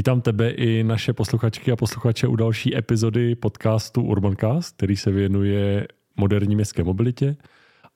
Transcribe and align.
Vítám 0.00 0.20
tebe 0.20 0.50
i 0.50 0.84
naše 0.84 1.12
posluchačky 1.12 1.72
a 1.72 1.76
posluchače 1.76 2.26
u 2.26 2.36
další 2.36 2.76
epizody 2.76 3.34
podcastu 3.34 4.02
Urbancast, 4.02 4.76
který 4.76 4.96
se 4.96 5.10
věnuje 5.10 5.88
moderní 6.16 6.54
městské 6.54 6.84
mobilitě 6.84 7.36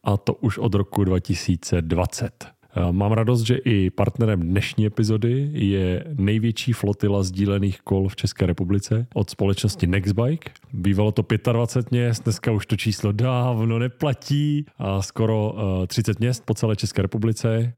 a 0.03 0.17
to 0.17 0.35
už 0.35 0.59
od 0.59 0.75
roku 0.75 1.05
2020. 1.05 2.47
Mám 2.91 3.13
radost, 3.13 3.43
že 3.43 3.57
i 3.57 3.91
partnerem 3.91 4.41
dnešní 4.41 4.87
epizody 4.87 5.51
je 5.53 6.05
největší 6.15 6.73
flotila 6.73 7.23
sdílených 7.23 7.81
kol 7.81 8.09
v 8.09 8.17
České 8.17 8.47
republice 8.47 9.07
od 9.15 9.31
společnosti 9.31 9.87
Nextbike. 9.87 10.51
Bývalo 10.73 11.13
to 11.13 11.25
25 11.53 11.91
měst, 11.91 12.25
dneska 12.25 12.53
už 12.53 12.67
to 12.67 12.77
číslo 12.77 13.13
dávno 13.13 13.79
neplatí 13.79 14.67
a 14.79 15.03
skoro 15.03 15.55
30 15.87 16.21
měst 16.21 16.45
po 16.47 16.55
celé 16.55 16.77
České 16.77 17.03
republice 17.03 17.75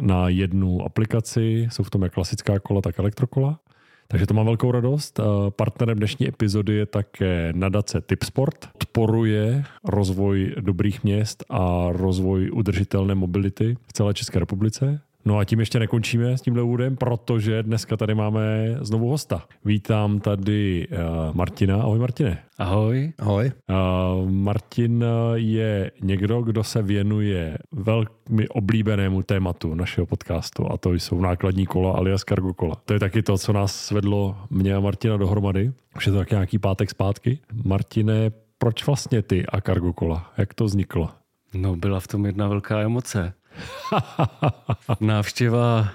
na 0.00 0.28
jednu 0.28 0.82
aplikaci. 0.82 1.68
Jsou 1.70 1.82
v 1.82 1.90
tom 1.90 2.02
jak 2.02 2.14
klasická 2.14 2.58
kola, 2.58 2.80
tak 2.80 2.98
elektrokola. 2.98 3.60
Takže 4.08 4.26
to 4.26 4.34
mám 4.34 4.46
velkou 4.46 4.70
radost. 4.70 5.20
Partnerem 5.56 5.98
dnešní 5.98 6.28
epizody 6.28 6.74
je 6.74 6.86
také 6.86 7.52
nadace 7.56 8.00
Tipsport. 8.00 8.68
Podporuje 8.72 9.64
rozvoj 9.84 10.54
dobrých 10.60 11.04
měst 11.04 11.44
a 11.50 11.86
rozvoj 11.92 12.50
udržitelné 12.50 13.14
mobility 13.14 13.76
v 13.86 13.92
celé 13.92 14.14
České 14.14 14.38
republice. 14.38 15.00
No 15.24 15.38
a 15.38 15.44
tím 15.44 15.60
ještě 15.60 15.78
nekončíme 15.78 16.38
s 16.38 16.42
tímhle 16.42 16.62
úvodem, 16.62 16.96
protože 16.96 17.62
dneska 17.62 17.96
tady 17.96 18.14
máme 18.14 18.76
znovu 18.80 19.08
hosta. 19.08 19.42
Vítám 19.64 20.20
tady 20.20 20.88
uh, 20.88 20.96
Martina. 21.36 21.82
Ahoj 21.82 21.98
Martine. 21.98 22.38
Ahoj. 22.58 23.12
Ahoj. 23.18 23.52
Uh, 23.68 24.30
Martin 24.30 25.04
je 25.34 25.90
někdo, 26.02 26.42
kdo 26.42 26.64
se 26.64 26.82
věnuje 26.82 27.58
velmi 27.72 28.48
oblíbenému 28.48 29.22
tématu 29.22 29.74
našeho 29.74 30.06
podcastu 30.06 30.72
a 30.72 30.76
to 30.76 30.92
jsou 30.92 31.20
nákladní 31.20 31.66
kola 31.66 31.92
alias 31.92 32.20
cargo 32.28 32.54
kola. 32.54 32.74
To 32.84 32.92
je 32.92 33.00
taky 33.00 33.22
to, 33.22 33.38
co 33.38 33.52
nás 33.52 33.76
svedlo 33.76 34.36
mě 34.50 34.74
a 34.74 34.80
Martina 34.80 35.16
dohromady. 35.16 35.72
Už 35.96 36.06
je 36.06 36.12
to 36.12 36.18
taky 36.18 36.34
nějaký 36.34 36.58
pátek 36.58 36.90
zpátky. 36.90 37.38
Martine, 37.64 38.30
proč 38.58 38.86
vlastně 38.86 39.22
ty 39.22 39.46
a 39.46 39.60
cargo 39.60 39.92
kola? 39.92 40.32
Jak 40.38 40.54
to 40.54 40.64
vzniklo? 40.64 41.10
No, 41.54 41.76
byla 41.76 42.00
v 42.00 42.06
tom 42.06 42.26
jedna 42.26 42.48
velká 42.48 42.80
emoce. 42.80 43.32
Návštěva 45.00 45.88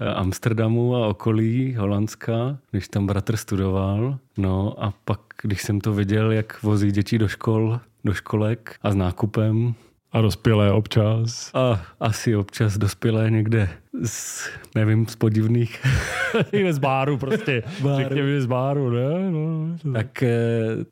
eh, 0.00 0.14
Amsterdamu 0.14 0.96
a 0.96 1.06
okolí 1.06 1.74
Holandska, 1.74 2.58
když 2.70 2.88
tam 2.88 3.06
bratr 3.06 3.36
studoval. 3.36 4.18
No 4.36 4.84
a 4.84 4.92
pak, 5.04 5.20
když 5.42 5.62
jsem 5.62 5.80
to 5.80 5.92
viděl, 5.92 6.32
jak 6.32 6.62
vozí 6.62 6.92
děti 6.92 7.18
do 7.18 7.28
škol, 7.28 7.80
do 8.04 8.14
školek 8.14 8.76
a 8.82 8.90
s 8.90 8.94
nákupem, 8.94 9.74
a 10.12 10.20
dospělé 10.20 10.72
občas. 10.72 11.50
A 11.54 11.86
asi 12.00 12.36
občas 12.36 12.78
dospělé 12.78 13.30
někde 13.30 13.68
z, 14.04 14.48
nevím, 14.74 15.06
z 15.06 15.16
podivných. 15.16 15.80
někde 16.52 16.72
z 16.72 16.78
báru 16.78 17.18
prostě. 17.18 17.62
Báru. 17.80 18.02
Řekněme 18.02 18.40
z 18.40 18.46
báru, 18.46 18.90
ne? 18.90 19.30
No, 19.30 19.68
no 19.84 19.92
tak 19.92 20.22
eh, 20.22 20.30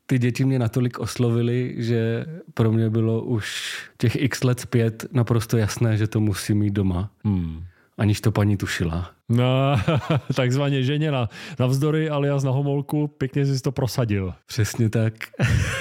ty 0.05 0.19
děti 0.19 0.45
mě 0.45 0.59
natolik 0.59 0.99
oslovili, 0.99 1.75
že 1.77 2.25
pro 2.53 2.71
mě 2.71 2.89
bylo 2.89 3.21
už 3.21 3.75
těch 3.97 4.15
x 4.15 4.43
let 4.43 4.59
zpět 4.59 5.05
naprosto 5.11 5.57
jasné, 5.57 5.97
že 5.97 6.07
to 6.07 6.19
musí 6.19 6.53
mít 6.53 6.73
doma. 6.73 7.11
Hmm. 7.23 7.63
Aniž 7.97 8.21
to 8.21 8.31
paní 8.31 8.57
tušila. 8.57 9.11
No, 9.29 9.75
takzvaně 10.35 10.83
ženěna. 10.83 11.29
Navzdory 11.59 12.09
alias 12.09 12.43
na 12.43 12.51
homolku, 12.51 13.07
pěkně 13.07 13.45
jsi 13.45 13.61
to 13.61 13.71
prosadil. 13.71 14.33
Přesně 14.45 14.89
tak. 14.89 15.13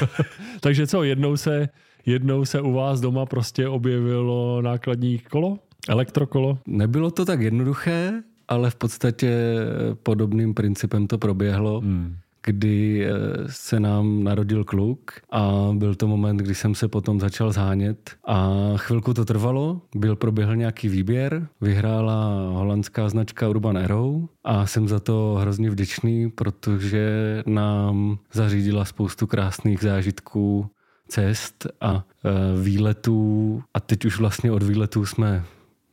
Takže 0.60 0.86
co, 0.86 1.02
jednou 1.02 1.36
se 1.36 1.68
jednou 2.10 2.44
se 2.44 2.60
u 2.60 2.72
vás 2.72 3.00
doma 3.00 3.26
prostě 3.26 3.68
objevilo 3.68 4.62
nákladní 4.62 5.18
kolo? 5.18 5.58
Elektrokolo? 5.88 6.58
Nebylo 6.66 7.10
to 7.10 7.24
tak 7.24 7.40
jednoduché, 7.40 8.22
ale 8.48 8.70
v 8.70 8.74
podstatě 8.74 9.56
podobným 10.02 10.54
principem 10.54 11.06
to 11.06 11.18
proběhlo. 11.18 11.80
Hmm 11.80 12.16
kdy 12.42 13.06
eh, 13.06 13.12
se 13.46 13.80
nám 13.80 14.24
narodil 14.24 14.64
kluk 14.64 15.12
a 15.30 15.70
byl 15.72 15.94
to 15.94 16.08
moment, 16.08 16.36
kdy 16.36 16.54
jsem 16.54 16.74
se 16.74 16.88
potom 16.88 17.20
začal 17.20 17.52
zhánět 17.52 18.10
a 18.24 18.50
chvilku 18.76 19.14
to 19.14 19.24
trvalo, 19.24 19.80
byl 19.94 20.16
proběhl 20.16 20.56
nějaký 20.56 20.88
výběr, 20.88 21.46
vyhrála 21.60 22.50
holandská 22.50 23.08
značka 23.08 23.48
Urban 23.48 23.78
Arrow 23.78 24.24
a 24.44 24.66
jsem 24.66 24.88
za 24.88 25.00
to 25.00 25.38
hrozně 25.40 25.70
vděčný, 25.70 26.30
protože 26.30 27.08
nám 27.46 28.18
zařídila 28.32 28.84
spoustu 28.84 29.26
krásných 29.26 29.80
zážitků 29.80 30.70
cest 31.10 31.66
a 31.80 32.04
e, 32.24 32.62
výletů. 32.62 33.62
A 33.74 33.80
teď 33.80 34.04
už 34.04 34.18
vlastně 34.18 34.52
od 34.52 34.62
výletů 34.62 35.06
jsme 35.06 35.44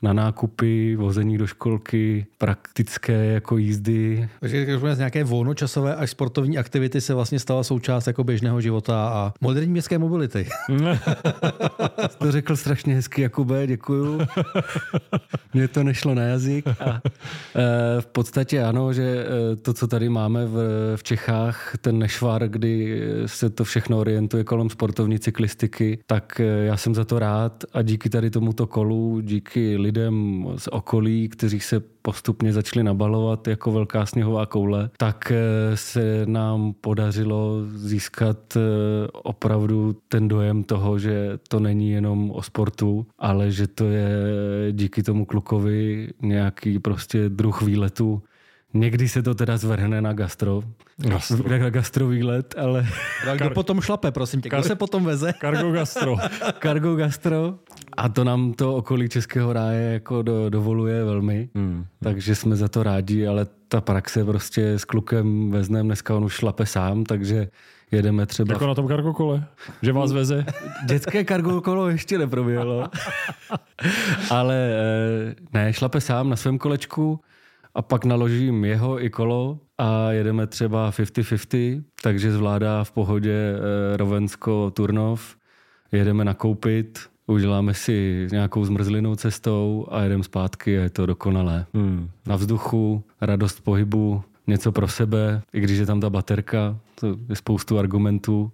na 0.02 0.14
nákupy, 0.14 0.96
vození 0.96 1.38
do 1.38 1.48
školky, 1.48 2.26
praktické 2.38 3.26
jako 3.26 3.58
jízdy. 3.58 4.30
Takže 4.40 4.80
z 4.94 4.98
nějaké 4.98 5.24
volnočasové 5.24 5.96
až 5.96 6.10
sportovní 6.10 6.58
aktivity 6.58 7.02
se 7.02 7.14
vlastně 7.14 7.40
stala 7.40 7.64
součást 7.64 8.08
jako 8.08 8.24
běžného 8.24 8.62
života 8.62 9.10
a 9.10 9.34
moderní 9.42 9.72
městské 9.72 9.98
mobility. 9.98 10.48
to 12.18 12.32
řekl 12.32 12.56
strašně 12.56 12.96
hezky, 12.96 13.22
Jakube, 13.22 13.68
děkuju. 13.68 14.20
Mně 15.54 15.68
to 15.68 15.84
nešlo 15.84 16.16
na 16.16 16.22
jazyk. 16.22 16.68
A, 16.80 17.02
e, 17.56 18.02
v 18.02 18.06
podstatě 18.06 18.64
ano, 18.64 18.94
že 18.94 19.04
e, 19.04 19.56
to, 19.56 19.74
co 19.74 19.88
tady 19.88 20.10
máme 20.10 20.46
v, 20.46 20.58
v 20.96 21.04
Čechách, 21.04 21.74
ten 21.82 22.00
nešvar, 22.00 22.48
kdy 22.48 23.02
se 23.26 23.50
to 23.50 23.64
všechno 23.64 24.00
orientuje 24.00 24.44
kolem 24.44 24.70
sportovní 24.70 25.20
cyklistiky, 25.20 26.00
tak 26.06 26.40
e, 26.40 26.44
já 26.44 26.78
jsem 26.78 26.96
za 26.96 27.06
to 27.06 27.20
rád 27.20 27.64
a 27.74 27.82
díky 27.82 28.10
tady 28.10 28.30
tomuto 28.30 28.68
kolu, 28.68 29.22
díky 29.22 29.78
lidem 29.88 30.46
z 30.58 30.68
okolí, 30.68 31.30
kteří 31.30 31.60
se 31.60 31.80
postupně 31.80 32.54
začali 32.54 32.84
nabalovat 32.84 33.48
jako 33.48 33.72
velká 33.72 34.06
sněhová 34.06 34.46
koule, 34.46 34.90
tak 34.98 35.32
eh, 35.32 35.78
se 35.78 36.26
nám 36.26 36.74
podařilo 36.82 37.64
získat 37.76 38.58
eh, 38.58 38.60
opravdu 39.12 39.96
ten 40.08 40.28
dojem 40.28 40.64
toho, 40.64 41.00
že 41.00 41.40
to 41.48 41.60
není 41.60 41.92
jenom 41.92 42.32
o 42.32 42.42
sportu, 42.42 43.08
ale 43.20 43.52
že 43.52 43.68
to 43.68 43.86
je 43.86 44.10
díky 44.72 45.04
tomu 45.04 45.26
klukovi 45.26 46.10
nějaký 46.22 46.80
prostě 46.80 47.30
druh 47.30 47.62
výletu, 47.62 48.22
Někdy 48.74 49.10
se 49.10 49.24
to 49.24 49.36
teda 49.36 49.58
zvrhne 49.58 50.02
na 50.02 50.14
gastro. 50.14 50.62
Gastro. 50.98 51.60
Na 51.60 51.70
gastro 51.70 52.08
výlet, 52.08 52.56
ale... 52.58 52.88
Kdo 53.24 53.38
Kar... 53.38 53.54
potom 53.54 53.82
šlape, 53.82 54.12
prosím 54.12 54.42
tě? 54.42 54.50
Kdo 54.50 54.58
Kar... 54.58 54.68
se 54.68 54.76
potom 54.76 55.06
veze? 55.06 55.34
Cargo 55.42 55.72
gastro. 55.72 56.16
Cargo 56.62 56.96
gastro. 56.96 57.56
A 57.98 58.10
to 58.10 58.24
nám 58.24 58.54
to 58.54 58.76
okolí 58.76 59.10
Českého 59.10 59.54
ráje 59.54 59.94
jako 59.94 60.22
do, 60.22 60.50
dovoluje 60.50 61.04
velmi. 61.04 61.50
Hmm. 61.56 61.86
Takže 62.04 62.36
jsme 62.36 62.56
za 62.56 62.68
to 62.68 62.84
rádi, 62.84 63.28
ale 63.28 63.48
ta 63.68 63.82
praxe 63.82 64.26
prostě 64.26 64.68
s 64.68 64.86
klukem 64.86 65.52
veznem, 65.52 65.86
dneska 65.86 66.16
on 66.16 66.24
už 66.24 66.34
šlape 66.34 66.66
sám, 66.66 67.04
takže 67.04 67.48
jedeme 67.92 68.26
třeba... 68.26 68.54
Jako 68.54 68.68
na 68.68 68.76
tom 68.76 68.88
kargokole, 68.88 69.46
že 69.82 69.92
vás 69.92 70.12
veze? 70.12 70.46
Dětské 70.86 71.24
kargokolo 71.24 71.90
ještě 71.90 72.18
neproběhlo. 72.18 72.90
ale 74.30 74.56
eh, 74.56 75.36
ne, 75.54 75.74
šlape 75.74 76.02
sám 76.02 76.30
na 76.30 76.36
svém 76.36 76.58
kolečku, 76.58 77.20
a 77.78 77.82
pak 77.82 78.06
naložím 78.06 78.66
jeho 78.66 79.04
i 79.04 79.10
kolo 79.10 79.60
a 79.78 80.12
jedeme 80.12 80.48
třeba 80.48 80.92
50-50, 80.92 81.84
takže 82.02 82.32
zvládá 82.32 82.84
v 82.84 82.92
pohodě 82.92 83.34
eh, 83.34 83.98
Rovensko 83.98 84.72
Turnov, 84.72 85.38
jedeme 85.92 86.26
nakoupit, 86.26 87.00
uděláme 87.28 87.74
si 87.74 88.28
nějakou 88.32 88.66
zmrzlinou 88.66 89.16
cestou 89.16 89.88
a 89.92 90.02
jedeme 90.02 90.24
zpátky 90.24 90.80
a 90.80 90.82
je 90.82 90.90
to 90.90 91.06
dokonalé. 91.06 91.66
Hmm. 91.74 92.10
Na 92.26 92.36
vzduchu, 92.36 93.04
radost 93.22 93.64
pohybu, 93.64 94.24
něco 94.48 94.72
pro 94.72 94.88
sebe, 94.88 95.42
i 95.54 95.60
když 95.60 95.80
je 95.80 95.86
tam 95.86 96.02
ta 96.02 96.10
baterka, 96.10 96.78
to 97.00 97.08
je 97.30 97.36
spoustu 97.36 97.80
argumentů, 97.80 98.52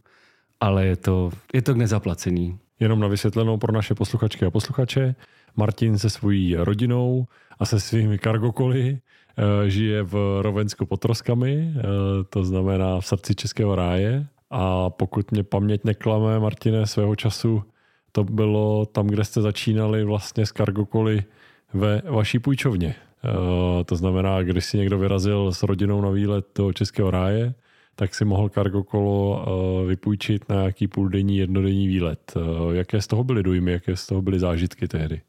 ale 0.59 0.85
je 0.85 0.95
to, 0.95 1.31
je 1.53 1.61
to 1.61 1.73
k 1.73 1.77
nezaplacení. 1.77 2.57
Jenom 2.79 2.99
na 2.99 3.07
vysvětlenou 3.07 3.57
pro 3.57 3.73
naše 3.73 3.95
posluchačky 3.95 4.45
a 4.45 4.51
posluchače. 4.51 5.15
Martin 5.55 5.97
se 5.97 6.09
svojí 6.09 6.55
rodinou 6.55 7.27
a 7.63 7.65
se 7.65 7.79
svými 7.79 8.17
kargokoly 8.19 8.99
eh, 8.99 9.69
žije 9.69 10.03
v 10.03 10.41
Rovensku 10.41 10.85
pod 10.85 10.99
Troskami, 10.99 11.73
eh, 11.75 11.81
to 12.29 12.43
znamená 12.43 12.99
v 12.99 13.05
srdci 13.05 13.35
Českého 13.35 13.75
ráje. 13.75 14.27
A 14.51 14.89
pokud 14.89 15.31
mě 15.31 15.43
paměť 15.43 15.83
neklame, 15.83 16.39
Martine, 16.39 16.87
svého 16.87 17.15
času 17.15 17.63
to 18.11 18.23
bylo 18.23 18.85
tam, 18.85 19.07
kde 19.07 19.23
jste 19.23 19.41
začínali 19.41 20.03
vlastně 20.03 20.45
s 20.45 20.51
kargokoly 20.51 21.23
ve 21.73 22.01
vaší 22.05 22.39
půjčovně. 22.39 22.95
Eh, 22.95 23.83
to 23.83 23.95
znamená, 23.95 24.43
když 24.43 24.65
si 24.65 24.77
někdo 24.77 24.99
vyrazil 24.99 25.53
s 25.53 25.63
rodinou 25.63 26.01
na 26.01 26.09
výlet 26.09 26.45
do 26.55 26.73
Českého 26.73 27.11
ráje, 27.11 27.53
tak 27.95 28.15
si 28.15 28.25
mohl 28.25 28.49
kargokolo 28.49 29.45
vypůjčit 29.87 30.49
na 30.49 30.55
nějaký 30.55 30.87
půldenní, 30.87 31.37
jednodenní 31.37 31.87
výlet. 31.87 32.33
Jaké 32.71 33.01
z 33.01 33.07
toho 33.07 33.23
byly 33.23 33.43
dojmy, 33.43 33.71
jaké 33.71 33.95
z 33.95 34.07
toho 34.07 34.21
byly 34.21 34.39
zážitky 34.39 34.87
tehdy? 34.87 35.21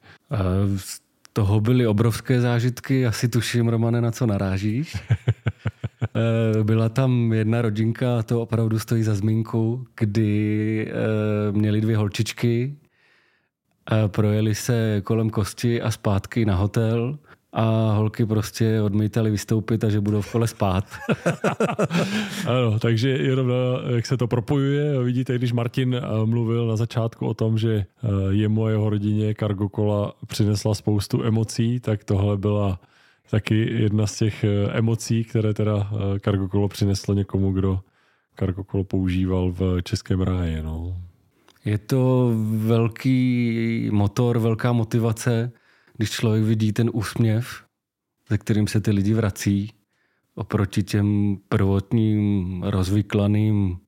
Toho 1.37 1.61
byly 1.61 1.87
obrovské 1.87 2.41
zážitky, 2.41 3.07
asi 3.07 3.29
tuším, 3.29 3.69
Romane, 3.69 4.01
na 4.01 4.11
co 4.11 4.27
narážíš. 4.27 4.97
Eh, 6.17 6.65
byla 6.65 6.89
tam 6.89 7.33
jedna 7.33 7.63
rodinka, 7.63 8.23
to 8.23 8.43
opravdu 8.43 8.79
stojí 8.79 9.03
za 9.03 9.15
zmínku, 9.15 9.87
kdy 9.97 10.87
eh, 10.89 11.53
měli 11.53 11.81
dvě 11.81 11.97
holčičky, 11.97 12.77
projeli 14.07 14.55
se 14.55 15.01
kolem 15.05 15.31
kosti 15.31 15.83
a 15.83 15.91
zpátky 15.91 16.45
na 16.45 16.55
hotel 16.55 17.19
a 17.55 17.93
holky 17.93 18.27
prostě 18.27 18.81
odmítali 18.81 19.31
vystoupit 19.31 19.85
a 19.85 19.91
že 19.91 20.01
budou 20.01 20.21
v 20.21 20.33
kole 20.33 20.47
spát. 20.47 20.85
ano, 22.47 22.79
takže 22.79 23.09
jenom 23.09 23.53
jak 23.95 24.07
se 24.07 24.17
to 24.17 24.27
propojuje, 24.27 25.03
vidíte, 25.03 25.39
když 25.39 25.53
Martin 25.53 25.95
eh, 25.95 26.27
mluvil 26.27 26.67
na 26.67 26.77
začátku 26.77 27.27
o 27.27 27.35
tom, 27.35 27.59
že 27.59 27.75
eh, 27.75 28.09
jemu 28.31 28.65
a 28.65 28.71
jeho 28.71 28.91
rodině 28.91 29.35
Cargo 29.35 29.69
Cola 29.69 30.15
přinesla 30.27 30.75
spoustu 30.75 31.25
emocí, 31.25 31.81
tak 31.81 32.05
tohle 32.05 32.37
byla 32.37 32.81
taky 33.31 33.83
jedna 33.83 34.07
z 34.07 34.19
těch 34.19 34.45
eh, 34.45 34.71
emocí, 34.73 35.25
které 35.25 35.55
teda 35.55 35.91
Cargo 36.25 36.49
Kolo 36.49 36.69
přineslo 36.69 37.15
někomu, 37.15 37.53
kdo 37.53 37.81
Cargo 38.39 38.65
Kolo 38.65 38.85
používal 38.85 39.53
v 39.53 39.83
Českém 39.83 40.21
ráji. 40.21 40.63
No. 40.63 40.97
Je 41.65 41.79
to 41.79 42.33
velký 42.57 43.89
motor, 43.93 44.39
velká 44.39 44.73
motivace, 44.73 45.53
když 45.97 46.11
člověk 46.11 46.45
vidí 46.45 46.73
ten 46.73 46.91
úsměv, 46.93 47.65
ze 48.29 48.39
kterým 48.39 48.67
se 48.67 48.81
ty 48.81 48.91
lidi 48.91 49.15
vrací, 49.15 49.73
oproti 50.35 50.83
těm 50.83 51.37
prvotním 51.49 52.63
rozvyklaným 52.63 53.79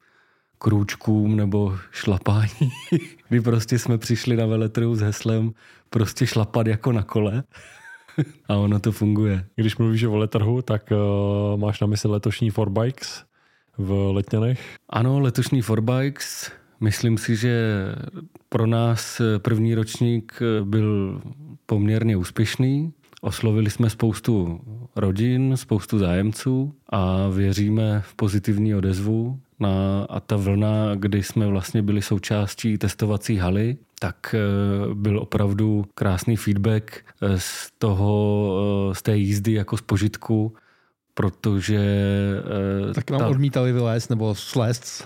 krůčkům 0.58 1.36
nebo 1.36 1.78
šlapání, 1.90 2.70
kdy 3.28 3.40
prostě 3.40 3.78
jsme 3.78 3.98
přišli 3.98 4.36
na 4.36 4.46
veletrhu 4.46 4.94
s 4.96 5.00
heslem 5.00 5.52
prostě 5.90 6.26
šlapat 6.26 6.66
jako 6.66 6.92
na 6.92 7.02
kole. 7.02 7.44
A 8.48 8.56
ono 8.56 8.80
to 8.80 8.92
funguje. 8.92 9.44
Když 9.56 9.76
mluvíš 9.76 10.02
o 10.02 10.10
veletrhu, 10.10 10.62
tak 10.62 10.90
uh, 10.90 11.60
máš 11.60 11.80
na 11.80 11.86
mysli 11.86 12.10
letošní 12.10 12.50
Forbikes 12.50 13.24
v 13.78 14.12
Letňanech? 14.12 14.76
Ano, 14.90 15.20
letošní 15.20 15.62
Forbikes. 15.62 16.52
Myslím 16.80 17.18
si, 17.18 17.36
že 17.36 17.84
pro 18.48 18.66
nás 18.66 19.20
první 19.38 19.74
ročník 19.74 20.38
byl 20.64 21.20
poměrně 21.66 22.16
úspěšný. 22.16 22.92
Oslovili 23.20 23.70
jsme 23.70 23.90
spoustu 23.90 24.60
rodin, 24.96 25.56
spoustu 25.56 25.98
zájemců 25.98 26.74
a 26.88 27.28
věříme 27.28 28.02
v 28.06 28.14
pozitivní 28.14 28.74
odezvu. 28.74 29.40
Na, 29.60 30.06
a 30.10 30.20
ta 30.20 30.36
vlna, 30.36 30.94
kdy 30.94 31.22
jsme 31.22 31.46
vlastně 31.46 31.82
byli 31.82 32.02
součástí 32.02 32.78
testovací 32.78 33.36
haly, 33.36 33.76
tak 34.00 34.34
eh, 34.34 34.94
byl 34.94 35.18
opravdu 35.18 35.84
krásný 35.94 36.36
feedback 36.36 37.04
eh, 37.22 37.40
z 37.40 37.70
toho, 37.78 38.50
eh, 38.90 38.94
z 38.94 39.02
té 39.02 39.16
jízdy 39.16 39.52
jako 39.52 39.76
z 39.76 39.80
požitku 39.80 40.54
protože... 41.16 41.80
Uh, 42.86 42.92
tak 42.92 43.10
nám 43.10 43.20
ta... 43.20 43.28
odmítali 43.28 43.72
vylézt 43.72 44.10
nebo 44.10 44.34
slést 44.34 44.84
z 44.84 45.04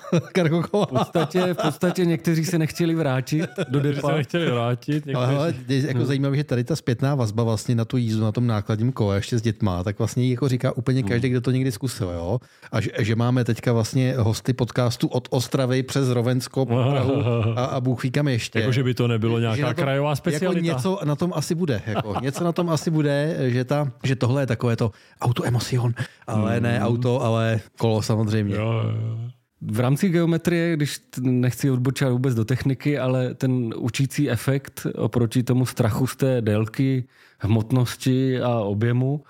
V 0.73 0.87
podstatě, 0.87 1.55
v 1.55 1.62
podstatě 1.62 2.05
někteří 2.05 2.45
se 2.45 2.59
nechtěli 2.59 2.95
vrátit 2.95 3.51
do 3.69 3.81
depa. 3.81 4.09
se 4.09 4.15
nechtěli 4.15 4.51
vrátit. 4.51 4.95
Někteří... 4.95 5.15
Ale, 5.15 5.37
ale 5.37 5.55
je 5.69 5.87
jako 5.87 5.99
no. 5.99 6.07
zajímavé, 6.07 6.37
že 6.37 6.45
tady 6.45 6.65
ta 6.65 6.77
zpětná 6.77 7.15
vazba 7.15 7.43
vlastně 7.43 7.75
na 7.75 7.85
tu 7.85 7.97
jízdu 7.97 8.25
na 8.25 8.33
tom 8.33 8.47
nákladním 8.47 8.93
kole 8.93 9.17
ještě 9.17 9.39
s 9.39 9.43
dětma, 9.43 9.85
tak 9.85 9.99
vlastně 9.99 10.31
jako 10.31 10.49
říká 10.49 10.77
úplně 10.77 11.03
každý, 11.03 11.29
kdo 11.29 11.41
to 11.41 11.51
někdy 11.51 11.73
zkusil. 11.73 12.11
Jo? 12.11 12.39
A 12.73 12.81
že, 12.81 12.91
že 12.99 13.17
máme 13.17 13.45
teďka 13.45 13.73
vlastně 13.73 14.15
hosty 14.19 14.53
podcastu 14.53 15.09
od 15.09 15.29
Ostravy 15.31 15.83
přes 15.83 16.09
Rovensko 16.09 16.67
Prahu 16.67 17.23
a, 17.57 17.65
a 17.65 17.81
Bůh 17.81 18.03
ví 18.03 18.11
kam 18.11 18.29
ještě. 18.29 18.61
Jako, 18.61 18.73
že 18.73 18.83
by 18.83 18.95
to 18.95 19.09
nebylo 19.09 19.39
nějaká 19.39 19.75
to, 19.75 19.83
krajová 19.83 20.17
specialita. 20.17 20.67
Jako 20.67 20.77
něco 20.77 20.99
na 21.05 21.17
tom 21.17 21.33
asi 21.37 21.55
bude. 21.55 21.83
Jako, 21.87 22.15
něco 22.23 22.45
na 22.45 22.53
tom 22.53 22.71
asi 22.71 22.91
bude, 22.91 23.37
že, 23.41 23.65
ta, 23.65 23.93
že 24.05 24.17
tohle 24.17 24.43
je 24.43 24.47
takové 24.47 24.77
to 24.77 24.91
auto 25.21 25.45
emocion 25.45 25.95
ale 26.26 26.55
hmm. 26.55 26.62
ne 26.62 26.81
auto, 26.81 27.23
ale 27.23 27.61
kolo 27.79 28.02
samozřejmě. 28.02 28.55
Jo, 28.55 28.73
jo. 28.73 29.31
V 29.61 29.81
rámci 29.81 30.08
geometrie, 30.08 30.76
když 30.76 31.00
nechci 31.20 31.70
odbočovat 31.70 32.12
vůbec 32.12 32.35
do 32.35 32.44
techniky, 32.44 32.99
ale 32.99 33.35
ten 33.35 33.75
učící 33.76 34.31
efekt 34.31 34.87
oproti 34.94 35.43
tomu 35.43 35.67
strachu 35.67 36.06
z 36.06 36.17
té 36.17 36.41
délky, 36.41 37.05
hmotnosti 37.38 38.41
a 38.41 38.61
objemu 38.61 39.25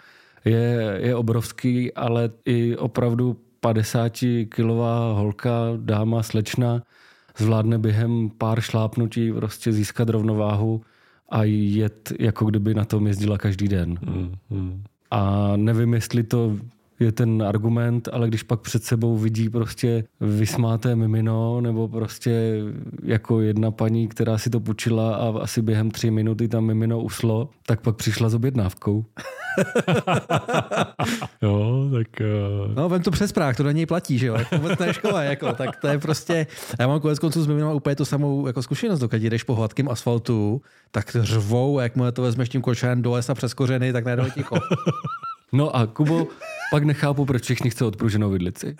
je, 0.44 0.98
je 1.02 1.16
obrovský, 1.16 1.94
ale 1.94 2.30
i 2.44 2.76
opravdu 2.76 3.36
50-kilová 3.62 5.14
holka, 5.14 5.52
dáma, 5.76 6.22
slečna 6.22 6.82
zvládne 7.40 7.78
během 7.78 8.30
pár 8.38 8.60
šlápnutí 8.60 9.32
prostě 9.32 9.72
získat 9.72 10.08
rovnováhu 10.08 10.80
a 11.28 11.42
jet, 11.44 12.12
jako 12.18 12.44
kdyby 12.44 12.74
na 12.74 12.84
tom 12.84 13.06
jezdila 13.06 13.38
každý 13.38 13.68
den. 13.68 13.98
Mm, 14.06 14.34
mm. 14.50 14.82
A 15.10 15.52
nevím, 15.56 15.94
jestli 15.94 16.22
to 16.22 16.56
je 17.00 17.12
ten 17.12 17.42
argument, 17.42 18.08
ale 18.12 18.28
když 18.28 18.42
pak 18.42 18.60
před 18.60 18.84
sebou 18.84 19.16
vidí 19.16 19.48
prostě 19.48 20.04
vysmáté 20.20 20.96
mimino 20.96 21.60
nebo 21.60 21.88
prostě 21.88 22.62
jako 23.02 23.40
jedna 23.40 23.70
paní, 23.70 24.08
která 24.08 24.38
si 24.38 24.50
to 24.50 24.60
půjčila 24.60 25.14
a 25.14 25.38
asi 25.38 25.62
během 25.62 25.90
tři 25.90 26.10
minuty 26.10 26.48
tam 26.48 26.64
mimino 26.64 27.00
uslo, 27.00 27.48
tak 27.66 27.80
pak 27.80 27.96
přišla 27.96 28.28
s 28.28 28.34
objednávkou. 28.34 29.04
jo, 31.42 31.88
tak... 31.92 32.08
Uh... 32.20 32.74
No, 32.74 32.88
vem 32.88 33.02
to 33.02 33.10
přes 33.10 33.32
práh, 33.32 33.56
to 33.56 33.62
na 33.62 33.72
něj 33.72 33.86
platí, 33.86 34.18
že 34.18 34.26
jo, 34.26 34.36
v 34.52 34.76
té 34.76 34.94
škole, 34.94 35.26
jako, 35.26 35.52
tak 35.52 35.76
to 35.76 35.88
je 35.88 35.98
prostě... 35.98 36.46
Já 36.78 36.86
mám 36.86 37.00
konec 37.00 37.18
konců 37.18 37.42
s 37.42 37.46
miminou 37.46 37.76
úplně 37.76 37.96
tu 37.96 38.04
samou 38.04 38.46
jako 38.46 38.62
zkušenost, 38.62 39.00
dokud 39.00 39.22
jdeš 39.22 39.42
po 39.42 39.54
hladkém 39.54 39.88
asfaltu, 39.88 40.62
tak 40.90 41.16
řvou, 41.20 41.80
jak 41.80 41.96
mu 41.96 42.12
to 42.12 42.22
vezmeš 42.22 42.48
tím 42.48 42.62
kočem 42.62 43.02
do 43.02 43.10
lesa 43.10 43.34
přes 43.34 43.54
kořeny, 43.54 43.92
tak 43.92 44.04
najednou 44.04 44.30
ticho. 44.30 44.56
No 45.52 45.76
a 45.76 45.86
Kubo, 45.86 46.26
pak 46.70 46.84
nechápu, 46.84 47.24
proč 47.24 47.42
všichni 47.42 47.70
chce 47.70 47.84
odpruženou 47.84 48.30
vidlici. 48.30 48.76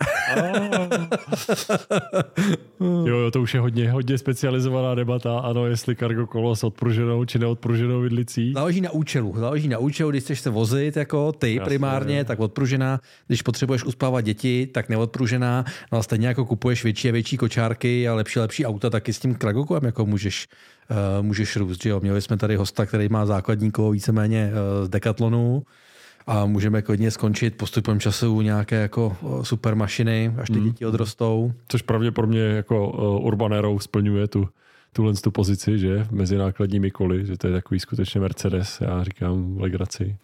jo, 3.05 3.31
to 3.31 3.41
už 3.41 3.53
je 3.53 3.59
hodně, 3.59 3.91
hodně 3.91 4.17
specializovaná 4.17 4.95
debata, 4.95 5.39
ano, 5.39 5.65
jestli 5.67 5.95
kargo 5.95 6.27
kolo 6.27 6.55
s 6.55 6.63
odpruženou 6.63 7.25
či 7.25 7.39
neodpruženou 7.39 8.01
vidlicí. 8.01 8.53
Záleží 8.53 8.81
na 8.81 8.91
účelu. 8.91 9.33
Záleží 9.37 9.67
na 9.67 9.77
účelu, 9.77 10.09
když 10.11 10.23
chceš 10.23 10.39
se 10.39 10.49
vozit 10.49 10.97
jako 10.97 11.31
ty 11.31 11.55
Jasně, 11.55 11.65
primárně, 11.65 12.17
je. 12.17 12.25
tak 12.25 12.39
odpružená. 12.39 12.99
Když 13.27 13.41
potřebuješ 13.41 13.83
uspávat 13.83 14.21
děti, 14.21 14.67
tak 14.73 14.89
neodpružená. 14.89 15.65
No 15.91 15.97
a 15.99 16.03
stejně 16.03 16.27
jako 16.27 16.45
kupuješ 16.45 16.83
větší 16.83 17.09
a 17.09 17.11
větší 17.11 17.37
kočárky 17.37 18.07
a 18.07 18.13
lepší 18.13 18.39
lepší 18.39 18.65
auta, 18.65 18.89
taky 18.89 19.13
s 19.13 19.19
tím 19.19 19.35
kragokolem 19.35 19.85
jako 19.85 20.05
můžeš 20.05 20.47
uh, 20.91 21.25
můžeš 21.25 21.55
růst. 21.55 21.83
Že 21.83 21.89
jo? 21.89 21.99
Měli 21.99 22.21
jsme 22.21 22.37
tady 22.37 22.55
hosta, 22.55 22.85
který 22.85 23.09
má 23.09 23.25
základní 23.25 23.71
kolo 23.71 23.91
víceméně 23.91 24.51
uh, 24.51 24.85
z 24.85 24.89
Decathlonu, 24.89 25.63
a 26.27 26.45
můžeme 26.45 26.81
klidně 26.81 27.11
skončit 27.11 27.57
postupem 27.57 27.99
času 27.99 28.41
nějaké 28.41 28.75
jako 28.75 29.17
super 29.41 29.75
mašiny, 29.75 30.33
až 30.37 30.47
ty 30.47 30.53
hmm. 30.53 30.63
děti 30.63 30.85
odrostou. 30.85 31.53
Což 31.67 31.81
pravděpodobně 31.81 32.41
jako 32.41 32.91
Urban 33.19 33.53
Arrow 33.53 33.79
splňuje 33.79 34.27
tu, 34.27 34.49
tuhle 34.93 35.13
tu 35.13 35.31
pozici, 35.31 35.79
že 35.79 36.07
mezi 36.11 36.37
nákladními 36.37 36.91
koly, 36.91 37.25
že 37.25 37.37
to 37.37 37.47
je 37.47 37.53
takový 37.53 37.79
skutečně 37.79 38.21
Mercedes, 38.21 38.81
já 38.81 39.03
říkám 39.03 39.57
legraci. 39.57 40.15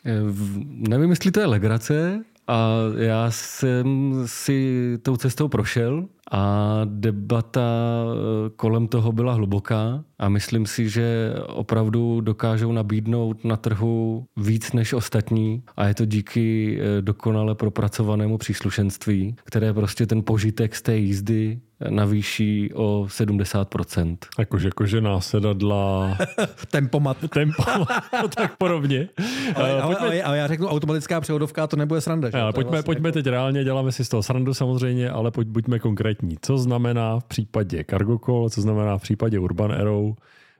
Nevím, 0.66 1.10
jestli 1.10 1.32
to 1.32 1.39
je 1.39 1.46
legrace, 1.46 2.24
a 2.48 2.77
já 2.98 3.32
jsem 3.32 4.13
si 4.25 4.98
tou 5.01 5.18
cestou 5.18 5.48
prošel 5.48 6.08
a 6.32 6.82
debata 6.86 7.62
eh, 7.62 8.50
kolem 8.56 8.88
toho 8.88 9.12
byla 9.12 9.34
hluboká 9.34 10.04
a 10.20 10.30
myslím 10.30 10.66
si, 10.66 10.89
že 10.89 11.34
opravdu 11.48 12.22
dokážou 12.22 12.72
nabídnout 12.72 13.46
na 13.46 13.58
trhu 13.58 14.25
víc 14.38 14.74
než 14.74 14.94
ostatní. 14.94 15.63
A 15.77 15.88
je 15.88 15.94
to 15.94 16.06
díky 16.06 16.77
eh, 16.80 17.01
dokonale 17.01 17.56
propracovanému 17.56 18.38
příslušenství, 18.38 19.36
které 19.44 19.74
prostě 19.74 20.06
ten 20.06 20.24
požitek 20.24 20.75
z 20.75 20.82
té 20.82 20.98
jízdy 20.98 21.60
navýší 21.89 22.74
o 22.74 23.05
70%. 23.07 24.17
Jakože, 24.39 24.67
jakože 24.67 25.01
násedadla... 25.01 26.17
Tempomat. 26.72 27.17
Tempomat, 27.29 28.36
tak 28.36 28.57
podobně. 28.57 29.10
Ale, 29.55 29.75
uh, 29.75 29.84
ale, 29.84 29.96
ale, 29.96 30.24
ale, 30.24 30.38
já 30.38 30.48
řeknu, 30.48 30.67
automatická 30.67 31.22
převodovka, 31.22 31.67
to 31.67 31.75
nebude 31.75 32.01
sranda. 32.01 32.29
Že? 32.29 32.38
pojďme, 32.51 32.72
vlastně 32.72 32.84
pojďme 32.86 33.10
jako... 33.10 33.13
teď 33.13 33.25
reálně, 33.25 33.63
děláme 33.63 33.91
si 33.91 34.05
z 34.05 34.10
toho 34.10 34.24
srandu 34.24 34.53
samozřejmě, 34.53 35.10
ale 35.10 35.31
pojď, 35.31 35.48
buďme 35.48 35.79
konkrétní. 35.79 36.38
Co 36.41 36.57
znamená 36.57 37.19
v 37.19 37.24
případě 37.24 37.86
Cargo 37.89 38.17
Call, 38.25 38.50
co 38.50 38.62
znamená 38.62 38.98
v 38.98 39.01
případě 39.01 39.39
Urban 39.39 39.72
Arrow 39.72 40.13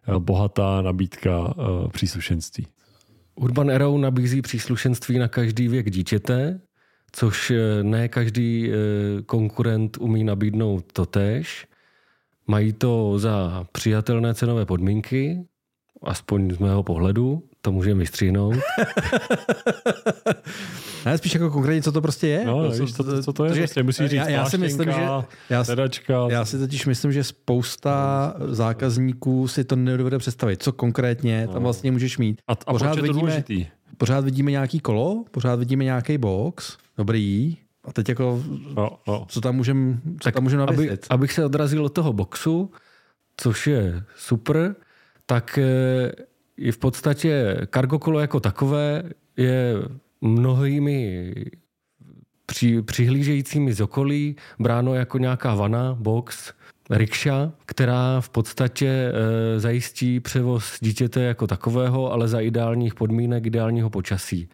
eh, 0.08 0.20
bohatá 0.20 0.82
nabídka 0.82 1.40
uh, 1.40 1.88
příslušenství? 1.88 2.68
Urban 3.36 3.72
Arrow 3.72 3.98
nabízí 3.98 4.42
příslušenství 4.42 5.18
na 5.18 5.28
každý 5.28 5.68
věk 5.68 5.92
dítěte, 5.92 6.60
což 7.12 7.52
eh, 7.52 7.84
ne 7.84 8.08
každý 8.08 8.72
konkurent 9.26 9.98
umí 9.98 10.24
nabídnout 10.24 10.86
totéž. 10.94 11.68
Mají 12.48 12.74
to 12.74 13.20
za 13.20 13.66
přijatelné 13.72 14.34
cenové 14.34 14.66
podmínky, 14.66 15.46
aspoň 16.04 16.54
z 16.54 16.58
mého 16.58 16.84
pohledu 16.84 17.44
to 17.68 17.72
můžeme 17.72 18.00
vystříhnout. 18.00 18.56
ne, 21.06 21.18
spíš 21.18 21.34
jako 21.34 21.52
konkrétně, 21.52 21.82
co 21.82 21.92
to 21.92 22.02
prostě 22.02 22.28
je. 22.28 22.46
No, 22.46 22.72
co, 22.72 22.88
co, 22.88 23.24
co 23.24 23.34
to 23.34 23.46
je? 23.46 23.54
Prostě 23.54 23.84
musíš 23.84 24.10
říct 24.10 24.20
já, 24.20 24.30
já 24.30 24.50
si 24.50 24.58
myslím, 24.58 24.92
že 24.92 25.02
já, 25.50 25.64
sedačka. 25.64 26.28
já 26.30 26.46
si 26.46 26.60
totiž 26.60 26.86
myslím, 26.86 27.12
že 27.12 27.24
spousta 27.24 28.34
zákazníků 28.46 29.48
si 29.48 29.64
to 29.64 29.76
nedovede 29.76 30.18
představit, 30.18 30.64
co 30.64 30.72
konkrétně 30.72 31.46
no. 31.48 31.54
tam 31.54 31.64
vlastně 31.64 31.92
můžeš 31.92 32.18
mít. 32.18 32.42
A, 32.48 32.52
a 32.52 32.72
pořád, 32.72 32.96
vidíme, 32.96 33.20
důležitý? 33.20 33.66
pořád 33.98 34.24
vidíme 34.24 34.52
nějaký 34.52 34.80
kolo, 34.80 35.24
pořád 35.32 35.60
vidíme 35.60 35.84
nějaký 35.84 36.18
box, 36.18 36.78
dobrý, 36.98 37.58
a 37.84 37.94
teď 37.94 38.10
jako, 38.10 38.44
no, 38.76 39.00
no. 39.08 39.26
co 39.30 39.42
tam 39.42 39.56
můžeme 39.56 40.00
můžem 40.40 40.62
aby, 40.62 40.98
abych 41.10 41.32
se 41.32 41.46
odrazil 41.46 41.86
od 41.86 41.94
toho 41.94 42.14
boxu, 42.14 42.72
což 43.38 43.68
je 43.68 44.04
super, 44.16 44.76
tak 45.26 45.58
eh, 45.58 46.12
je 46.58 46.72
v 46.72 46.78
podstatě 46.78 47.58
cargo 47.74 48.00
kolo 48.00 48.20
jako 48.20 48.40
takové 48.40 49.04
je 49.38 49.74
mnohými 50.22 51.34
při, 52.46 52.82
přihlížejícími 52.82 53.74
z 53.74 53.82
okolí 53.82 54.36
bráno 54.60 54.94
jako 54.94 55.18
nějaká 55.18 55.56
vana, 55.56 55.96
box, 56.00 56.54
rikša, 56.90 57.52
která 57.66 58.22
v 58.22 58.30
podstatě 58.30 58.88
e, 58.88 59.60
zajistí 59.60 60.20
převoz 60.20 60.78
dítěte 60.82 61.22
jako 61.22 61.48
takového, 61.48 62.12
ale 62.12 62.28
za 62.28 62.40
ideálních 62.40 62.96
podmínek, 62.96 63.46
ideálního 63.46 63.90
počasí. 63.90 64.50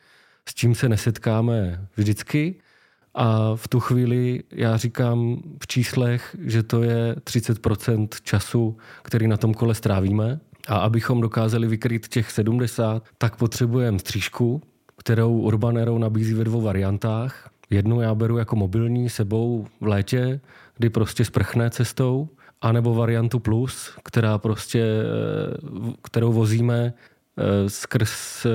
S 0.50 0.54
čím 0.54 0.76
se 0.76 0.90
nesetkáme 0.90 1.88
vždycky. 1.98 2.56
A 3.16 3.56
v 3.56 3.68
tu 3.68 3.80
chvíli 3.80 4.44
já 4.52 4.78
říkám 4.78 5.42
v 5.64 5.68
číslech, 5.68 6.36
že 6.40 6.64
to 6.64 6.84
je 6.84 7.16
30% 7.16 8.08
času, 8.24 8.78
který 9.02 9.28
na 9.28 9.38
tom 9.38 9.54
kole 9.54 9.76
strávíme. 9.76 10.40
A 10.68 10.78
abychom 10.78 11.22
dokázali 11.22 11.68
vykryt 11.68 12.08
těch 12.08 12.32
70, 12.32 13.04
tak 13.18 13.36
potřebujeme 13.36 14.00
střížku, 14.00 14.62
kterou 14.98 15.40
Urban 15.40 15.78
Aero 15.78 16.00
nabízí 16.00 16.34
ve 16.34 16.44
dvou 16.44 16.62
variantách. 16.62 17.50
Jednu 17.70 18.02
já 18.02 18.16
beru 18.16 18.38
jako 18.38 18.56
mobilní 18.56 19.10
sebou 19.10 19.68
v 19.82 19.88
létě, 19.88 20.42
kdy 20.78 20.90
prostě 20.90 21.26
sprchne 21.26 21.70
cestou, 21.70 22.30
anebo 22.62 22.94
variantu 22.94 23.40
plus, 23.40 23.92
která 24.04 24.38
prostě, 24.38 24.86
kterou 26.04 26.34
vozíme 26.34 26.94
eh, 27.38 27.70
skrz 27.70 28.46
eh, 28.46 28.50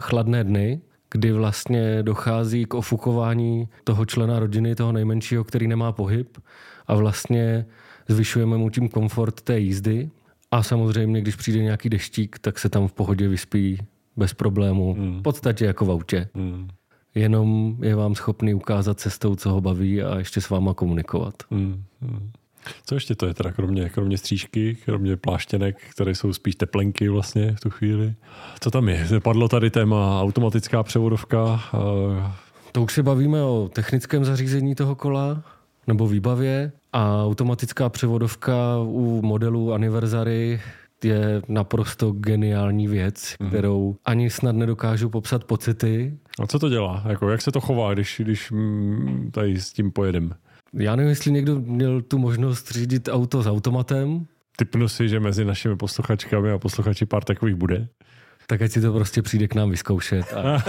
chladné 0.00 0.44
dny, 0.44 0.80
kdy 1.12 1.32
vlastně 1.32 2.02
dochází 2.02 2.64
k 2.64 2.74
ofukování 2.74 3.68
toho 3.84 4.06
člena 4.06 4.38
rodiny, 4.38 4.74
toho 4.74 4.92
nejmenšího, 4.92 5.44
který 5.44 5.68
nemá 5.68 5.92
pohyb 5.92 6.38
a 6.86 6.94
vlastně 6.94 7.66
zvyšujeme 8.08 8.56
mu 8.56 8.70
tím 8.70 8.88
komfort 8.88 9.40
té 9.40 9.58
jízdy. 9.58 10.10
A 10.50 10.62
samozřejmě, 10.62 11.20
když 11.20 11.36
přijde 11.36 11.62
nějaký 11.62 11.88
deštík, 11.88 12.38
tak 12.38 12.58
se 12.58 12.68
tam 12.68 12.88
v 12.88 12.92
pohodě 12.92 13.28
vyspí 13.28 13.78
bez 14.16 14.34
problému. 14.34 14.94
Hmm. 14.94 15.18
V 15.18 15.22
podstatě 15.22 15.64
jako 15.64 15.84
v 15.84 15.90
autě. 15.90 16.28
Hmm. 16.34 16.68
Jenom 17.14 17.76
je 17.82 17.94
vám 17.94 18.14
schopný 18.14 18.54
ukázat 18.54 19.00
cestou, 19.00 19.36
co 19.36 19.50
ho 19.50 19.60
baví 19.60 20.02
a 20.02 20.18
ještě 20.18 20.40
s 20.40 20.50
váma 20.50 20.74
komunikovat. 20.74 21.34
Hmm. 21.50 21.84
Hmm. 22.00 22.30
Co 22.86 22.94
ještě 22.94 23.14
to 23.14 23.26
je 23.26 23.34
teda, 23.34 23.52
kromě, 23.52 23.88
kromě 23.88 24.18
střížky, 24.18 24.76
kromě 24.84 25.16
pláštěnek, 25.16 25.76
které 25.94 26.14
jsou 26.14 26.32
spíš 26.32 26.54
teplenky 26.54 27.08
vlastně 27.08 27.54
v 27.56 27.60
tu 27.60 27.70
chvíli? 27.70 28.14
Co 28.60 28.70
tam 28.70 28.88
je? 28.88 29.06
Padlo 29.22 29.48
tady 29.48 29.70
téma 29.70 30.22
automatická 30.22 30.82
převodovka. 30.82 31.60
To 32.72 32.82
už 32.82 32.92
se 32.92 33.02
bavíme 33.02 33.42
o 33.42 33.70
technickém 33.72 34.24
zařízení 34.24 34.74
toho 34.74 34.94
kola 34.94 35.42
nebo 35.86 36.08
výbavě 36.08 36.72
a 36.92 37.24
automatická 37.24 37.88
převodovka 37.88 38.78
u 38.78 39.22
modelu 39.22 39.72
Anniversary 39.72 40.60
je 41.04 41.42
naprosto 41.48 42.12
geniální 42.12 42.88
věc, 42.88 43.16
mm-hmm. 43.16 43.48
kterou 43.48 43.96
ani 44.04 44.30
snad 44.30 44.56
nedokážu 44.56 45.10
popsat 45.10 45.44
pocity. 45.44 46.18
A 46.42 46.46
co 46.46 46.58
to 46.58 46.68
dělá? 46.68 47.02
Jako, 47.08 47.30
jak 47.30 47.42
se 47.42 47.52
to 47.52 47.60
chová, 47.60 47.94
když, 47.94 48.20
když 48.24 48.50
mm, 48.50 49.30
tady 49.32 49.60
s 49.60 49.72
tím 49.72 49.92
pojedem? 49.92 50.34
Já 50.78 50.96
nevím, 50.96 51.10
jestli 51.10 51.32
někdo 51.32 51.60
měl 51.60 52.02
tu 52.02 52.18
možnost 52.18 52.70
řídit 52.70 53.08
auto 53.12 53.42
s 53.42 53.46
automatem. 53.46 54.26
Typnu 54.56 54.88
si, 54.88 55.08
že 55.08 55.20
mezi 55.20 55.44
našimi 55.44 55.76
posluchačkami 55.76 56.50
a 56.50 56.58
posluchači 56.58 57.06
pár 57.06 57.24
takových 57.24 57.54
bude 57.54 57.88
tak 58.52 58.62
ať 58.62 58.70
si 58.70 58.80
to 58.80 58.92
prostě 58.92 59.22
přijde 59.22 59.48
k 59.48 59.54
nám 59.54 59.70
vyzkoušet. 59.70 60.32
A... 60.32 60.62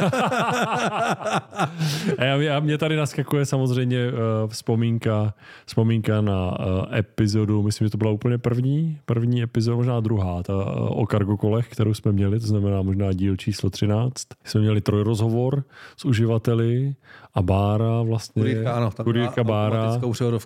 a 2.55 2.59
mě 2.59 2.77
tady 2.77 2.95
naskakuje 2.95 3.45
samozřejmě 3.45 4.07
uh, 4.07 4.17
vzpomínka, 4.47 5.33
vzpomínka 5.65 6.21
na 6.21 6.59
uh, 6.59 6.95
epizodu, 6.95 7.63
myslím, 7.63 7.87
že 7.87 7.91
to 7.91 7.97
byla 7.97 8.11
úplně 8.11 8.37
první, 8.37 8.99
první 9.05 9.43
epizoda, 9.43 9.77
možná 9.77 9.99
druhá, 9.99 10.43
ta 10.43 10.55
uh, 10.55 11.01
o 11.01 11.05
kargokolech, 11.05 11.67
kterou 11.69 11.93
jsme 11.93 12.11
měli, 12.11 12.39
to 12.39 12.47
znamená 12.47 12.81
možná 12.81 13.13
díl 13.13 13.35
číslo 13.35 13.69
13. 13.69 14.27
Jsme 14.43 14.61
měli 14.61 14.81
trojrozhovor 14.81 15.63
s 15.97 16.05
uživateli 16.05 16.95
a 17.35 17.41
Bára 17.41 18.01
vlastně, 18.01 18.41
kurýrka, 18.41 18.73
ano, 18.73 18.91
kurýrka 19.03 19.43
Bára 19.43 20.01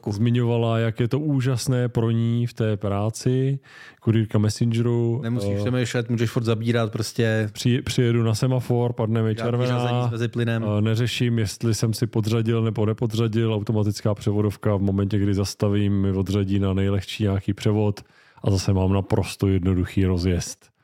zmiňovala, 0.10 0.79
jak 0.79 1.00
je 1.00 1.08
to 1.08 1.20
úžasné 1.20 1.89
pro 1.89 2.12
ní 2.12 2.48
v 2.48 2.53
té 2.53 2.77
práci, 2.77 3.60
kurýrka 4.01 4.38
Messengeru. 4.38 5.20
Nemusíš 5.24 5.56
uh, 5.56 5.62
přemýšlet, 5.62 6.10
můžeš 6.10 6.29
furt 6.29 6.44
zabírat 6.44 6.91
prostě. 6.91 7.50
Při, 7.53 7.82
přijedu 7.82 8.24
na 8.24 8.36
semafor, 8.36 8.94
padne 8.94 9.24
mi 9.24 9.36
červená, 9.36 10.12
uh, 10.60 10.82
neřeším, 10.82 11.39
jestli 11.39 11.75
jsem 11.75 11.94
si 11.94 12.08
podřadil 12.08 12.62
nebo 12.62 12.86
nepodřadil, 12.86 13.53
automatická 13.53 14.15
převodovka 14.15 14.75
v 14.75 14.82
momentě, 14.82 15.20
kdy 15.20 15.34
zastavím, 15.34 16.01
mi 16.01 16.12
odřadí 16.12 16.60
na 16.60 16.74
nejlehčí 16.74 17.24
nějaký 17.24 17.53
převod 17.53 18.01
a 18.44 18.51
zase 18.51 18.74
mám 18.74 18.94
naprosto 18.94 19.48
jednoduchý 19.48 20.06
rozjezd. 20.06 20.76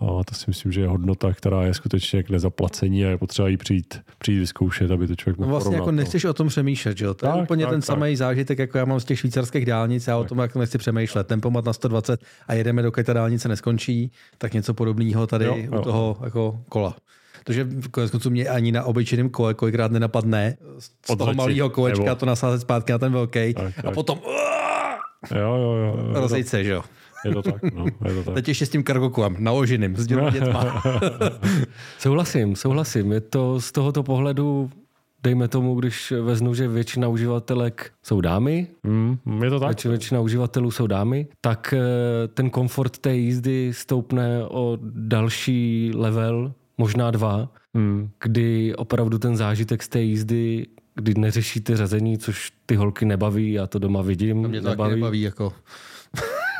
A 0.00 0.24
to 0.24 0.34
si 0.34 0.44
myslím, 0.46 0.72
že 0.72 0.80
je 0.80 0.88
hodnota, 0.88 1.32
která 1.32 1.62
je 1.62 1.74
skutečně 1.74 2.22
k 2.22 2.30
nezaplacení 2.30 3.04
a 3.04 3.08
je 3.08 3.18
potřeba 3.18 3.48
ji 3.48 3.56
přijít, 3.56 4.00
přijít 4.18 4.38
vyzkoušet, 4.38 4.90
aby 4.90 5.06
to 5.06 5.16
člověk 5.16 5.38
mohl 5.38 5.50
no 5.50 5.54
vlastně 5.56 5.76
jako 5.76 5.90
nechceš 5.90 6.24
o 6.24 6.32
tom 6.32 6.48
přemýšlet, 6.48 6.98
že 6.98 7.04
jo? 7.04 7.14
To 7.14 7.26
tak, 7.26 7.36
je 7.36 7.42
úplně 7.42 7.64
tak, 7.64 7.72
ten 7.72 7.80
tak. 7.80 7.86
samý 7.86 8.16
zážitek, 8.16 8.58
jako 8.58 8.78
já 8.78 8.84
mám 8.84 9.00
z 9.00 9.04
těch 9.04 9.18
švýcarských 9.18 9.66
dálnic, 9.66 10.06
já 10.06 10.14
tak. 10.14 10.24
o 10.24 10.28
tom 10.28 10.38
jako 10.38 10.58
nechci 10.58 10.78
přemýšlet. 10.78 11.26
Tempomat 11.26 11.64
na 11.64 11.72
120 11.72 12.20
a 12.48 12.54
jedeme, 12.54 12.82
dokud 12.82 13.06
ta 13.06 13.12
dálnice 13.12 13.48
neskončí, 13.48 14.12
tak 14.38 14.52
něco 14.52 14.74
podobného 14.74 15.26
tady 15.26 15.44
jo, 15.44 15.56
jo. 15.56 15.80
u 15.80 15.82
toho 15.82 16.16
jako 16.24 16.60
kola. 16.68 16.96
Takže 17.44 17.68
konec 17.90 18.10
konců 18.10 18.30
mě 18.30 18.48
ani 18.48 18.72
na 18.72 18.84
obyčejném 18.84 19.28
kole 19.28 19.54
kolikrát 19.54 19.92
nenapadne 19.92 20.56
z 20.78 20.90
Odleči, 21.10 21.18
toho 21.18 21.34
malého 21.34 21.70
kolečka 21.70 22.04
nebo... 22.04 22.16
to 22.16 22.26
nasázet 22.26 22.60
zpátky 22.60 22.92
na 22.92 22.98
ten 22.98 23.12
velký 23.12 23.54
a 23.84 23.90
potom 23.94 24.18
jo, 25.34 25.40
jo, 25.40 25.56
jo, 25.56 25.96
jo, 25.98 26.20
rozejít 26.20 26.48
se, 26.48 26.64
že 26.64 26.70
jo. 26.70 26.82
Je 27.24 27.32
to 27.32 27.42
tak, 27.42 27.62
no, 27.62 27.86
je 28.08 28.14
to 28.14 28.22
tak. 28.22 28.34
Teď 28.34 28.48
ještě 28.48 28.66
s 28.66 28.68
tím 28.68 28.82
kargokulem, 28.82 29.36
naloženým, 29.38 29.96
s 29.96 30.06
dětma. 30.06 30.82
souhlasím, 31.98 32.56
souhlasím. 32.56 33.12
Je 33.12 33.20
to 33.20 33.60
z 33.60 33.72
tohoto 33.72 34.02
pohledu 34.02 34.70
dejme 35.22 35.48
tomu, 35.48 35.74
když 35.74 36.12
veznu, 36.22 36.54
že 36.54 36.68
většina 36.68 37.08
uživatelek 37.08 37.90
jsou 38.02 38.20
dámy, 38.20 38.66
mm, 38.82 39.42
je 39.44 39.50
to 39.50 39.60
tak? 39.60 39.84
většina 39.84 40.20
uživatelů 40.20 40.70
jsou 40.70 40.86
dámy, 40.86 41.26
tak 41.40 41.74
eh, 41.76 42.28
ten 42.28 42.50
komfort 42.50 42.98
té 42.98 43.16
jízdy 43.16 43.70
stoupne 43.74 44.44
o 44.44 44.78
další 44.94 45.92
level, 45.94 46.52
možná 46.78 47.10
dva, 47.10 47.48
mm. 47.74 48.08
kdy 48.22 48.74
opravdu 48.74 49.18
ten 49.18 49.36
zážitek 49.36 49.82
z 49.82 49.88
té 49.88 50.00
jízdy 50.00 50.66
kdy 50.94 51.14
neřešíte 51.14 51.76
řazení, 51.76 52.18
což 52.18 52.52
ty 52.66 52.76
holky 52.76 53.04
nebaví, 53.04 53.52
já 53.52 53.66
to 53.66 53.78
doma 53.78 54.02
vidím. 54.02 54.42
To 54.42 54.48
mě 54.48 54.60
to 54.60 54.68
nebaví. 54.68 54.94
nebaví 54.94 55.20
jako 55.20 55.52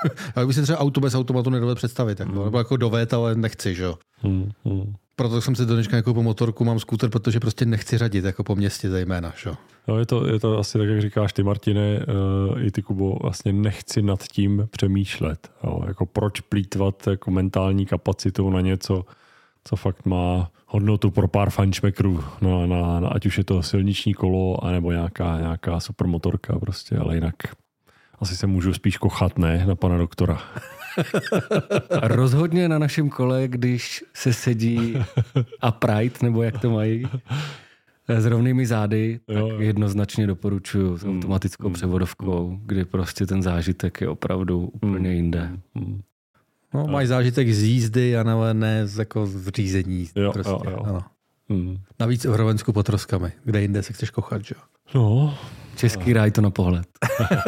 já 0.37 0.47
bych 0.47 0.55
si 0.55 0.63
třeba 0.63 0.79
auto 0.79 1.01
bez 1.01 1.15
automatu 1.15 1.51
nedovedl 1.51 1.77
představit. 1.77 2.21
Jako, 2.21 2.33
hmm. 2.33 2.45
Nebo 2.45 2.59
jako 2.59 2.77
dovet, 2.77 3.15
ale 3.15 3.35
nechci, 3.35 3.75
že 3.75 3.83
jo. 3.83 3.99
Hmm. 4.17 4.51
Hmm. 4.65 4.95
Proto 5.17 5.41
jsem 5.41 5.55
si 5.55 5.67
do 5.67 5.75
dneška 5.75 5.97
jako 5.97 6.15
po 6.15 6.23
motorku, 6.23 6.65
mám 6.65 6.81
skúter, 6.81 7.11
protože 7.11 7.41
prostě 7.41 7.65
nechci 7.65 7.99
řadit, 7.99 8.25
jako 8.25 8.45
po 8.45 8.57
městě 8.57 8.91
zejména. 8.91 9.33
Že? 9.43 9.51
No, 9.89 9.99
je, 9.99 10.07
to, 10.07 10.27
je 10.27 10.41
to 10.41 10.59
asi 10.59 10.79
tak, 10.79 10.89
jak 10.89 11.01
říkáš 11.01 11.33
ty, 11.33 11.43
Martine, 11.43 12.07
uh, 12.51 12.63
i 12.63 12.71
ty, 12.71 12.83
Kubo, 12.83 13.19
vlastně 13.23 13.53
nechci 13.53 14.03
nad 14.03 14.23
tím 14.23 14.69
přemýšlet. 14.71 15.51
Jo? 15.65 15.81
Jako 15.87 16.07
proč 16.07 16.41
plítvat 16.41 17.07
jako 17.07 17.31
mentální 17.31 17.87
kapacitou 17.87 18.51
na 18.51 18.61
něco, 18.61 19.05
co 19.65 19.77
fakt 19.77 20.07
má 20.07 20.51
hodnotu 20.67 21.11
pro 21.11 21.29
pár 21.29 21.51
fančmekrů, 21.51 22.25
no, 22.41 22.67
na, 22.67 23.01
na, 23.01 23.09
ať 23.09 23.27
už 23.27 23.39
je 23.39 23.45
to 23.45 23.63
silniční 23.63 24.15
kolo, 24.15 24.65
anebo 24.65 24.93
nějaká, 24.93 25.39
nějaká 25.41 25.81
supermotorka 25.81 26.59
prostě, 26.59 26.97
ale 26.97 27.15
jinak 27.15 27.35
asi 28.25 28.37
se 28.37 28.47
můžu 28.47 28.75
spíš 28.75 28.97
kochat, 28.97 29.39
ne, 29.39 29.65
na 29.67 29.75
pana 29.75 29.99
doktora. 29.99 30.43
Rozhodně 32.03 32.69
na 32.69 32.79
našem 32.79 33.11
kole, 33.11 33.49
když 33.49 34.05
se 34.15 34.33
sedí 34.33 34.97
a 35.61 35.73
pride, 35.73 36.15
nebo 36.23 36.43
jak 36.43 36.59
to 36.59 36.71
mají, 36.71 37.07
s 38.09 38.27
rovnými 38.27 38.67
zády, 38.67 39.21
tak 39.27 39.37
jo, 39.37 39.49
jo. 39.49 39.61
jednoznačně 39.61 40.27
doporučuju 40.27 40.99
s 40.99 41.03
hmm, 41.03 41.17
automatickou 41.17 41.69
mm, 41.69 41.75
převodovkou, 41.75 42.51
mm. 42.51 42.61
kdy 42.67 42.85
prostě 42.85 43.27
ten 43.27 43.43
zážitek 43.43 44.01
je 44.01 44.09
opravdu 44.09 44.71
úplně 44.73 45.09
mm, 45.09 45.15
jinde. 45.15 45.51
Mm. 45.75 46.03
No, 46.75 46.87
máš 46.87 47.09
zážitek 47.09 47.53
z 47.53 47.63
jízdy, 47.63 48.17
a 48.17 48.53
ne 48.53 48.87
z, 48.87 48.99
jako 48.99 49.27
z 49.27 49.49
řízení. 49.49 50.09
Jo, 50.17 50.33
prostě. 50.33 50.51
jo, 50.53 50.71
jo. 50.71 50.83
Ano. 50.87 51.05
Mm. 51.49 51.77
Navíc 52.01 52.25
v 52.25 52.33
Hrovensku 52.33 52.73
pod 52.73 52.87
troskami, 52.87 53.33
kde 53.45 53.63
jinde 53.63 53.83
se 53.83 53.93
chceš 53.93 54.11
kochat, 54.11 54.45
že? 54.45 54.55
No, 54.95 55.39
Český 55.77 56.13
ráj 56.13 56.31
to 56.31 56.41
na 56.41 56.51
pohled. 56.51 56.87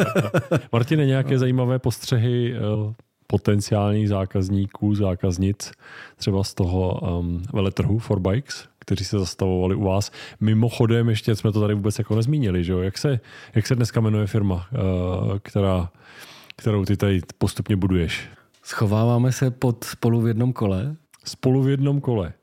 Martine, 0.71 1.05
nějaké 1.05 1.33
no. 1.33 1.39
zajímavé 1.39 1.79
postřehy 1.79 2.55
eh, 2.55 2.93
potenciálních 3.27 4.09
zákazníků, 4.09 4.95
zákaznic, 4.95 5.71
třeba 6.15 6.43
z 6.43 6.53
toho 6.53 6.99
um, 7.19 7.43
veletrhu 7.53 7.99
for 7.99 8.19
bikes, 8.19 8.67
kteří 8.79 9.05
se 9.05 9.19
zastavovali 9.19 9.75
u 9.75 9.83
vás. 9.83 10.11
Mimochodem, 10.39 11.09
ještě 11.09 11.35
jsme 11.35 11.51
to 11.51 11.61
tady 11.61 11.73
vůbec 11.73 11.97
jako 11.97 12.15
nezmínili, 12.15 12.63
že 12.63 12.71
jo? 12.71 12.79
Jak, 12.79 12.97
se, 12.97 13.19
jak 13.55 13.67
se 13.67 13.75
dneska 13.75 14.01
jmenuje 14.01 14.27
firma, 14.27 14.67
uh, 14.71 15.37
která, 15.39 15.89
kterou 16.55 16.85
ty 16.85 16.97
tady 16.97 17.21
postupně 17.37 17.75
buduješ? 17.75 18.29
Schováváme 18.63 19.31
se 19.31 19.51
pod 19.51 19.83
spolu 19.83 20.21
v 20.21 20.27
jednom 20.27 20.53
kole. 20.53 20.95
Spolu 21.25 21.63
v 21.63 21.69
jednom 21.69 22.01
kole. 22.01 22.33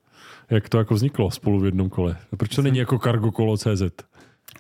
Jak 0.55 0.69
to 0.69 0.79
jako 0.79 0.95
vzniklo 0.95 1.31
spolu 1.31 1.61
v 1.61 1.65
jednom 1.65 1.91
kole? 1.91 2.17
Proč 2.37 2.55
to 2.57 2.63
není 2.63 2.79
jako 2.79 2.99
cargo 2.99 3.33
kolo 3.33 3.57
CZ? 3.57 3.83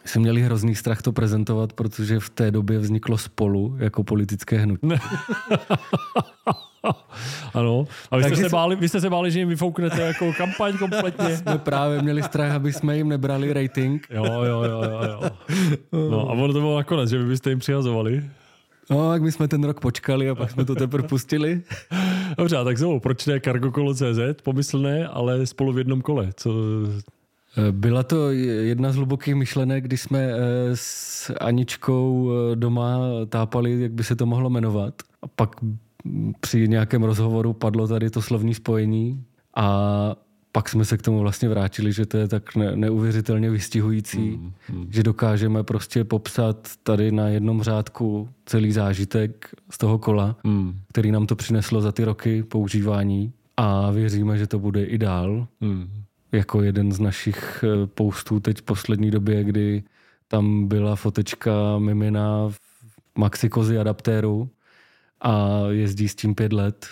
jsme 0.04 0.20
měli 0.20 0.42
hrozný 0.42 0.74
strach 0.74 1.02
to 1.02 1.12
prezentovat, 1.12 1.72
protože 1.72 2.20
v 2.20 2.30
té 2.30 2.50
době 2.50 2.78
vzniklo 2.78 3.18
spolu 3.18 3.76
jako 3.78 4.04
politické 4.04 4.58
hnutí. 4.58 4.88
ano. 7.54 7.84
A 8.10 8.16
vy 8.16 8.24
jste, 8.24 8.36
se 8.36 8.48
báli, 8.48 8.76
vy 8.76 8.88
jste 8.88 9.00
se 9.00 9.10
báli, 9.10 9.30
že 9.30 9.38
jim 9.38 9.48
vyfouknete 9.48 10.02
jako 10.02 10.32
kampaň 10.32 10.78
kompletně? 10.78 11.36
Jsme 11.36 11.58
právě 11.58 12.02
měli 12.02 12.22
strach, 12.22 12.52
aby 12.52 12.72
jsme 12.72 12.96
jim 12.96 13.08
nebrali 13.08 13.52
rating. 13.52 14.06
Jo, 14.10 14.24
jo, 14.24 14.62
jo, 14.62 14.82
jo. 14.82 15.00
jo. 15.04 15.30
No 16.10 16.20
a 16.20 16.32
ono 16.32 16.52
to 16.52 16.60
bylo 16.60 16.76
nakonec, 16.76 17.10
že 17.10 17.18
vy 17.18 17.24
byste 17.24 17.50
jim 17.50 17.58
přihazovali. 17.58 18.24
No, 18.90 19.10
tak 19.10 19.22
my 19.22 19.32
jsme 19.32 19.48
ten 19.48 19.64
rok 19.64 19.80
počkali 19.80 20.30
a 20.30 20.34
pak 20.34 20.50
jsme 20.50 20.64
to 20.64 20.74
teprve 20.74 21.08
pustili. 21.08 21.62
Dobře, 22.38 22.56
tak 22.64 22.78
znovu, 22.78 23.00
proč 23.00 23.26
ne 23.26 23.40
CZ, 23.94 24.42
pomyslné, 24.42 25.08
ale 25.08 25.46
spolu 25.46 25.72
v 25.72 25.78
jednom 25.78 26.00
kole? 26.02 26.30
Co, 26.36 26.50
byla 27.70 28.02
to 28.02 28.30
jedna 28.30 28.92
z 28.92 28.96
hlubokých 28.96 29.34
myšlenek, 29.34 29.84
když 29.84 30.00
jsme 30.00 30.18
eh, 30.18 30.36
s 30.74 31.32
Aničkou 31.40 32.30
eh, 32.30 32.56
doma 32.56 32.98
tápali, 33.28 33.80
jak 33.80 33.92
by 33.92 34.04
se 34.04 34.16
to 34.16 34.26
mohlo 34.26 34.50
jmenovat. 34.50 34.94
A 35.22 35.26
pak 35.26 35.50
při 36.40 36.68
nějakém 36.68 37.02
rozhovoru 37.02 37.52
padlo 37.52 37.88
tady 37.88 38.10
to 38.10 38.22
slovní 38.22 38.54
spojení 38.54 39.24
a 39.56 40.16
pak 40.56 40.68
jsme 40.68 40.84
se 40.84 40.96
k 40.96 41.02
tomu 41.02 41.18
vlastně 41.18 41.48
vrátili, 41.48 41.92
že 41.92 42.06
to 42.06 42.16
je 42.16 42.28
tak 42.28 42.56
ne, 42.56 42.76
neuvěřitelně 42.76 43.50
vystihující, 43.50 44.18
mm, 44.18 44.52
mm. 44.72 44.86
že 44.90 45.02
dokážeme 45.02 45.62
prostě 45.64 46.04
popsat 46.04 46.70
tady 46.82 47.12
na 47.12 47.28
jednom 47.28 47.62
řádku 47.62 48.28
celý 48.46 48.72
zážitek 48.72 49.54
z 49.70 49.78
toho 49.78 49.98
kola, 49.98 50.36
mm. 50.44 50.74
který 50.88 51.10
nám 51.10 51.26
to 51.26 51.36
přineslo 51.36 51.80
za 51.80 51.92
ty 51.92 52.04
roky 52.04 52.42
používání 52.42 53.32
a 53.56 53.90
věříme, 53.90 54.38
že 54.38 54.46
to 54.46 54.58
bude 54.58 54.84
i 54.84 54.98
dál. 54.98 55.46
Mm. 55.60 55.88
Jako 56.32 56.62
jeden 56.62 56.92
z 56.92 57.00
našich 57.00 57.64
eh, 57.64 57.86
postů 57.86 58.40
teď 58.40 58.58
v 58.58 58.62
poslední 58.62 59.10
době, 59.10 59.44
kdy 59.44 59.82
tam 60.28 60.68
byla 60.68 60.96
fotečka 60.96 61.78
Mimina 61.78 62.48
v 62.48 62.58
Maxikozy 63.18 63.78
adaptéru 63.78 64.48
a 65.20 65.60
jezdí 65.70 66.08
s 66.08 66.14
tím 66.14 66.34
pět 66.34 66.52
let 66.52 66.86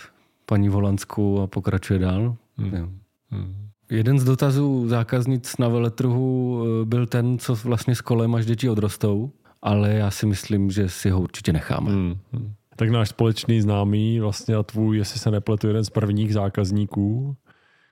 paní 0.47 0.69
Volansku 0.69 1.41
a 1.41 1.47
pokračuje 1.47 1.99
dál. 1.99 2.37
Hmm. 2.59 3.02
Hmm. 3.33 3.69
Jeden 3.91 4.19
z 4.19 4.25
dotazů 4.25 4.89
zákaznic 4.89 5.59
na 5.59 5.69
veletrhu 5.69 6.63
eh, 6.65 6.85
byl 6.85 7.07
ten, 7.07 7.39
co 7.39 7.55
vlastně 7.55 7.95
s 7.95 8.01
kolem 8.01 8.35
až 8.35 8.47
děti 8.47 8.69
odrostou, 8.69 9.33
ale 9.63 9.95
já 9.95 10.11
si 10.11 10.27
myslím, 10.27 10.71
že 10.71 10.89
si 10.89 11.11
ho 11.11 11.21
určitě 11.21 11.53
necháme. 11.53 11.91
Hmm. 11.91 12.15
Hmm. 12.33 12.53
Tak 12.77 12.91
náš 12.91 13.09
společný 13.09 13.61
známý, 13.61 14.21
vlastně 14.21 14.55
a 14.55 14.63
tvůj, 14.63 14.99
jestli 14.99 15.21
se 15.21 15.31
nepletu, 15.31 15.67
jeden 15.67 15.85
z 15.85 15.91
prvních 15.91 16.35
zákazníků, 16.35 17.37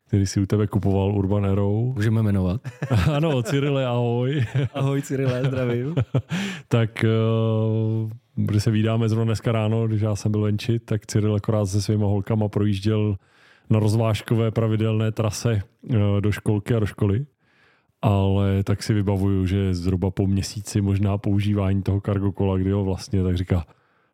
který 0.07 0.27
si 0.27 0.41
u 0.41 0.47
tebe 0.47 0.67
kupoval 0.67 1.15
Urban 1.15 1.47
Arrow. 1.47 1.95
Můžeme 1.95 2.23
jmenovat. 2.23 2.61
ano, 3.13 3.43
Cyrile, 3.43 3.87
ahoj. 3.87 4.45
ahoj 4.75 5.03
Cyrile, 5.03 5.45
zdravím. 5.45 5.95
tak 6.69 7.05
uh, 7.05 8.11
když 8.35 8.63
se 8.63 8.71
vydáme 8.71 9.09
zrovna 9.09 9.25
dneska 9.25 9.53
ráno, 9.53 9.89
když 9.89 10.03
já 10.03 10.17
jsem 10.17 10.33
byl 10.33 10.41
venčit, 10.41 10.85
tak 10.85 11.07
Cyril 11.07 11.35
akorát 11.35 11.67
se 11.67 11.83
svýma 11.83 12.07
holkama 12.07 12.49
projížděl 12.49 13.17
na 13.71 13.79
rozvážkové 13.79 14.51
pravidelné 14.51 15.13
trase 15.13 15.63
uh, 15.83 16.21
do 16.21 16.33
školky 16.33 16.75
a 16.75 16.79
do 16.79 16.87
školy. 16.87 17.27
Ale 18.03 18.65
tak 18.65 18.83
si 18.83 18.95
vybavuju, 18.95 19.47
že 19.47 19.75
zhruba 19.75 20.11
po 20.11 20.27
měsíci 20.27 20.81
možná 20.81 21.19
používání 21.19 21.83
toho 21.83 22.01
cargo 22.01 22.33
kola, 22.33 22.57
kdy 22.57 22.71
ho 22.71 22.85
vlastně 22.85 23.23
tak 23.23 23.37
říká, 23.37 23.67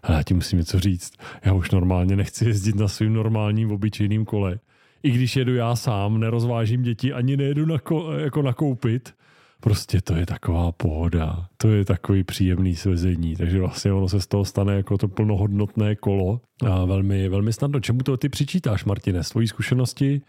já 0.09 0.23
ti 0.23 0.35
musím 0.35 0.59
něco 0.59 0.81
říct, 0.81 1.12
já 1.45 1.53
už 1.53 1.71
normálně 1.71 2.16
nechci 2.16 2.45
jezdit 2.45 2.77
na 2.77 2.88
svým 2.88 3.12
normálním 3.12 3.73
obyčejným 3.73 4.25
kole 4.25 4.59
i 5.07 5.11
když 5.11 5.37
jedu 5.37 5.55
já 5.55 5.77
sám, 5.77 6.21
nerozvážím 6.21 6.83
děti, 6.83 7.12
ani 7.12 7.37
nejedu 7.37 7.66
na 7.66 7.79
ko, 7.79 8.12
jako 8.12 8.42
nakoupit, 8.42 9.14
prostě 9.61 10.01
to 10.01 10.16
je 10.16 10.27
taková 10.27 10.73
pohoda, 10.73 11.49
to 11.57 11.69
je 11.69 11.85
takový 11.85 12.25
příjemný 12.25 12.75
svezení, 12.75 13.37
takže 13.37 13.61
vlastně 13.61 13.92
ono 13.92 14.09
se 14.09 14.21
z 14.21 14.27
toho 14.27 14.45
stane 14.45 14.75
jako 14.75 14.99
to 14.99 15.09
plnohodnotné 15.09 15.97
kolo 15.97 16.40
a 16.66 16.85
velmi, 16.85 17.29
velmi 17.29 17.53
snadno. 17.53 17.81
Čemu 17.81 17.99
to 17.99 18.16
ty 18.16 18.29
přičítáš, 18.29 18.85
Martine? 18.85 19.25
Svojí 19.25 19.49
zkušenosti 19.49 20.23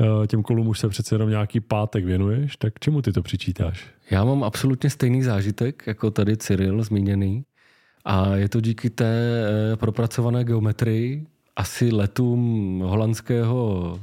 eh, 0.00 0.26
těm 0.26 0.42
kolům 0.42 0.68
už 0.68 0.78
se 0.78 0.88
přece 0.88 1.14
jenom 1.14 1.30
nějaký 1.30 1.60
pátek 1.60 2.04
věnuješ, 2.04 2.56
tak 2.56 2.78
čemu 2.80 3.02
ty 3.02 3.12
to 3.12 3.22
přičítáš? 3.22 3.86
Já 4.10 4.24
mám 4.24 4.44
absolutně 4.44 4.90
stejný 4.90 5.22
zážitek, 5.22 5.82
jako 5.86 6.10
tady 6.10 6.36
Cyril 6.36 6.82
zmíněný. 6.82 7.44
A 8.04 8.36
je 8.36 8.48
to 8.48 8.60
díky 8.60 8.90
té 8.90 9.44
eh, 9.72 9.76
propracované 9.76 10.44
geometrii, 10.44 11.26
asi 11.56 11.92
letům 11.92 12.80
holandského 12.84 14.00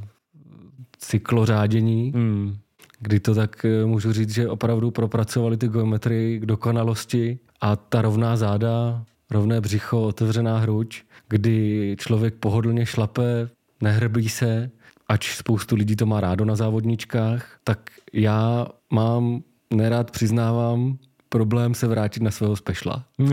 cyklořádění, 0.98 2.12
hmm. 2.15 2.58
Kdy 3.02 3.20
to 3.20 3.36
tak 3.36 3.66
eh, 3.66 3.86
můžu 3.86 4.14
říct, 4.14 4.34
že 4.34 4.50
opravdu 4.50 4.92
propracovali 4.92 5.58
ty 5.58 5.68
geometrii 5.68 6.40
k 6.40 6.46
dokonalosti 6.46 7.40
a 7.62 7.76
ta 7.76 8.02
rovná 8.02 8.38
záda, 8.38 9.04
rovné 9.32 9.62
břicho, 9.62 10.02
otevřená 10.02 10.58
hruď, 10.58 11.02
kdy 11.30 11.96
člověk 12.00 12.34
pohodlně 12.34 12.86
šlape, 12.86 13.50
nehrbí 13.82 14.30
se, 14.30 14.72
ač 15.08 15.36
spoustu 15.36 15.76
lidí 15.76 15.96
to 15.96 16.06
má 16.06 16.22
rádo 16.22 16.46
na 16.46 16.56
závodničkách, 16.56 17.58
tak 17.64 17.90
já 18.14 18.68
mám, 18.90 19.42
nerád 19.74 20.12
přiznávám, 20.12 20.98
problém 21.30 21.74
se 21.74 21.88
vrátit 21.88 22.24
na 22.24 22.32
svého 22.32 22.56
spešla. 22.56 23.06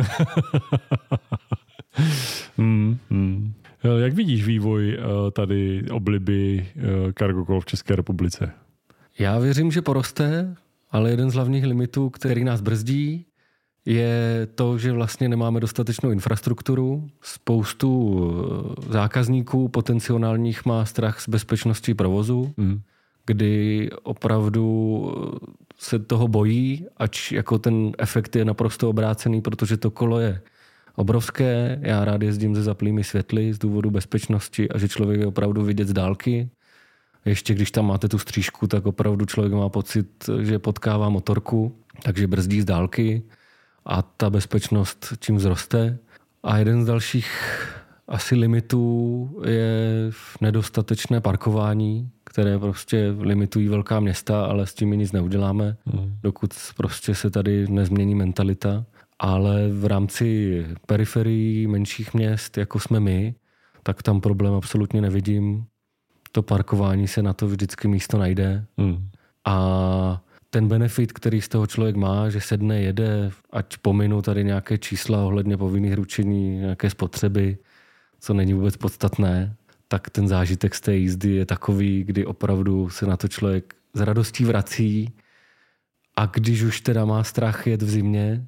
hmm, 2.56 2.98
hmm. 3.10 3.52
Eh, 3.84 4.00
jak 4.00 4.12
vidíš 4.12 4.46
vývoj 4.46 4.98
eh, 4.98 5.30
tady 5.30 5.84
obliby 5.90 6.66
cargo 7.18 7.60
v 7.60 7.66
České 7.66 7.96
republice? 7.96 8.52
Já 9.18 9.38
věřím, 9.38 9.70
že 9.70 9.82
poroste, 9.82 10.54
ale 10.90 11.10
jeden 11.10 11.30
z 11.30 11.34
hlavních 11.34 11.64
limitů, 11.64 12.10
který 12.10 12.44
nás 12.44 12.60
brzdí, 12.60 13.24
je 13.84 14.48
to, 14.54 14.78
že 14.78 14.92
vlastně 14.92 15.28
nemáme 15.28 15.60
dostatečnou 15.60 16.10
infrastrukturu. 16.10 17.08
Spoustu 17.22 18.20
zákazníků 18.90 19.68
potenciálních 19.68 20.64
má 20.66 20.84
strach 20.84 21.20
z 21.20 21.28
bezpečnosti 21.28 21.94
provozu, 21.94 22.52
mm. 22.56 22.80
kdy 23.26 23.90
opravdu 24.02 25.12
se 25.78 25.98
toho 25.98 26.28
bojí, 26.28 26.86
ač 26.96 27.32
jako 27.32 27.58
ten 27.58 27.92
efekt 27.98 28.36
je 28.36 28.44
naprosto 28.44 28.90
obrácený, 28.90 29.40
protože 29.40 29.76
to 29.76 29.90
kolo 29.90 30.18
je 30.18 30.40
obrovské. 30.96 31.78
Já 31.82 32.04
rád 32.04 32.22
jezdím 32.22 32.54
se 32.54 32.62
zaplými 32.62 33.04
světly 33.04 33.52
z 33.54 33.58
důvodu 33.58 33.90
bezpečnosti 33.90 34.68
a 34.68 34.78
že 34.78 34.88
člověk 34.88 35.20
je 35.20 35.26
opravdu 35.26 35.64
vidět 35.64 35.88
z 35.88 35.92
dálky. 35.92 36.50
Ještě 37.24 37.54
když 37.54 37.70
tam 37.70 37.86
máte 37.86 38.08
tu 38.08 38.18
střížku, 38.18 38.66
tak 38.66 38.86
opravdu 38.86 39.24
člověk 39.26 39.52
má 39.52 39.68
pocit, 39.68 40.30
že 40.42 40.58
potkává 40.58 41.08
motorku, 41.08 41.76
takže 42.02 42.26
brzdí 42.26 42.60
z 42.60 42.64
dálky 42.64 43.22
a 43.84 44.02
ta 44.02 44.30
bezpečnost 44.30 45.14
čím 45.20 45.38
vzroste. 45.38 45.98
A 46.42 46.58
jeden 46.58 46.82
z 46.82 46.86
dalších 46.86 47.30
asi 48.08 48.34
limitů 48.34 49.40
je 49.46 50.10
nedostatečné 50.40 51.20
parkování, 51.20 52.10
které 52.24 52.58
prostě 52.58 53.14
limitují 53.18 53.68
velká 53.68 54.00
města, 54.00 54.44
ale 54.44 54.66
s 54.66 54.74
tím 54.74 54.88
my 54.88 54.96
nic 54.96 55.12
neuděláme, 55.12 55.76
hmm. 55.86 56.18
dokud 56.22 56.54
prostě 56.76 57.14
se 57.14 57.30
tady 57.30 57.66
nezmění 57.68 58.14
mentalita 58.14 58.84
ale 59.18 59.68
v 59.68 59.84
rámci 59.86 60.66
periferií 60.86 61.66
menších 61.66 62.14
měst, 62.14 62.58
jako 62.58 62.80
jsme 62.80 63.00
my, 63.00 63.34
tak 63.82 64.02
tam 64.02 64.20
problém 64.20 64.54
absolutně 64.54 65.00
nevidím. 65.00 65.64
To 66.38 66.42
parkování 66.42 67.08
se 67.08 67.22
na 67.22 67.32
to 67.32 67.46
vždycky 67.46 67.88
místo 67.88 68.18
najde. 68.18 68.64
Hmm. 68.78 69.08
A 69.44 70.22
ten 70.50 70.68
benefit, 70.68 71.12
který 71.12 71.40
z 71.40 71.48
toho 71.48 71.66
člověk 71.66 71.96
má, 71.96 72.30
že 72.30 72.40
sedne, 72.40 72.80
jede, 72.80 73.30
ať 73.50 73.78
pominu 73.78 74.22
tady 74.22 74.44
nějaké 74.44 74.78
čísla 74.78 75.24
ohledně 75.24 75.56
povinných 75.56 75.94
ručení, 75.94 76.56
nějaké 76.56 76.90
spotřeby, 76.90 77.58
co 78.20 78.34
není 78.34 78.54
vůbec 78.54 78.76
podstatné, 78.76 79.56
tak 79.88 80.10
ten 80.10 80.28
zážitek 80.28 80.74
z 80.74 80.80
té 80.80 80.96
jízdy 80.96 81.30
je 81.30 81.46
takový, 81.46 82.04
kdy 82.04 82.26
opravdu 82.26 82.90
se 82.90 83.06
na 83.06 83.16
to 83.16 83.28
člověk 83.28 83.74
s 83.94 84.00
radostí 84.00 84.44
vrací 84.44 85.12
a 86.16 86.26
když 86.26 86.62
už 86.62 86.80
teda 86.80 87.04
má 87.04 87.24
strach 87.24 87.66
jet 87.66 87.82
v 87.82 87.90
zimě, 87.90 88.46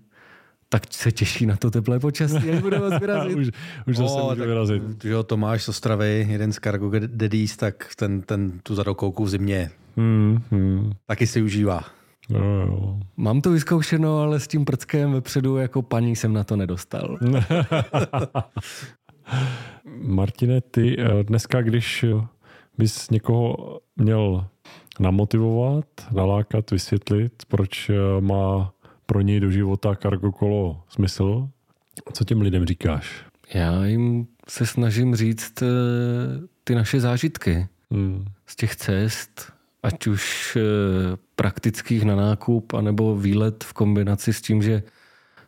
tak 0.72 0.82
se 0.90 1.12
těší 1.12 1.46
na 1.46 1.56
to 1.56 1.70
teplé 1.70 2.00
počasí, 2.00 2.50
až 2.50 2.60
bude 2.60 2.78
moc 2.78 3.00
vyrazit. 3.00 3.36
už, 3.38 3.50
už 3.86 3.96
zase 3.96 4.20
o, 4.20 4.30
může 4.30 4.46
vyrazit. 4.46 5.04
Jo, 5.04 5.22
Tomáš 5.22 5.62
z 5.62 5.68
Ostravy, 5.68 6.26
jeden 6.30 6.52
z 6.52 6.58
Cargo 6.58 6.90
Daddies, 7.06 7.56
tak 7.56 7.90
ten, 7.96 8.22
ten 8.22 8.60
tu 8.62 8.74
zadokouku 8.74 9.24
v 9.24 9.28
zimě 9.28 9.70
hmm, 9.96 10.42
hmm. 10.50 10.92
taky 11.06 11.26
si 11.26 11.42
užívá. 11.42 11.84
Jo, 12.28 12.40
jo. 12.44 12.98
Mám 13.16 13.40
to 13.40 13.50
vyzkoušeno, 13.50 14.18
ale 14.18 14.40
s 14.40 14.48
tím 14.48 14.64
prckem 14.64 15.12
vepředu 15.12 15.56
jako 15.56 15.82
paní 15.82 16.16
jsem 16.16 16.32
na 16.32 16.44
to 16.44 16.56
nedostal. 16.56 17.18
Martine, 20.02 20.60
ty 20.60 20.96
eh, 20.98 21.24
dneska, 21.24 21.62
když 21.62 22.04
bys 22.78 23.10
někoho 23.10 23.56
měl 23.96 24.46
namotivovat, 25.00 25.84
nalákat, 26.12 26.70
vysvětlit, 26.70 27.32
proč 27.48 27.90
eh, 27.90 27.94
má 28.20 28.72
pro 29.10 29.20
něj 29.20 29.40
do 29.40 29.50
života 29.50 29.94
cargo 30.02 30.32
kolo 30.32 30.82
smysl. 30.88 31.48
Co 32.12 32.24
těm 32.24 32.40
lidem 32.40 32.66
říkáš? 32.66 33.24
Já 33.54 33.84
jim 33.86 34.26
se 34.48 34.66
snažím 34.66 35.16
říct 35.16 35.62
eh, 35.62 35.66
ty 36.64 36.74
naše 36.74 37.00
zážitky 37.00 37.68
hmm. 37.90 38.24
z 38.46 38.56
těch 38.56 38.76
cest 38.76 39.52
ať 39.82 40.06
už 40.06 40.56
eh, 40.56 40.60
praktických 41.36 42.04
na 42.04 42.16
nákup, 42.16 42.74
anebo 42.74 43.16
výlet 43.16 43.64
v 43.64 43.72
kombinaci 43.72 44.32
s 44.32 44.42
tím, 44.42 44.62
že 44.62 44.82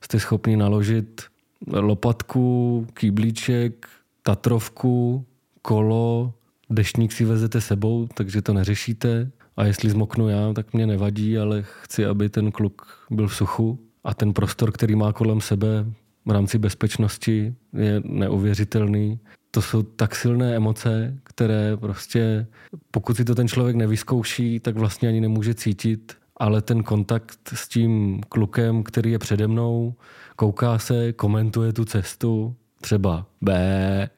jste 0.01 0.21
schopni 0.21 0.57
naložit 0.57 1.23
lopatku, 1.67 2.87
kýblíček, 2.95 3.87
tatrovku, 4.23 5.27
kolo, 5.63 6.35
deštník 6.71 7.13
si 7.13 7.25
vezete 7.25 7.61
sebou, 7.61 8.09
takže 8.15 8.43
to 8.43 8.53
neřešíte. 8.53 9.31
A 9.57 9.65
jestli 9.65 9.91
zmoknu 9.91 10.29
já, 10.29 10.53
tak 10.53 10.73
mě 10.73 10.87
nevadí, 10.87 11.39
ale 11.39 11.65
chci, 11.83 12.07
aby 12.07 12.29
ten 12.29 12.53
kluk 12.53 12.87
byl 13.11 13.29
v 13.29 13.37
suchu. 13.37 13.79
A 14.05 14.15
ten 14.15 14.33
prostor, 14.33 14.73
který 14.73 14.95
má 14.97 15.13
kolem 15.13 15.41
sebe 15.41 15.87
v 16.27 16.31
rámci 16.31 16.59
bezpečnosti, 16.59 17.55
je 17.73 18.03
neuvěřitelný. 18.05 19.21
To 19.51 19.63
jsou 19.63 19.83
tak 19.83 20.15
silné 20.15 20.57
emoce, 20.57 21.19
které 21.23 21.77
prostě, 21.77 22.47
pokud 22.91 23.17
si 23.17 23.25
to 23.25 23.35
ten 23.35 23.49
člověk 23.49 23.77
nevyzkouší, 23.77 24.61
tak 24.61 24.77
vlastně 24.77 25.09
ani 25.09 25.21
nemůže 25.21 25.55
cítit. 25.55 26.17
Ale 26.37 26.63
ten 26.63 26.83
kontakt 26.83 27.39
s 27.55 27.69
tím 27.69 28.21
klukem, 28.29 28.83
který 28.83 29.13
je 29.13 29.19
přede 29.19 29.47
mnou, 29.47 29.95
kouká 30.37 30.79
se, 30.79 31.13
komentuje 31.13 31.73
tu 31.73 31.85
cestu, 31.85 32.57
třeba 32.81 33.27
B, 33.41 34.09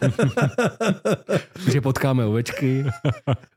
že 1.70 1.80
potkáme 1.80 2.24
ovečky 2.24 2.84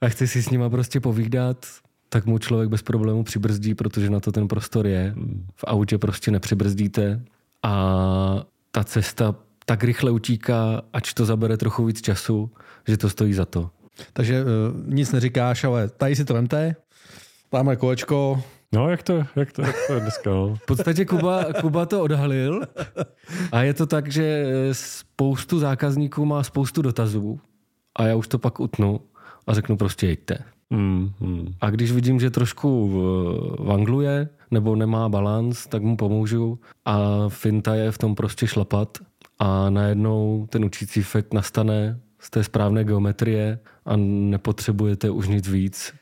a 0.02 0.10
chce 0.10 0.28
si 0.28 0.44
s 0.44 0.50
nima 0.50 0.70
prostě 0.70 1.00
povídat, 1.00 1.66
tak 2.10 2.26
mu 2.26 2.38
člověk 2.38 2.70
bez 2.70 2.82
problému 2.82 3.24
přibrzdí, 3.24 3.76
protože 3.76 4.10
na 4.10 4.20
to 4.20 4.32
ten 4.32 4.48
prostor 4.48 4.88
je. 4.88 5.16
V 5.56 5.64
autě 5.68 5.98
prostě 5.98 6.32
nepřibrzdíte 6.32 7.22
a 7.64 8.44
ta 8.72 8.84
cesta 8.84 9.36
tak 9.66 9.84
rychle 9.84 10.12
utíká, 10.12 10.82
ač 10.94 11.14
to 11.14 11.26
zabere 11.26 11.58
trochu 11.58 11.86
víc 11.86 12.02
času, 12.02 12.52
že 12.88 12.98
to 12.98 13.10
stojí 13.10 13.34
za 13.34 13.46
to. 13.46 13.70
Takže 14.14 14.44
uh, 14.44 14.48
nic 14.94 15.12
neříkáš, 15.12 15.64
ale 15.64 15.90
tady 15.90 16.16
si 16.16 16.26
to 16.26 16.34
vemte, 16.34 16.76
tamhle 17.50 17.76
kolečko, 17.76 18.44
No, 18.74 18.90
jak 18.90 19.04
to, 19.04 19.24
jak 19.36 19.52
to, 19.52 19.62
jak 19.62 19.76
to 19.88 19.94
je 19.94 20.00
dneska? 20.00 20.30
No? 20.30 20.56
V 20.56 20.66
podstatě 20.66 21.06
Kuba, 21.06 21.46
Kuba 21.62 21.86
to 21.86 22.02
odhalil 22.02 22.62
a 23.52 23.62
je 23.62 23.74
to 23.74 23.86
tak, 23.86 24.12
že 24.12 24.46
spoustu 24.72 25.60
zákazníků 25.60 26.26
má 26.26 26.44
spoustu 26.44 26.82
dotazů 26.82 27.40
a 27.96 28.08
já 28.08 28.16
už 28.16 28.28
to 28.28 28.40
pak 28.40 28.60
utnu 28.60 29.00
a 29.48 29.54
řeknu 29.54 29.78
prostě 29.78 30.08
jeďte. 30.08 30.38
Mm, 30.70 31.12
mm. 31.20 31.54
A 31.62 31.70
když 31.70 31.92
vidím, 31.92 32.20
že 32.20 32.30
trošku 32.30 33.02
vangluje 33.60 34.30
nebo 34.52 34.76
nemá 34.76 35.10
balans, 35.10 35.68
tak 35.68 35.84
mu 35.84 35.98
pomůžu 35.98 36.60
a 36.86 37.00
finta 37.30 37.76
je 37.76 37.92
v 37.92 37.98
tom 37.98 38.16
prostě 38.16 38.48
šlapat 38.48 38.98
a 39.40 39.70
najednou 39.70 40.48
ten 40.50 40.66
učící 40.66 41.00
efekt 41.00 41.34
nastane 41.34 42.00
z 42.20 42.30
té 42.30 42.44
správné 42.44 42.84
geometrie 42.84 43.60
a 43.86 43.96
nepotřebujete 43.96 45.10
už 45.10 45.28
nic 45.28 45.48
víc. 45.48 45.94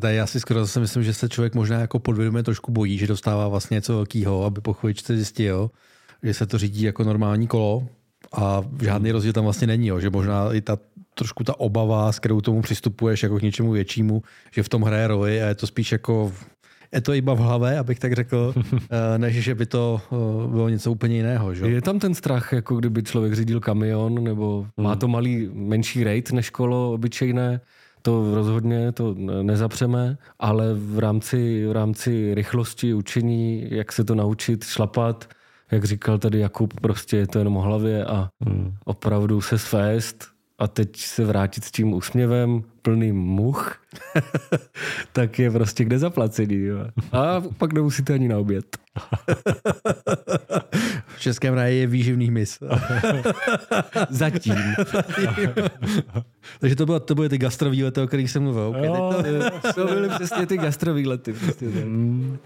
Tady 0.00 0.16
já 0.16 0.26
si 0.26 0.40
skoro 0.40 0.60
zase 0.60 0.80
myslím, 0.80 1.02
že 1.02 1.14
se 1.14 1.28
člověk 1.28 1.54
možná 1.54 1.80
jako 1.80 1.98
podvědomě 1.98 2.42
trošku 2.42 2.72
bojí, 2.72 2.98
že 2.98 3.06
dostává 3.06 3.48
vlastně 3.48 3.74
něco 3.74 3.94
velkého, 3.94 4.44
aby 4.44 4.60
po 4.60 4.72
chvíličce 4.72 5.16
zjistil, 5.16 5.70
že 6.22 6.34
se 6.34 6.46
to 6.46 6.58
řídí 6.58 6.82
jako 6.82 7.04
normální 7.04 7.46
kolo 7.46 7.88
a 8.32 8.62
žádný 8.82 9.12
rozdíl 9.12 9.32
tam 9.32 9.44
vlastně 9.44 9.66
není, 9.66 9.86
jo. 9.86 10.00
že 10.00 10.10
možná 10.10 10.52
i 10.52 10.60
ta 10.60 10.78
trošku 11.14 11.44
ta 11.44 11.60
obava, 11.60 12.12
s 12.12 12.18
kterou 12.18 12.40
tomu 12.40 12.62
přistupuješ 12.62 13.22
jako 13.22 13.38
k 13.38 13.42
něčemu 13.42 13.72
většímu, 13.72 14.22
že 14.50 14.62
v 14.62 14.68
tom 14.68 14.82
hraje 14.82 15.06
roli 15.06 15.42
a 15.42 15.46
je 15.46 15.54
to 15.54 15.66
spíš 15.66 15.92
jako 15.92 16.32
je 16.92 17.00
to 17.00 17.14
iba 17.14 17.34
v 17.34 17.38
hlavě, 17.38 17.78
abych 17.78 17.98
tak 17.98 18.12
řekl, 18.12 18.54
eh, 18.90 19.18
než 19.18 19.34
že 19.44 19.54
by 19.54 19.66
to 19.66 20.00
eh, 20.04 20.48
bylo 20.48 20.68
něco 20.68 20.92
úplně 20.92 21.16
jiného. 21.16 21.54
Že? 21.54 21.66
Je 21.66 21.82
tam 21.82 21.98
ten 21.98 22.14
strach, 22.14 22.52
jako 22.52 22.76
kdyby 22.76 23.02
člověk 23.02 23.34
řídil 23.34 23.60
kamion, 23.60 24.24
nebo 24.24 24.66
má 24.76 24.90
hmm. 24.90 24.98
to 24.98 25.08
malý, 25.08 25.50
menší 25.52 26.04
rate 26.04 26.34
než 26.34 26.50
kolo 26.50 26.92
obyčejné, 26.92 27.60
to 28.02 28.34
rozhodně 28.34 28.92
to 28.92 29.14
nezapřeme, 29.42 30.18
ale 30.38 30.74
v 30.74 30.98
rámci, 30.98 31.66
v 31.66 31.72
rámci 31.72 32.34
rychlosti 32.34 32.94
učení, 32.94 33.66
jak 33.70 33.92
se 33.92 34.04
to 34.04 34.14
naučit 34.14 34.64
šlapat, 34.64 35.28
jak 35.70 35.84
říkal 35.84 36.18
tady 36.18 36.38
Jakub, 36.38 36.80
prostě 36.80 37.16
je 37.16 37.26
to 37.26 37.38
jenom 37.38 37.56
o 37.56 37.60
hlavě 37.60 38.04
a 38.04 38.28
hmm. 38.44 38.74
opravdu 38.84 39.40
se 39.40 39.58
svést 39.58 40.24
a 40.58 40.68
teď 40.68 40.96
se 40.96 41.24
vrátit 41.24 41.64
s 41.64 41.70
tím 41.70 41.92
úsměvem, 41.92 42.62
plný 42.88 43.12
much, 43.12 43.76
tak 45.12 45.38
je 45.38 45.50
prostě 45.50 45.84
kde 45.84 45.98
zaplacení. 45.98 46.56
Jo. 46.56 46.78
A 47.12 47.42
pak 47.58 47.72
nemusíte 47.72 48.14
ani 48.14 48.28
na 48.28 48.38
oběd. 48.38 48.76
v 51.06 51.20
Českém 51.20 51.54
ráji 51.54 51.78
je 51.78 51.86
výživný 51.86 52.30
mis. 52.30 52.58
Zatím. 54.10 54.54
Takže 56.60 56.76
to, 56.76 56.86
bylo, 56.86 57.00
to 57.00 57.14
byly 57.14 57.28
ty 57.28 57.38
gastrovýlety, 57.38 58.00
o 58.00 58.06
kterých 58.06 58.30
jsem 58.30 58.42
mluvil. 58.42 58.66
Okay, 58.66 58.86
jo, 58.86 59.14
to, 59.62 59.72
to 59.72 59.86
byly 59.86 60.08
přesně 60.08 60.46
ty 60.46 60.58
gastrovýlety. 60.58 61.32
Prostě 61.32 61.66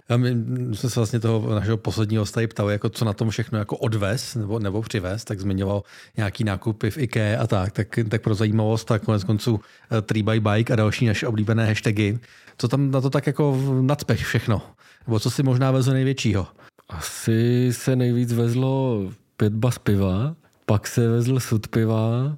A 0.08 0.16
my 0.16 0.30
jsme 0.74 0.90
se 0.90 1.00
vlastně 1.00 1.20
toho 1.20 1.54
našeho 1.54 1.76
posledního 1.76 2.22
hosta 2.22 2.40
ptali, 2.50 2.72
jako 2.72 2.88
co 2.88 3.04
na 3.04 3.12
tom 3.12 3.30
všechno 3.30 3.58
jako 3.58 3.76
odvez 3.76 4.34
nebo, 4.34 4.58
nebo 4.58 4.82
přivez, 4.82 5.24
tak 5.24 5.40
zmiňoval 5.40 5.82
nějaký 6.16 6.44
nákupy 6.44 6.90
v 6.90 6.98
IKEA 6.98 7.42
a 7.42 7.46
tak, 7.46 7.72
tak, 7.72 7.98
tak 8.08 8.22
pro 8.22 8.34
zajímavost, 8.34 8.84
tak 8.84 9.04
konec 9.04 9.24
konců 9.24 9.60
3 10.02 10.20
eh, 10.20 10.22
by 10.32 10.40
bike 10.40 10.72
a 10.72 10.76
další 10.76 11.06
naše 11.06 11.26
oblíbené 11.26 11.66
hashtagy. 11.66 12.18
Co 12.58 12.68
tam 12.68 12.90
na 12.90 13.00
to 13.00 13.10
tak 13.10 13.26
jako 13.26 13.58
nadspeš 13.80 14.24
všechno? 14.24 14.62
Nebo 15.06 15.20
co 15.20 15.30
si 15.30 15.42
možná 15.42 15.70
vezl 15.70 15.92
největšího? 15.92 16.46
Asi 16.88 17.68
se 17.72 17.96
nejvíc 17.96 18.32
vezlo 18.32 19.02
pět 19.36 19.52
bas 19.52 19.78
piva, 19.78 20.36
pak 20.66 20.86
se 20.86 21.08
vezl 21.08 21.40
sud 21.40 21.66
piva 21.66 22.36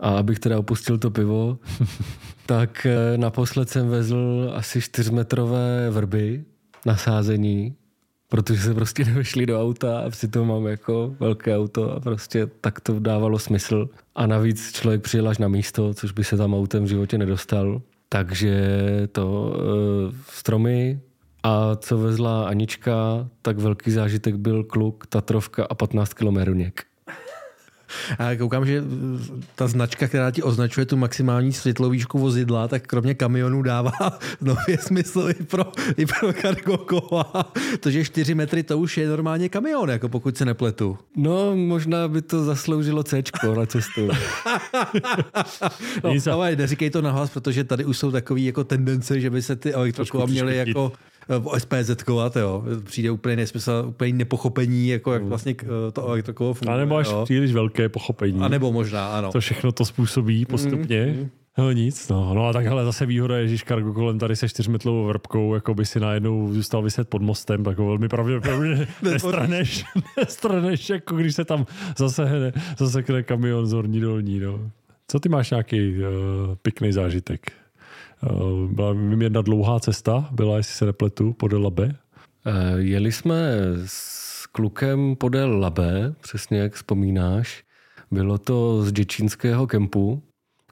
a 0.00 0.08
abych 0.08 0.38
teda 0.38 0.58
opustil 0.58 0.98
to 0.98 1.10
pivo, 1.10 1.58
tak 2.46 2.86
eh, 2.86 3.18
naposled 3.18 3.70
jsem 3.70 3.88
vezl 3.88 4.52
asi 4.54 4.80
čtyřmetrové 4.80 5.90
vrby 5.90 6.44
na 6.86 6.96
sázení, 6.96 7.76
protože 8.34 8.60
se 8.60 8.74
prostě 8.74 9.04
nevešli 9.04 9.46
do 9.46 9.62
auta 9.62 10.00
a 10.00 10.10
přitom 10.10 10.48
mám 10.48 10.66
jako 10.66 11.14
velké 11.20 11.56
auto 11.56 11.92
a 11.92 12.00
prostě 12.00 12.46
tak 12.60 12.80
to 12.80 12.98
dávalo 12.98 13.38
smysl. 13.38 13.88
A 14.14 14.26
navíc 14.26 14.72
člověk 14.72 15.02
přijel 15.02 15.28
až 15.28 15.38
na 15.38 15.48
místo, 15.48 15.94
což 15.94 16.12
by 16.12 16.24
se 16.24 16.36
tam 16.36 16.54
autem 16.54 16.84
v 16.84 16.88
životě 16.88 17.18
nedostal. 17.18 17.82
Takže 18.08 18.78
to 19.12 19.56
e, 19.56 20.12
stromy 20.30 21.00
a 21.42 21.76
co 21.76 21.98
vezla 21.98 22.48
Anička, 22.48 23.28
tak 23.42 23.58
velký 23.58 23.90
zážitek 23.90 24.34
byl 24.36 24.64
kluk, 24.64 25.06
Tatrovka 25.06 25.64
a 25.70 25.74
15 25.74 26.14
km 26.14 26.38
a 28.18 28.36
koukám, 28.36 28.66
že 28.66 28.82
ta 29.54 29.66
značka, 29.66 30.08
která 30.08 30.30
ti 30.30 30.42
označuje 30.42 30.86
tu 30.86 30.96
maximální 30.96 31.52
světlovýšku 31.52 32.18
vozidla, 32.18 32.68
tak 32.68 32.86
kromě 32.86 33.14
kamionů 33.14 33.62
dává 33.62 33.92
nově 34.40 34.78
smysl 34.78 35.28
i 35.40 35.44
pro, 35.44 35.64
i 35.96 36.06
pro 36.06 36.32
cargo 36.32 36.78
kola. 36.78 37.52
To, 37.80 37.90
že 37.90 38.04
4 38.04 38.34
metry 38.34 38.62
to 38.62 38.78
už 38.78 38.98
je 38.98 39.08
normálně 39.08 39.48
kamion, 39.48 39.90
jako 39.90 40.08
pokud 40.08 40.36
se 40.36 40.44
nepletu. 40.44 40.98
No, 41.16 41.56
možná 41.56 42.08
by 42.08 42.22
to 42.22 42.44
zasloužilo 42.44 43.02
C 43.02 43.22
na 43.58 43.66
cestu. 43.66 44.08
no, 46.04 46.32
ale 46.32 46.56
neříkej 46.56 46.90
to 46.90 47.02
nahlas, 47.02 47.30
protože 47.30 47.64
tady 47.64 47.84
už 47.84 47.98
jsou 47.98 48.10
takové 48.10 48.40
jako 48.40 48.64
tendence, 48.64 49.20
že 49.20 49.30
by 49.30 49.42
se 49.42 49.56
ty 49.56 49.72
elektrokola 49.72 50.26
měly 50.26 50.56
jako 50.56 50.92
SPZ 51.58 52.02
kovat, 52.02 52.36
jo. 52.36 52.64
Přijde 52.84 53.10
úplně 53.10 53.36
nesmysl, 53.36 53.84
úplně 53.88 54.12
nepochopení, 54.12 54.88
jako 54.88 55.12
jak 55.12 55.22
mm. 55.22 55.28
vlastně 55.28 55.54
eh, 55.62 55.92
to 55.92 56.08
elektrokolo 56.08 56.54
funguje. 56.54 56.76
A 56.76 56.78
nebo 56.78 56.96
až 56.96 57.06
jo. 57.06 57.20
příliš 57.24 57.52
velké 57.52 57.88
pochopení. 57.88 58.40
A 58.40 58.48
nebo 58.48 58.72
možná, 58.72 59.08
ano. 59.08 59.32
To 59.32 59.40
všechno 59.40 59.72
to 59.72 59.84
způsobí 59.84 60.46
postupně. 60.46 61.06
Mm, 61.06 61.20
mm. 61.20 61.30
No 61.58 61.72
nic, 61.72 62.08
no. 62.08 62.34
no 62.34 62.46
a 62.46 62.52
takhle 62.52 62.84
zase 62.84 63.06
výhoda 63.06 63.36
je, 63.36 63.48
že 63.48 63.64
Cargo 63.68 63.92
kolem 63.92 64.18
tady 64.18 64.36
se 64.36 64.48
čtyřmetlovou 64.48 65.06
vrbkou, 65.06 65.54
jako 65.54 65.74
by 65.74 65.86
si 65.86 66.00
najednou 66.00 66.52
zůstal 66.52 66.82
vyset 66.82 67.08
pod 67.08 67.22
mostem, 67.22 67.64
tak 67.64 67.78
velmi 67.78 68.08
pravděpodobně 68.08 68.88
nestraneš, 69.02 69.84
nestraneš, 70.16 70.90
jako 70.90 71.16
když 71.16 71.34
se 71.34 71.44
tam 71.44 71.66
zase 71.98 72.52
zasekne 72.78 73.22
kamion 73.22 73.66
z 73.66 73.72
horní 73.72 74.00
dolní, 74.00 74.40
no. 74.40 74.70
Co 75.08 75.20
ty 75.20 75.28
máš 75.28 75.50
nějaký 75.50 75.98
uh, 75.98 76.04
pěkný 76.62 76.92
zážitek? 76.92 77.52
Uh, 78.30 78.70
byla 78.70 78.92
vyměrna 78.92 79.42
dlouhá 79.42 79.80
cesta, 79.80 80.28
byla, 80.32 80.56
jestli 80.56 80.74
se 80.74 80.86
nepletu, 80.86 81.32
podél 81.32 81.62
Labe? 81.62 81.84
Uh, 81.84 81.92
jeli 82.76 83.12
jsme 83.12 83.56
s 83.86 84.46
klukem 84.46 85.16
podél 85.16 85.58
Labe, 85.58 86.14
přesně 86.20 86.58
jak 86.58 86.72
vzpomínáš. 86.72 87.64
Bylo 88.10 88.38
to 88.38 88.82
z 88.82 88.92
děčínského 88.92 89.66
kempu, 89.66 90.22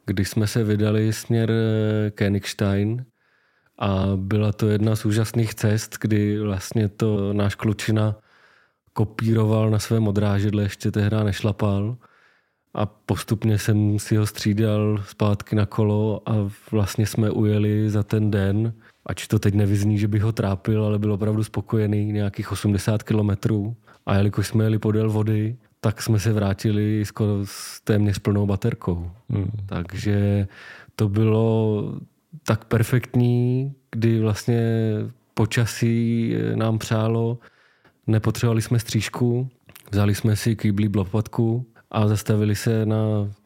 když 0.07 0.29
jsme 0.29 0.47
se 0.47 0.65
vydali 0.65 1.13
směr 1.13 1.51
eh, 1.51 2.11
Königstein 2.11 3.05
a 3.79 4.07
byla 4.17 4.53
to 4.53 4.69
jedna 4.69 4.97
z 4.97 5.05
úžasných 5.05 5.55
cest, 5.55 5.99
kdy 6.01 6.39
vlastně 6.39 6.89
to 6.89 7.33
náš 7.33 7.55
klučina 7.55 8.17
kopíroval 8.93 9.71
na 9.71 9.79
své 9.79 10.01
modrážidle, 10.01 10.63
ještě 10.63 10.91
tehdy 10.91 11.17
nešlapal 11.25 11.97
a 12.75 12.87
postupně 12.87 13.59
jsem 13.59 13.99
si 13.99 14.17
ho 14.17 14.27
střídal 14.27 15.03
zpátky 15.07 15.57
na 15.57 15.67
kolo 15.67 16.23
a 16.27 16.51
vlastně 16.71 17.07
jsme 17.07 17.31
ujeli 17.31 17.91
za 17.91 18.03
ten 18.03 18.31
den, 18.31 18.73
ač 19.07 19.27
to 19.27 19.39
teď 19.39 19.55
nevyzní, 19.55 19.99
že 19.99 20.09
bych 20.09 20.23
ho 20.23 20.33
trápil, 20.33 20.85
ale 20.85 20.99
byl 20.99 21.13
opravdu 21.13 21.45
spokojený, 21.45 22.13
nějakých 22.13 22.53
80 22.53 23.03
kilometrů. 23.03 23.77
A 24.07 24.15
jelikož 24.15 24.47
jsme 24.47 24.65
jeli 24.65 24.79
podél 24.79 25.11
vody, 25.11 25.57
tak 25.81 26.03
jsme 26.03 26.19
se 26.19 26.33
vrátili 26.33 27.05
skoro 27.05 27.41
s 27.45 27.81
téměř 27.81 28.19
plnou 28.19 28.47
baterkou. 28.47 29.11
Hmm. 29.31 29.51
Takže 29.67 30.49
to 30.97 31.09
bylo 31.09 31.85
tak 32.43 32.65
perfektní, 32.65 33.73
kdy 33.91 34.21
vlastně 34.21 34.63
počasí 35.35 36.35
nám 36.55 36.79
přálo, 36.79 37.39
nepotřebovali 38.07 38.63
jsme 38.63 38.79
střížku, 38.79 39.49
vzali 39.91 40.15
jsme 40.15 40.37
si 40.37 40.57
kýblí 40.57 40.89
blopatku 40.89 41.67
a 41.93 42.09
zastavili 42.09 42.55
se 42.57 42.87
na 42.87 42.97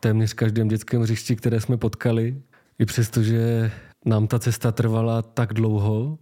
téměř 0.01 0.33
každém 0.33 0.69
dětském 0.69 1.03
hřišti, 1.03 1.37
které 1.37 1.61
jsme 1.61 1.77
potkali. 1.77 2.37
I 2.79 2.85
přesto, 2.87 3.23
že 3.23 3.71
nám 4.05 4.27
ta 4.27 4.39
cesta 4.39 4.73
trvala 4.73 5.23
tak 5.23 5.53
dlouho, 5.53 6.19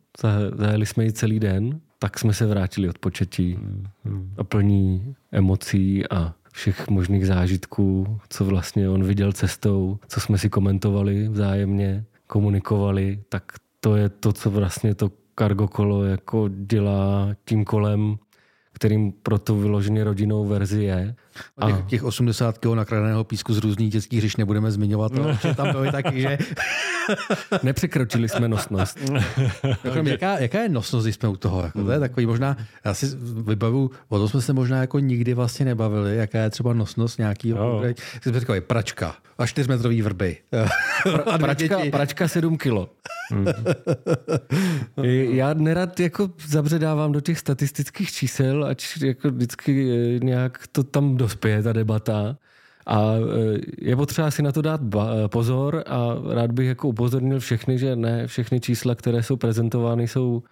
zajeli 0.57 0.87
jsme 0.87 1.05
ji 1.05 1.13
celý 1.13 1.41
den, 1.41 1.81
tak 1.99 2.19
jsme 2.19 2.33
se 2.33 2.47
vrátili 2.47 2.89
od 2.89 2.99
početí 2.99 3.59
a 4.39 4.45
plní 4.45 5.15
emocí 5.33 6.09
a 6.11 6.35
všech 6.53 6.89
možných 6.89 7.27
zážitků, 7.27 8.21
co 8.29 8.45
vlastně 8.45 8.89
on 8.89 9.05
viděl 9.05 9.33
cestou, 9.33 9.99
co 10.09 10.21
jsme 10.21 10.39
si 10.39 10.51
komentovali 10.51 11.29
vzájemně, 11.29 12.05
komunikovali, 12.27 13.21
tak 13.29 13.53
to 13.81 13.97
je 13.97 14.09
to, 14.09 14.33
co 14.33 14.51
vlastně 14.51 14.95
to 14.95 15.11
cargo 15.39 15.69
kolo 15.69 16.05
jako 16.05 16.49
dělá 16.49 17.35
tím 17.45 17.65
kolem 17.65 18.19
kterým 18.75 19.13
pro 19.13 19.39
tu 19.39 19.61
vyloženě 19.61 20.05
rodinnou 20.05 20.45
verzi 20.45 20.85
je. 20.85 21.15
A 21.59 21.67
těch, 21.71 21.85
těch 21.87 22.05
80 22.05 22.59
kg 22.59 22.67
nakradeného 22.67 23.25
písku 23.25 23.55
z 23.55 23.59
různých 23.59 23.93
dětských 23.93 24.19
hřiš 24.19 24.37
nebudeme 24.37 24.71
zmiňovat, 24.71 25.13
no, 25.13 25.39
že 25.43 25.55
tam 25.55 25.73
byly 25.73 25.93
taky, 25.93 26.21
že... 26.21 26.39
Nepřekročili 27.63 28.29
jsme 28.29 28.49
nosnost. 28.49 28.99
Jako, 29.85 30.09
jaká, 30.09 30.39
jaká 30.39 30.61
je 30.61 30.69
nosnost, 30.69 31.05
když 31.05 31.15
jsme 31.15 31.29
u 31.29 31.37
toho? 31.37 31.63
Jako, 31.63 31.85
to 31.85 31.91
je 31.91 32.01
takový 32.01 32.27
možná, 32.27 32.57
já 32.85 32.95
si 32.95 33.07
vybavu, 33.45 33.91
o 34.09 34.19
tom 34.19 34.29
jsme 34.29 34.41
se 34.41 34.53
možná 34.53 34.81
jako 34.81 34.99
nikdy 34.99 35.35
vlastně 35.35 35.65
nebavili, 35.65 36.17
jaká 36.17 36.39
je 36.39 36.51
třeba 36.51 36.73
nosnost 36.73 37.19
nějakého, 37.19 37.83
jsme 38.23 38.33
takový 38.33 38.61
pračka 38.61 39.17
a 39.39 39.47
čtyřmetrový 39.47 40.03
vrby. 40.03 40.37
a 41.27 41.39
pračka, 41.39 41.79
pračka 41.91 42.29
7 42.29 42.59
kilo. 42.59 42.91
Hmm. 43.31 43.47
Já 45.31 45.55
nerad 45.55 46.01
jako 46.01 46.31
zabředávám 46.49 47.13
do 47.13 47.21
těch 47.21 47.39
statistických 47.39 48.13
čísel, 48.13 48.65
ať 48.65 49.03
jako 49.03 49.31
vždycky 49.31 49.91
eh, 49.91 50.25
nějak 50.25 50.67
to 50.73 50.83
tam 50.83 51.17
dospěje, 51.25 51.63
ta 51.63 51.73
debata. 51.73 52.37
A 52.87 52.99
eh, 53.17 53.61
je 53.81 53.97
potřeba 53.97 54.31
si 54.31 54.43
na 54.43 54.53
to 54.53 54.63
dát 54.63 54.81
pozor 55.27 55.85
a 55.87 55.99
rád 56.35 56.53
bych 56.53 56.67
jako 56.67 56.89
upozornil 56.89 57.41
všechny, 57.41 57.79
že 57.79 57.97
ne 57.97 58.27
všechny 58.27 58.61
čísla, 58.61 58.95
které 58.95 59.23
jsou 59.23 59.37
prezentovány, 59.37 60.09
jsou 60.09 60.43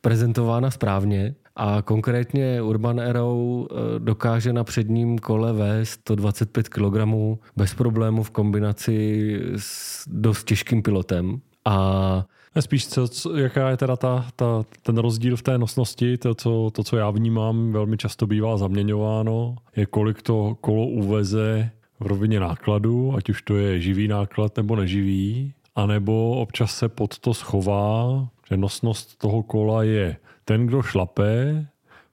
prezentována 0.00 0.70
správně. 0.70 1.34
A 1.56 1.82
konkrétně 1.82 2.62
Urban 2.62 3.00
Arrow 3.00 3.38
eh, 3.64 3.98
dokáže 3.98 4.52
na 4.52 4.64
předním 4.64 5.18
kole 5.18 5.52
vést 5.52 5.90
125 5.90 6.68
kg 6.68 6.96
bez 7.56 7.74
problému 7.74 8.22
v 8.22 8.30
kombinaci 8.30 8.98
s 9.56 10.02
dost 10.06 10.44
těžkým 10.44 10.82
pilotem. 10.82 11.40
A 11.64 11.76
Spíš, 12.60 12.88
co, 12.88 13.08
co, 13.08 13.36
jaká 13.36 13.70
je 13.70 13.76
teda 13.76 13.96
ta, 13.96 14.26
ta, 14.36 14.64
ten 14.82 14.98
rozdíl 14.98 15.36
v 15.36 15.42
té 15.42 15.58
nosnosti, 15.58 16.18
to 16.18 16.34
co, 16.34 16.70
to, 16.72 16.84
co 16.84 16.96
já 16.96 17.10
vnímám, 17.10 17.72
velmi 17.72 17.96
často 17.96 18.26
bývá 18.26 18.56
zaměňováno, 18.56 19.56
je 19.76 19.86
kolik 19.86 20.22
to 20.22 20.56
kolo 20.60 20.86
uveze 20.86 21.70
v 22.00 22.06
rovině 22.06 22.40
nákladu, 22.40 23.14
ať 23.16 23.28
už 23.28 23.42
to 23.42 23.56
je 23.56 23.80
živý 23.80 24.08
náklad 24.08 24.56
nebo 24.56 24.76
neživý, 24.76 25.52
anebo 25.74 26.30
občas 26.30 26.76
se 26.76 26.88
pod 26.88 27.18
to 27.18 27.34
schová, 27.34 28.28
že 28.50 28.56
nosnost 28.56 29.18
toho 29.18 29.42
kola 29.42 29.82
je 29.82 30.16
ten, 30.44 30.66
kdo 30.66 30.82
šlape, 30.82 31.66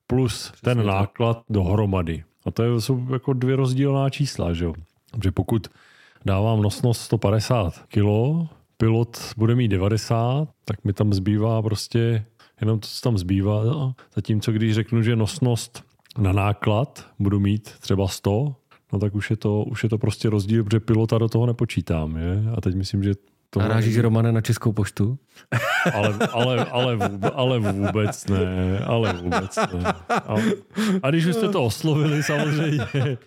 plus 0.08 0.52
Přesně 0.52 0.66
ten 0.66 0.78
tak. 0.78 0.86
náklad 0.86 1.44
dohromady. 1.50 2.24
A 2.46 2.52
to 2.52 2.64
je, 2.64 2.82
jsou 2.82 3.14
jako 3.14 3.34
dvě 3.34 3.56
rozdílná 3.56 4.10
čísla, 4.10 4.54
že 4.54 4.66
jo? 4.66 4.74
Protože 5.12 5.32
pokud 5.32 5.68
dávám 6.26 6.62
nosnost 6.62 7.02
150 7.02 7.74
kg, 7.88 8.04
pilot 8.78 9.34
bude 9.38 9.56
mít 9.56 9.68
90, 9.68 10.48
tak 10.66 10.86
mi 10.86 10.94
tam 10.94 11.14
zbývá 11.14 11.62
prostě 11.62 12.26
jenom 12.62 12.80
to, 12.80 12.88
co 12.88 13.02
tam 13.02 13.18
zbývá. 13.18 13.94
Zatímco 14.16 14.52
když 14.52 14.74
řeknu, 14.74 15.02
že 15.02 15.16
nosnost 15.16 15.84
na 16.18 16.32
náklad 16.32 17.08
budu 17.20 17.40
mít 17.40 17.72
třeba 17.80 18.08
100, 18.08 18.56
no 18.94 19.00
tak 19.00 19.16
už 19.16 19.30
je 19.30 19.38
to, 19.38 19.64
už 19.64 19.84
je 19.84 19.90
to 19.90 19.98
prostě 19.98 20.30
rozdíl, 20.30 20.64
protože 20.64 20.80
pilota 20.80 21.18
do 21.18 21.30
toho 21.30 21.46
nepočítám. 21.46 22.18
Je? 22.18 22.44
A 22.58 22.62
teď 22.62 22.76
myslím, 22.76 23.04
že 23.04 23.14
to 23.50 23.60
Narážíš, 23.60 23.98
Romane, 23.98 24.32
na 24.32 24.42
Českou 24.42 24.72
poštu? 24.72 25.18
Ale, 25.94 26.18
ale, 26.32 26.66
ale, 26.66 26.96
vůbec, 26.96 27.34
ale 27.36 27.60
vůbec 27.60 28.28
ne, 28.28 28.80
ale 28.86 29.14
vůbec 29.14 29.56
ne. 29.56 29.94
A, 30.10 30.36
a 31.04 31.10
když 31.10 31.26
už 31.26 31.36
jste 31.36 31.50
to 31.50 31.66
oslovili 31.66 32.24
samozřejmě, 32.24 33.18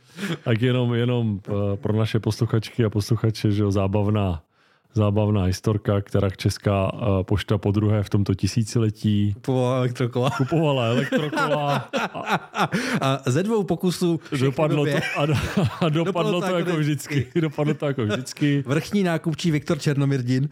tak 0.44 0.62
jenom, 0.62 0.94
jenom 0.94 1.40
eh, 1.48 1.76
pro 1.76 1.96
naše 1.96 2.20
posluchačky 2.20 2.84
a 2.84 2.90
posluchače, 2.90 3.52
že 3.52 3.62
jo, 3.62 3.70
zábavná 3.70 4.42
zábavná 4.96 5.44
historka, 5.44 6.00
která 6.00 6.30
Česká 6.30 6.92
eh, 6.94 7.24
pošta 7.24 7.58
po 7.58 7.72
druhé 7.72 8.02
v 8.02 8.10
tomto 8.10 8.34
tisíciletí 8.34 9.34
kupovala 9.34 9.76
elektrokola. 9.76 10.30
Kupovala 10.30 10.86
elektrokola. 10.86 11.88
A, 12.14 12.70
a 13.00 13.30
ze 13.30 13.42
dvou 13.42 13.64
pokusů 13.64 14.20
dopadlo 14.40 14.86
to, 14.86 14.96
a, 14.96 15.22
a 15.80 15.88
dopadlo, 15.88 16.04
dopadlo 16.04 16.40
to, 16.40 16.46
to 16.46 16.58
jako 16.58 16.76
vždycky. 16.76 17.26
Dopadlo 17.40 17.74
to 17.74 17.86
jako 17.86 18.04
vždycky. 18.04 18.64
Vrchní 18.66 19.02
nákupčí 19.02 19.50
Viktor 19.50 19.78
Černomirdin. 19.78 20.48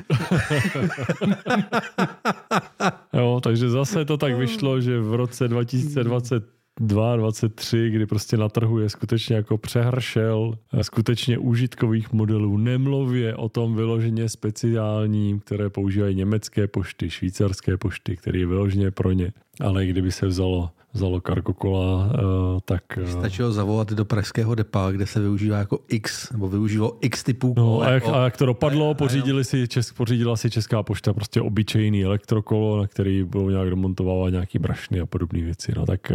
jo, 3.13 3.41
takže 3.43 3.71
zase 3.71 4.05
to 4.05 4.17
tak 4.17 4.37
vyšlo, 4.37 4.81
že 4.81 5.01
v 5.01 5.15
roce 5.15 5.49
2020 5.49 6.45
23, 6.81 7.91
kdy 7.91 8.07
prostě 8.07 8.37
na 8.37 8.49
trhu 8.49 8.79
je 8.79 8.91
skutečně 8.91 9.37
jako 9.37 9.59
přehršel 9.59 10.59
eh, 10.73 10.85
skutečně 10.85 11.39
užitkových 11.39 12.13
modelů. 12.13 12.57
Nemluvě 12.57 13.37
o 13.37 13.49
tom 13.49 13.77
vyloženě 13.77 14.29
speciálním, 14.29 15.41
které 15.41 15.71
používají 15.71 16.15
německé 16.15 16.67
pošty, 16.67 17.11
švýcarské 17.11 17.77
pošty, 17.77 18.17
které 18.17 18.39
je 18.39 18.47
vyloženě 18.47 18.91
pro 18.91 19.13
ně. 19.13 19.33
Ale 19.61 19.87
kdyby 19.87 20.13
se 20.13 20.27
vzalo 20.27 20.71
vzalo 20.95 21.21
Cargocola, 21.21 22.05
uh, 22.05 22.59
tak... 22.65 22.83
Uh, 23.03 23.21
Stačilo 23.21 23.53
zavolat 23.53 23.93
do 23.93 24.05
pražského 24.05 24.55
depa, 24.55 24.91
kde 24.91 25.07
se 25.07 25.21
využívá 25.21 25.59
jako 25.59 25.79
X, 25.89 26.33
nebo 26.33 26.49
využívalo 26.49 26.99
X 27.01 27.23
typů 27.23 27.55
no, 27.57 27.81
a, 27.81 27.91
jak, 27.91 28.05
a 28.09 28.25
jak 28.25 28.37
to 28.37 28.47
dopadlo, 28.47 28.95
pořídili 28.95 29.45
si, 29.45 29.69
česk, 29.69 29.97
pořídila 29.97 30.37
si 30.37 30.51
Česká 30.51 30.83
pošta 30.83 31.13
prostě 31.13 31.41
obyčejný 31.41 32.05
elektrokolo, 32.05 32.81
na 32.81 32.87
který 32.87 33.25
budou 33.25 33.51
nějak 33.51 33.71
domontovávat 33.71 34.33
nějaký 34.33 34.59
brašny 34.59 35.01
a 35.01 35.07
podobné 35.07 35.41
věci. 35.43 35.73
No 35.77 35.87
tak 35.87 36.13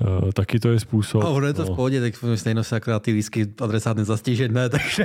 uh, 0.00 0.30
taky 0.32 0.60
to 0.60 0.68
je 0.68 0.80
způsob. 0.80 1.24
A 1.24 1.28
ono 1.28 1.46
je 1.46 1.52
to 1.52 1.64
no. 1.64 1.72
v 1.72 1.76
pohodě, 1.76 2.00
tak 2.00 2.14
stejno 2.34 2.64
se 2.64 2.76
akorát 2.76 3.02
ty 3.02 3.12
lísky 3.12 3.46
adresát 3.60 3.96
nezastěžet, 3.96 4.52
ne, 4.52 4.68
takže... 4.76 5.04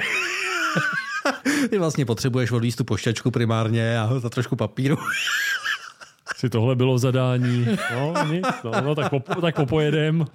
Ty 1.69 1.77
vlastně 1.77 2.05
potřebuješ 2.05 2.51
odvíst 2.51 2.77
tu 2.77 2.83
pošťačku 2.83 3.31
primárně 3.31 3.99
a 3.99 4.19
za 4.19 4.29
trošku 4.29 4.55
papíru 4.55 4.97
si 6.35 6.49
tohle 6.49 6.75
bylo 6.75 6.97
zadání. 6.97 7.65
No, 7.95 8.13
nic, 8.31 8.47
no, 8.63 8.71
no 8.83 8.95
tak, 8.95 9.09
po, 9.09 9.41
tak 9.41 9.55
popojedem. 9.55 10.25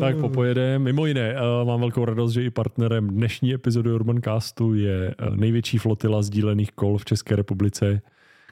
Tak 0.00 0.16
popojedem. 0.16 0.82
Mimo 0.82 1.06
jiné, 1.06 1.34
uh, 1.34 1.66
mám 1.66 1.80
velkou 1.80 2.04
radost, 2.04 2.32
že 2.32 2.44
i 2.44 2.50
partnerem 2.50 3.08
dnešní 3.08 3.54
epizody 3.54 3.92
Urban 3.92 4.22
Castu 4.22 4.74
je 4.74 5.14
uh, 5.14 5.36
největší 5.36 5.78
flotila 5.78 6.22
sdílených 6.22 6.72
kol 6.72 6.98
v 6.98 7.04
České 7.04 7.36
republice, 7.36 8.02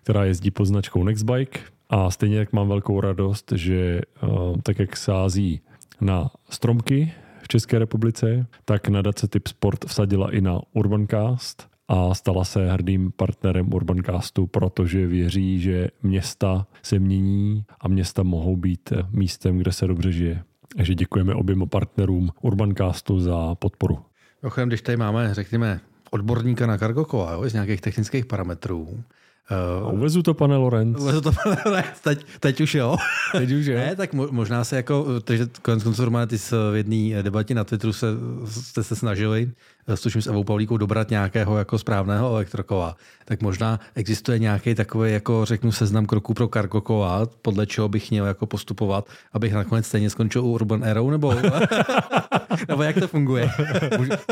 která 0.02 0.24
jezdí 0.24 0.50
pod 0.50 0.64
značkou 0.64 1.04
Nextbike. 1.04 1.60
A 1.90 2.10
stejně 2.10 2.38
jak 2.38 2.52
mám 2.52 2.68
velkou 2.68 3.00
radost, 3.00 3.52
že 3.56 4.00
uh, 4.22 4.56
tak 4.62 4.78
jak 4.78 4.96
sází 4.96 5.60
na 6.00 6.30
stromky 6.50 7.12
v 7.42 7.48
České 7.48 7.78
republice, 7.78 8.46
tak 8.64 8.88
na 8.88 9.02
Dace 9.02 9.28
Tip 9.28 9.48
Sport 9.48 9.84
vsadila 9.84 10.34
i 10.34 10.40
na 10.40 10.60
Urbancast 10.72 11.71
a 11.92 12.14
stala 12.14 12.44
se 12.44 12.72
hrdým 12.72 13.12
partnerem 13.16 13.74
Urbancastu, 13.74 14.46
protože 14.46 15.06
věří, 15.06 15.60
že 15.60 15.88
města 16.02 16.66
se 16.82 16.98
mění 16.98 17.64
a 17.80 17.88
města 17.88 18.22
mohou 18.22 18.56
být 18.56 18.92
místem, 19.10 19.58
kde 19.58 19.72
se 19.72 19.86
dobře 19.86 20.12
žije. 20.12 20.42
Takže 20.76 20.94
děkujeme 20.94 21.34
oběma 21.34 21.66
partnerům 21.66 22.30
Urbancastu 22.40 23.20
za 23.20 23.54
podporu. 23.54 23.98
Ochem, 24.42 24.68
když 24.68 24.82
tady 24.82 24.96
máme, 24.96 25.34
řekněme, 25.34 25.80
odborníka 26.10 26.66
na 26.66 26.78
Kargokova, 26.78 27.32
jo, 27.32 27.48
z 27.48 27.52
nějakých 27.52 27.80
technických 27.80 28.26
parametrů, 28.26 29.04
Uh, 29.84 29.94
uvezu 29.94 30.22
to, 30.22 30.34
pane 30.34 30.56
Lorenz. 30.56 31.00
Uvezu 31.00 31.20
to, 31.20 31.32
pane 31.44 31.56
Lorenz, 31.66 32.00
teď, 32.00 32.26
teď 32.40 32.60
už 32.60 32.74
jo. 32.74 32.96
Teď 33.32 33.52
už 33.52 33.66
jo. 33.66 33.74
ne, 33.78 33.96
tak 33.96 34.12
možná 34.12 34.64
se 34.64 34.76
jako, 34.76 35.20
takže 35.20 35.46
konec 35.62 35.82
konců 35.82 36.26
ty 36.26 36.38
v 36.38 36.74
jedné 36.74 37.22
debatě 37.22 37.54
na 37.54 37.64
Twitteru 37.64 37.92
se, 37.92 38.06
jste 38.46 38.82
se 38.82 38.96
snažili 38.96 39.52
tuším 40.02 40.22
s 40.22 40.26
Evou 40.26 40.44
Pavlíkou 40.44 40.76
dobrat 40.76 41.10
nějakého 41.10 41.58
jako 41.58 41.78
správného 41.78 42.34
elektrokova, 42.34 42.96
tak 43.24 43.42
možná 43.42 43.80
existuje 43.94 44.38
nějaký 44.38 44.74
takový, 44.74 45.12
jako 45.12 45.44
řeknu, 45.44 45.72
seznam 45.72 46.06
kroků 46.06 46.34
pro 46.34 46.48
kargokova, 46.48 47.26
podle 47.42 47.66
čeho 47.66 47.88
bych 47.88 48.10
měl 48.10 48.26
jako 48.26 48.46
postupovat, 48.46 49.08
abych 49.32 49.52
nakonec 49.52 49.86
stejně 49.86 50.10
skončil 50.10 50.44
u 50.44 50.52
Urban 50.52 50.84
Arrow, 50.84 51.10
nebo, 51.10 51.34
nebo 52.68 52.82
jak 52.82 52.96
to 52.96 53.08
funguje? 53.08 53.50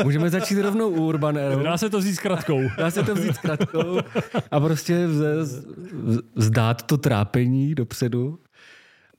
Můžeme 0.03 0.29
začít 0.29 0.61
rovnou 0.61 0.89
u 0.89 1.07
Urban 1.07 1.37
Arrow. 1.37 1.63
Dá 1.63 1.77
se 1.77 1.89
to 1.89 1.99
vzít 1.99 2.15
s 2.15 2.19
kratkou. 2.19 2.61
Dá 2.77 2.91
se 2.91 3.03
to 3.03 3.15
vzít 3.15 3.35
s 3.35 3.37
kratkou 3.37 3.99
a 4.51 4.59
prostě 4.59 5.07
vzdát 6.35 6.81
to 6.83 6.97
trápení 6.97 7.75
dopředu 7.75 8.39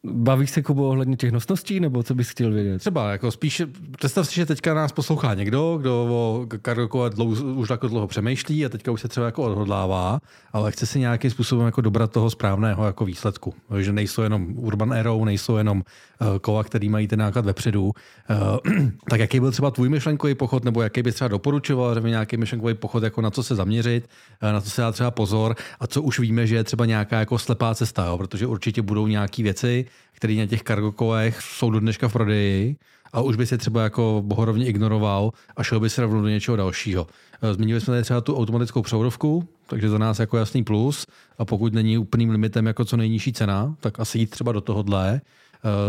Bavíš 0.07 0.51
se, 0.51 0.63
Kubo, 0.63 0.89
ohledně 0.89 1.17
těch 1.17 1.33
nosností, 1.33 1.81
nebo 1.81 2.03
co 2.03 2.15
bys 2.15 2.29
chtěl 2.29 2.53
vědět? 2.53 2.79
Třeba, 2.79 3.11
jako 3.13 3.31
spíš, 3.31 3.63
představ 3.97 4.29
si, 4.29 4.35
že 4.35 4.47
teďka 4.47 4.75
nás 4.75 4.93
poslouchá 4.93 5.35
někdo, 5.35 5.79
kdo 5.81 6.07
o 6.11 6.47
Kargokova 6.63 7.11
už 7.55 7.71
jako 7.71 7.89
dlouho 7.89 8.07
přemýšlí 8.07 8.67
a 8.67 8.69
teďka 8.69 8.93
už 8.93 9.01
se 9.01 9.09
třeba 9.09 9.27
jako 9.27 9.43
odhodlává, 9.43 10.21
ale 10.53 10.73
chce 10.73 10.87
si 10.87 10.99
nějakým 10.99 11.31
způsobem 11.31 11.67
jako 11.67 11.81
dobrat 11.81 12.13
toho 12.13 12.31
správného 12.31 12.87
jako 12.87 13.05
výsledku. 13.05 13.55
Že 13.79 13.93
nejsou 13.93 14.23
jenom 14.23 14.59
Urban 14.59 14.93
Arrow, 14.93 15.25
nejsou 15.25 15.57
jenom 15.57 15.79
uh, 16.21 16.39
kova, 16.39 16.65
který 16.65 16.89
mají 16.89 17.09
ten 17.09 17.19
náklad 17.19 17.45
vepředu. 17.45 17.85
Uh, 17.85 18.91
tak 19.11 19.21
jaký 19.21 19.41
byl 19.41 19.51
třeba 19.51 19.71
tvůj 19.71 19.89
myšlenkový 19.89 20.35
pochod, 20.35 20.65
nebo 20.65 20.83
jaký 20.83 21.03
bys 21.03 21.15
třeba 21.15 21.29
doporučoval, 21.29 21.95
že 21.95 22.09
nějaký 22.09 22.37
myšlenkový 22.37 22.75
pochod, 22.75 23.03
jako 23.03 23.21
na 23.21 23.31
co 23.31 23.43
se 23.43 23.55
zaměřit, 23.55 24.09
uh, 24.43 24.53
na 24.53 24.61
co 24.61 24.71
se 24.71 24.81
dá 24.81 24.93
třeba 24.93 25.11
pozor 25.11 25.57
a 25.81 25.87
co 25.87 26.03
už 26.03 26.19
víme, 26.19 26.47
že 26.47 26.57
je 26.57 26.65
třeba 26.65 26.87
nějaká 26.87 27.19
jako 27.19 27.39
slepá 27.39 27.75
cesta, 27.75 28.07
jo? 28.07 28.19
protože 28.19 28.47
určitě 28.47 28.83
budou 28.83 29.07
nějaké 29.07 29.43
věci, 29.43 29.87
které 30.13 30.35
na 30.35 30.47
těch 30.47 30.63
kargokolech 30.63 31.41
jsou 31.41 31.71
do 31.71 31.81
dneška 31.81 32.09
v 32.09 32.13
prodeji 32.13 32.77
a 33.13 33.21
už 33.21 33.37
by 33.37 33.47
se 33.47 33.59
třeba 33.59 33.83
jako 33.83 34.23
bohorovně 34.27 34.67
ignoroval 34.67 35.33
a 35.57 35.63
šel 35.63 35.81
by 35.81 35.91
se 35.91 36.03
rovnou 36.03 36.23
do 36.23 36.29
něčeho 36.29 36.57
dalšího. 36.57 37.07
Eh, 37.43 37.55
zmínili 37.55 37.81
jsme 37.81 37.93
tady 37.93 38.03
třeba 38.03 38.21
tu 38.21 38.37
automatickou 38.37 38.83
převodovku, 38.83 39.49
takže 39.67 39.89
za 39.89 39.99
nás 39.99 40.19
jako 40.19 40.37
jasný 40.37 40.65
plus 40.65 41.07
a 41.39 41.45
pokud 41.45 41.75
není 41.75 41.99
úplným 41.99 42.31
limitem 42.31 42.67
jako 42.67 42.85
co 42.85 42.97
nejnižší 42.97 43.33
cena, 43.33 43.75
tak 43.81 44.01
asi 44.01 44.19
jít 44.19 44.31
třeba 44.31 44.53
do 44.53 44.61
tohohle. 44.61 45.21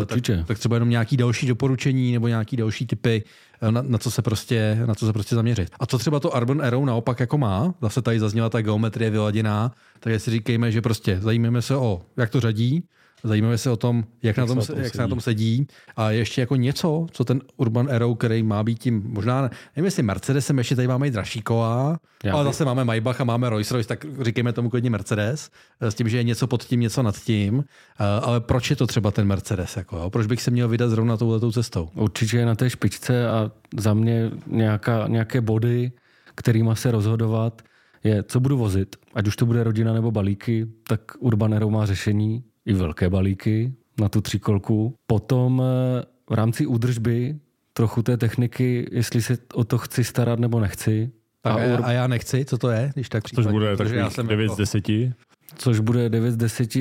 Eh, 0.01 0.05
tak, 0.05 0.19
tak, 0.45 0.59
třeba 0.59 0.75
jenom 0.75 0.89
nějaký 0.89 1.17
další 1.17 1.47
doporučení 1.47 2.13
nebo 2.13 2.27
nějaký 2.27 2.57
další 2.57 2.87
typy, 2.87 3.23
eh, 3.61 3.71
na, 3.71 3.81
na, 3.81 3.97
co 3.97 4.11
se 4.11 4.21
prostě, 4.21 4.81
na 4.85 4.95
co 4.95 5.05
se 5.05 5.13
prostě 5.13 5.35
zaměřit. 5.35 5.69
A 5.79 5.85
co 5.85 5.97
třeba 5.97 6.19
to 6.19 6.31
Urban 6.31 6.61
Arrow 6.61 6.85
naopak 6.85 7.19
jako 7.19 7.37
má, 7.37 7.73
zase 7.81 8.01
tady 8.01 8.19
zazněla 8.19 8.49
ta 8.49 8.61
geometrie 8.61 9.09
vyladěná, 9.09 9.71
tak 9.99 10.21
si 10.21 10.31
říkejme, 10.31 10.71
že 10.71 10.81
prostě 10.81 11.19
zajímáme 11.21 11.61
se 11.61 11.75
o, 11.75 12.01
jak 12.17 12.29
to 12.29 12.39
řadí, 12.39 12.83
Zajímáme 13.23 13.57
se 13.57 13.69
o 13.69 13.77
tom, 13.77 13.97
jak, 13.97 14.07
jak, 14.23 14.37
na 14.37 14.45
tom, 14.45 14.61
se, 14.61 14.73
jak 14.77 14.95
se 14.95 15.01
na 15.01 15.07
tom 15.07 15.21
sedí. 15.21 15.67
A 15.95 16.11
ještě 16.11 16.41
jako 16.41 16.55
něco, 16.55 17.07
co 17.11 17.25
ten 17.25 17.41
Urban 17.57 17.91
Arrow, 17.91 18.17
který 18.17 18.43
má 18.43 18.63
být 18.63 18.79
tím, 18.79 19.03
možná, 19.05 19.41
nevím 19.41 19.85
jestli 19.85 20.03
Mercedesem, 20.03 20.57
ještě 20.57 20.75
tady 20.75 20.87
máme 20.87 21.07
i 21.07 21.11
dražší 21.11 21.41
kola, 21.41 21.99
Já 22.23 22.33
ale 22.33 22.43
zase 22.43 22.65
máme 22.65 22.83
Maybach 22.83 23.21
a 23.21 23.23
máme 23.23 23.49
Rolls 23.49 23.71
Royce, 23.71 23.87
tak 23.87 24.05
říkejme 24.21 24.53
tomu 24.53 24.69
klidně 24.69 24.89
Mercedes, 24.89 25.49
eh, 25.81 25.91
s 25.91 25.95
tím, 25.95 26.09
že 26.09 26.17
je 26.17 26.23
něco 26.23 26.47
pod 26.47 26.63
tím, 26.63 26.79
něco 26.79 27.03
nad 27.03 27.17
tím. 27.17 27.63
Eh, 27.99 28.03
ale 28.21 28.41
proč 28.41 28.69
je 28.69 28.75
to 28.75 28.87
třeba 28.87 29.11
ten 29.11 29.27
Mercedes? 29.27 29.77
Jako, 29.77 29.97
jo? 29.97 30.09
Proč 30.09 30.27
bych 30.27 30.41
se 30.41 30.51
měl 30.51 30.67
vydat 30.67 30.89
zrovna 30.89 31.17
touhletou 31.17 31.51
cestou? 31.51 31.89
Určitě 31.95 32.37
je 32.37 32.45
na 32.45 32.55
té 32.55 32.69
špičce 32.69 33.29
a 33.29 33.51
za 33.77 33.93
mě 33.93 34.31
nějaká, 34.47 35.07
nějaké 35.07 35.41
body, 35.41 35.91
kterýma 36.35 36.75
se 36.75 36.91
rozhodovat, 36.91 37.61
je, 38.03 38.23
co 38.23 38.39
budu 38.39 38.57
vozit, 38.57 38.95
ať 39.13 39.27
už 39.27 39.35
to 39.35 39.45
bude 39.45 39.63
rodina 39.63 39.93
nebo 39.93 40.11
balíky, 40.11 40.67
tak 40.87 41.01
Urban 41.19 41.53
Arrow 41.53 41.71
má 41.71 41.85
řešení, 41.85 42.43
i 42.65 42.73
velké 42.73 43.09
balíky 43.09 43.73
na 43.99 44.09
tu 44.09 44.21
třikolku. 44.21 44.95
Potom 45.07 45.61
eh, 45.65 46.03
v 46.29 46.33
rámci 46.33 46.65
údržby 46.65 47.35
trochu 47.73 48.01
té 48.01 48.17
techniky, 48.17 48.89
jestli 48.91 49.21
se 49.21 49.37
o 49.53 49.63
to 49.63 49.77
chci 49.77 50.03
starat 50.03 50.39
nebo 50.39 50.59
nechci. 50.59 51.11
A, 51.43 51.49
a, 51.49 51.83
a 51.83 51.91
já 51.91 52.07
nechci, 52.07 52.45
co 52.45 52.57
to 52.57 52.69
je, 52.69 52.91
když 52.93 53.09
tak 53.09 53.23
Což 53.29 53.47
bude 53.47 53.77
takových 53.77 53.97
já 53.97 54.09
jsem 54.09 54.27
9 54.27 54.49
z 54.49 54.55
10. 54.57 54.89
Jako- 54.89 55.15
Což 55.55 55.79
bude 55.79 56.09
9 56.09 56.31
z 56.31 56.37
10. 56.37 56.73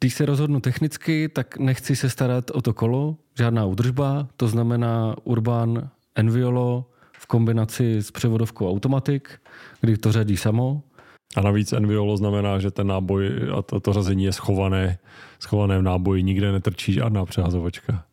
Když 0.00 0.14
se 0.14 0.26
rozhodnu 0.26 0.60
technicky, 0.60 1.28
tak 1.28 1.58
nechci 1.58 1.96
se 1.96 2.10
starat 2.10 2.50
o 2.50 2.62
to 2.62 2.74
kolo, 2.74 3.16
žádná 3.38 3.64
údržba, 3.64 4.28
to 4.36 4.48
znamená 4.48 5.16
Urban 5.24 5.90
Enviolo 6.14 6.90
v 7.18 7.26
kombinaci 7.26 7.96
s 8.02 8.10
převodovkou 8.10 8.70
Automatic, 8.70 9.22
kdy 9.80 9.96
to 9.96 10.12
řadí 10.12 10.36
samo. 10.36 10.82
A 11.34 11.40
navíc 11.40 11.72
Enviolo 11.72 12.16
znamená, 12.16 12.58
že 12.58 12.70
ten 12.70 12.86
náboj 12.86 13.30
a 13.58 13.62
to, 13.62 13.80
to 13.80 13.92
řazení 13.92 14.24
je 14.24 14.32
schované, 14.32 14.98
schované 15.38 15.78
v 15.78 15.82
náboji, 15.82 16.22
nikde 16.22 16.52
netrčí 16.52 16.92
žádná 16.92 17.24
přehazovačka. 17.24 18.04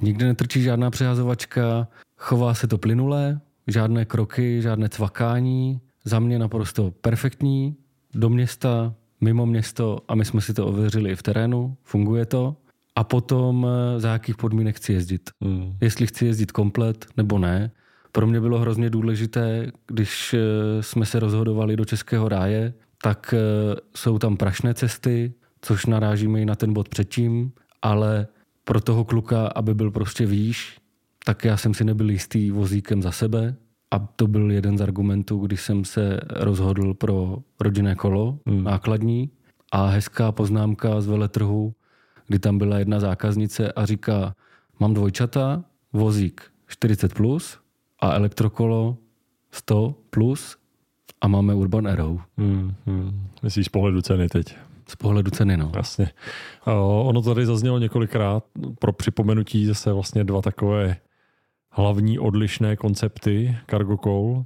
Nikde 0.00 0.26
netrčí 0.26 0.62
žádná 0.62 0.90
přehazovačka, 0.90 1.88
chová 2.16 2.54
se 2.54 2.66
to 2.66 2.78
plynulé, 2.78 3.40
žádné 3.66 4.04
kroky, 4.04 4.62
žádné 4.62 4.88
cvakání, 4.88 5.80
za 6.04 6.18
mě 6.18 6.38
naprosto 6.38 6.90
perfektní, 6.90 7.76
do 8.14 8.28
města, 8.28 8.94
mimo 9.20 9.46
město 9.46 9.98
a 10.08 10.14
my 10.14 10.24
jsme 10.24 10.40
si 10.40 10.54
to 10.54 10.66
ověřili 10.66 11.10
i 11.10 11.16
v 11.16 11.22
terénu, 11.22 11.76
funguje 11.82 12.26
to. 12.26 12.56
A 12.96 13.04
potom 13.04 13.66
za 13.96 14.12
jakých 14.12 14.36
podmínek 14.36 14.76
chci 14.76 14.92
jezdit. 14.92 15.30
Hmm. 15.40 15.76
Jestli 15.80 16.06
chci 16.06 16.26
jezdit 16.26 16.52
komplet 16.52 17.06
nebo 17.16 17.38
ne. 17.38 17.70
Pro 18.12 18.26
mě 18.26 18.40
bylo 18.40 18.58
hrozně 18.58 18.90
důležité, 18.90 19.72
když 19.86 20.34
eh, 20.34 20.82
jsme 20.82 21.06
se 21.06 21.20
rozhodovali 21.20 21.76
do 21.76 21.84
Českého 21.84 22.28
ráje, 22.28 22.74
tak 23.02 23.34
eh, 23.34 23.76
jsou 23.96 24.18
tam 24.18 24.36
prašné 24.36 24.74
cesty, 24.74 25.32
což 25.62 25.86
narážíme 25.86 26.40
i 26.40 26.44
na 26.44 26.54
ten 26.54 26.72
bod 26.72 26.88
předtím, 26.88 27.52
ale 27.82 28.26
pro 28.64 28.80
toho 28.80 29.04
kluka, 29.04 29.46
aby 29.46 29.74
byl 29.74 29.90
prostě 29.90 30.26
výš, 30.26 30.78
tak 31.24 31.44
já 31.44 31.56
jsem 31.56 31.74
si 31.74 31.84
nebyl 31.84 32.10
jistý 32.10 32.50
vozíkem 32.50 33.02
za 33.02 33.12
sebe 33.12 33.56
a 33.90 33.98
to 33.98 34.26
byl 34.26 34.50
jeden 34.50 34.78
z 34.78 34.80
argumentů, 34.80 35.38
když 35.38 35.62
jsem 35.62 35.84
se 35.84 36.20
rozhodl 36.30 36.94
pro 36.94 37.38
rodinné 37.60 37.94
kolo 37.94 38.38
hmm. 38.46 38.64
nákladní 38.64 39.30
a 39.72 39.86
hezká 39.86 40.32
poznámka 40.32 41.00
z 41.00 41.06
veletrhu, 41.06 41.74
kdy 42.26 42.38
tam 42.38 42.58
byla 42.58 42.78
jedna 42.78 43.00
zákaznice 43.00 43.72
a 43.72 43.86
říká, 43.86 44.34
mám 44.80 44.94
dvojčata, 44.94 45.64
vozík 45.92 46.42
40+, 46.70 47.08
plus, 47.14 47.58
a 48.02 48.14
elektrokolo 48.14 48.96
100 49.50 49.94
plus 50.10 50.56
a 51.20 51.28
máme 51.28 51.54
Urban 51.54 51.88
Arrow. 51.88 52.20
Hmm, 52.36 52.74
hmm. 52.86 53.28
Myslíš 53.42 53.66
z 53.66 53.68
pohledu 53.68 54.02
ceny 54.02 54.28
teď? 54.28 54.56
Z 54.88 54.96
pohledu 54.96 55.30
ceny, 55.30 55.56
no. 55.56 55.72
Jasně. 55.76 56.10
Ono 57.02 57.22
tady 57.22 57.46
zaznělo 57.46 57.78
několikrát 57.78 58.44
pro 58.78 58.92
připomenutí 58.92 59.66
zase 59.66 59.92
vlastně 59.92 60.24
dva 60.24 60.42
takové 60.42 60.96
hlavní 61.70 62.18
odlišné 62.18 62.76
koncepty 62.76 63.56
Cargo 63.70 63.96
Call. 63.96 64.44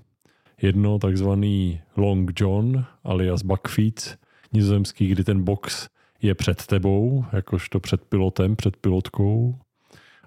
Jedno 0.62 0.98
takzvaný 0.98 1.80
Long 1.96 2.40
John 2.40 2.84
alias 3.04 3.42
Buckfeet, 3.42 4.18
nizozemský, 4.52 5.08
kdy 5.08 5.24
ten 5.24 5.44
box 5.44 5.88
je 6.22 6.34
před 6.34 6.66
tebou, 6.66 7.24
jakožto 7.32 7.80
před 7.80 8.04
pilotem, 8.04 8.56
před 8.56 8.76
pilotkou. 8.76 9.58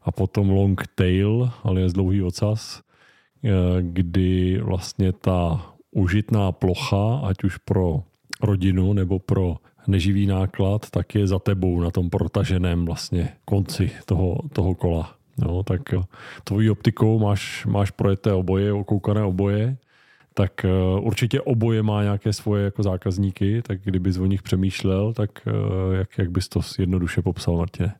A 0.04 0.12
potom 0.12 0.50
Long 0.50 0.84
Tail 0.96 1.52
alias 1.64 1.94
dlouhý 1.94 2.24
ocas, 2.24 2.82
kdy 3.82 4.60
vlastně 4.64 5.12
ta 5.12 5.66
užitná 5.92 6.52
plocha, 6.52 7.20
ať 7.24 7.44
už 7.44 7.58
pro 7.58 8.04
rodinu 8.42 8.94
nebo 8.94 9.20
pro 9.20 9.58
neživý 9.88 10.26
náklad, 10.26 10.90
tak 10.90 11.16
je 11.16 11.28
za 11.28 11.40
tebou 11.40 11.80
na 11.80 11.92
tom 11.92 12.10
protaženém 12.10 12.86
vlastně 12.86 13.30
konci 13.46 13.92
toho, 14.06 14.38
toho 14.54 14.76
kola. 14.76 15.16
No, 15.38 15.64
tak 15.64 15.94
eh, 15.94 16.02
tvojí 16.44 16.70
optikou 16.70 17.20
máš, 17.20 17.66
máš 17.66 17.92
projeté 17.92 18.34
oboje, 18.34 18.74
okoukané 18.74 19.24
oboje, 19.24 19.78
tak 20.34 20.66
eh, 20.66 20.70
určitě 21.00 21.42
oboje 21.42 21.84
má 21.84 22.04
nějaké 22.04 22.34
svoje 22.34 22.64
jako 22.64 22.84
zákazníky, 22.84 23.62
tak 23.62 23.80
kdybys 23.84 24.18
o 24.18 24.26
nich 24.26 24.42
přemýšlel, 24.42 25.14
tak 25.14 25.48
jak, 25.92 26.18
jak 26.18 26.32
bys 26.32 26.50
to 26.50 26.60
jednoduše 26.80 27.22
popsal, 27.22 27.58
Martě? 27.58 27.92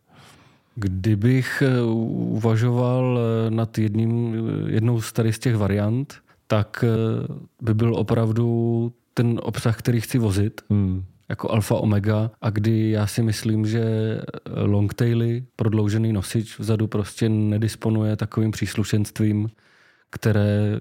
Kdybych 0.80 1.64
eh, 1.66 1.82
uvažoval 1.82 3.20
eh, 3.20 3.52
nad 3.52 3.78
jedním, 3.78 4.36
eh, 4.36 4.72
jednou 4.72 5.02
z 5.02 5.14
tady 5.14 5.34
z 5.34 5.40
těch 5.40 5.56
variant, 5.56 6.16
tak 6.48 6.86
by 7.62 7.74
byl 7.74 7.96
opravdu 7.96 8.92
ten 9.14 9.40
obsah, 9.44 9.78
který 9.78 10.02
chci 10.02 10.18
vozit, 10.18 10.62
hmm. 10.70 11.04
jako 11.30 11.52
alfa 11.52 11.76
omega, 11.76 12.32
a 12.42 12.50
kdy 12.50 12.90
já 12.90 13.08
si 13.08 13.24
myslím, 13.24 13.66
že 13.66 13.84
longtaily, 14.66 15.44
prodloužený 15.56 16.14
nosič 16.14 16.60
vzadu 16.60 16.88
prostě 16.88 17.30
nedisponuje 17.30 18.16
takovým 18.16 18.52
příslušenstvím, 18.52 19.50
které 20.10 20.80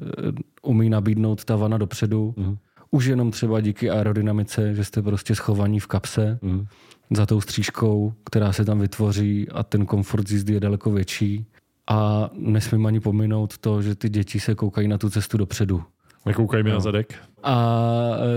umí 0.62 0.91
nabídnout 0.91 1.45
ta 1.45 1.57
vana 1.57 1.79
dopředu. 1.79 2.35
Hmm. 2.39 2.57
Už 2.91 3.05
jenom 3.05 3.31
třeba 3.31 3.61
díky 3.61 3.91
aerodynamice, 3.91 4.75
že 4.75 4.85
jste 4.85 5.03
prostě 5.03 5.35
schovaní 5.35 5.81
v 5.81 5.87
kapse. 5.87 6.39
Hmm 6.43 6.66
za 7.11 7.27
tou 7.27 7.41
střížkou, 7.41 8.13
která 8.25 8.53
se 8.53 8.65
tam 8.65 8.81
vytvoří 8.81 9.49
a 9.49 9.63
ten 9.63 9.87
komfort 9.87 10.31
jízdy 10.31 10.53
je 10.53 10.61
daleko 10.61 10.91
větší. 10.91 11.47
A 11.91 12.31
nesmím 12.33 12.87
ani 12.87 13.01
pominout 13.01 13.59
to, 13.59 13.83
že 13.83 13.95
ty 13.95 14.09
děti 14.09 14.41
se 14.41 14.55
koukají 14.55 14.89
na 14.89 14.99
tu 14.99 15.11
cestu 15.11 15.37
dopředu. 15.37 15.83
Nekoukají 16.27 16.65
mi 16.65 16.71
no. 16.71 16.77
na 16.77 16.81
zadek. 16.81 17.15
A 17.43 17.85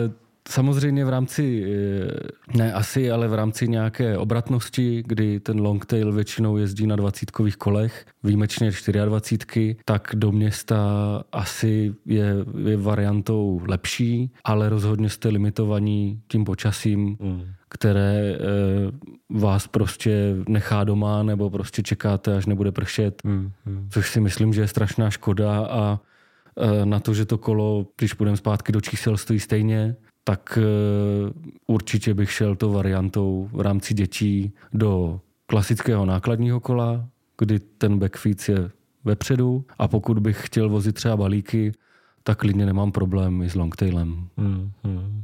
e, 0.07 0.11
samozřejmě 0.49 1.05
v 1.05 1.09
rámci, 1.09 1.63
e, 2.53 2.57
ne 2.57 2.73
asi, 2.73 3.11
ale 3.11 3.27
v 3.27 3.33
rámci 3.33 3.67
nějaké 3.67 4.17
obratnosti, 4.17 5.03
kdy 5.07 5.39
ten 5.39 5.61
longtail 5.61 6.11
většinou 6.11 6.57
jezdí 6.57 6.87
na 6.87 6.95
dvacítkových 6.95 7.57
kolech, 7.57 8.05
výjimečně 8.23 8.71
24, 9.05 9.75
tak 9.85 10.11
do 10.15 10.31
města 10.31 10.77
asi 11.31 11.93
je, 12.05 12.35
je 12.65 12.77
variantou 12.77 13.61
lepší, 13.67 14.31
ale 14.43 14.69
rozhodně 14.69 15.09
jste 15.09 15.29
limitovaní 15.29 16.21
tím 16.27 16.45
počasím. 16.45 17.17
Mm 17.19 17.43
které 17.73 18.35
eh, 18.35 18.37
vás 19.29 19.67
prostě 19.67 20.35
nechá 20.47 20.83
doma 20.83 21.23
nebo 21.23 21.49
prostě 21.49 21.83
čekáte, 21.83 22.37
až 22.37 22.45
nebude 22.45 22.71
pršet, 22.71 23.23
mm, 23.23 23.51
mm. 23.65 23.87
což 23.89 24.11
si 24.11 24.19
myslím, 24.19 24.53
že 24.53 24.61
je 24.61 24.67
strašná 24.67 25.09
škoda 25.09 25.65
a 25.65 25.99
eh, 26.57 26.85
na 26.85 26.99
to, 26.99 27.13
že 27.13 27.25
to 27.25 27.37
kolo, 27.37 27.85
když 27.97 28.13
půjdeme 28.13 28.37
zpátky 28.37 28.71
do 28.71 28.81
čísel, 28.81 29.17
stojí 29.17 29.39
stejně, 29.39 29.95
tak 30.23 30.59
eh, 30.61 31.31
určitě 31.67 32.13
bych 32.13 32.31
šel 32.31 32.55
to 32.55 32.69
variantou 32.69 33.49
v 33.51 33.61
rámci 33.61 33.93
dětí 33.93 34.53
do 34.73 35.19
klasického 35.45 36.05
nákladního 36.05 36.59
kola, 36.59 37.05
kdy 37.37 37.59
ten 37.59 37.99
backfeed 37.99 38.49
je 38.49 38.71
vepředu 39.03 39.65
a 39.79 39.87
pokud 39.87 40.19
bych 40.19 40.45
chtěl 40.45 40.69
vozit 40.69 40.95
třeba 40.95 41.17
balíky, 41.17 41.71
tak 42.23 42.39
klidně 42.39 42.65
nemám 42.65 42.91
problém 42.91 43.41
i 43.41 43.49
s 43.49 43.55
longtailem. 43.55 44.27
Hmm, 44.37 44.71
hmm. 44.83 45.23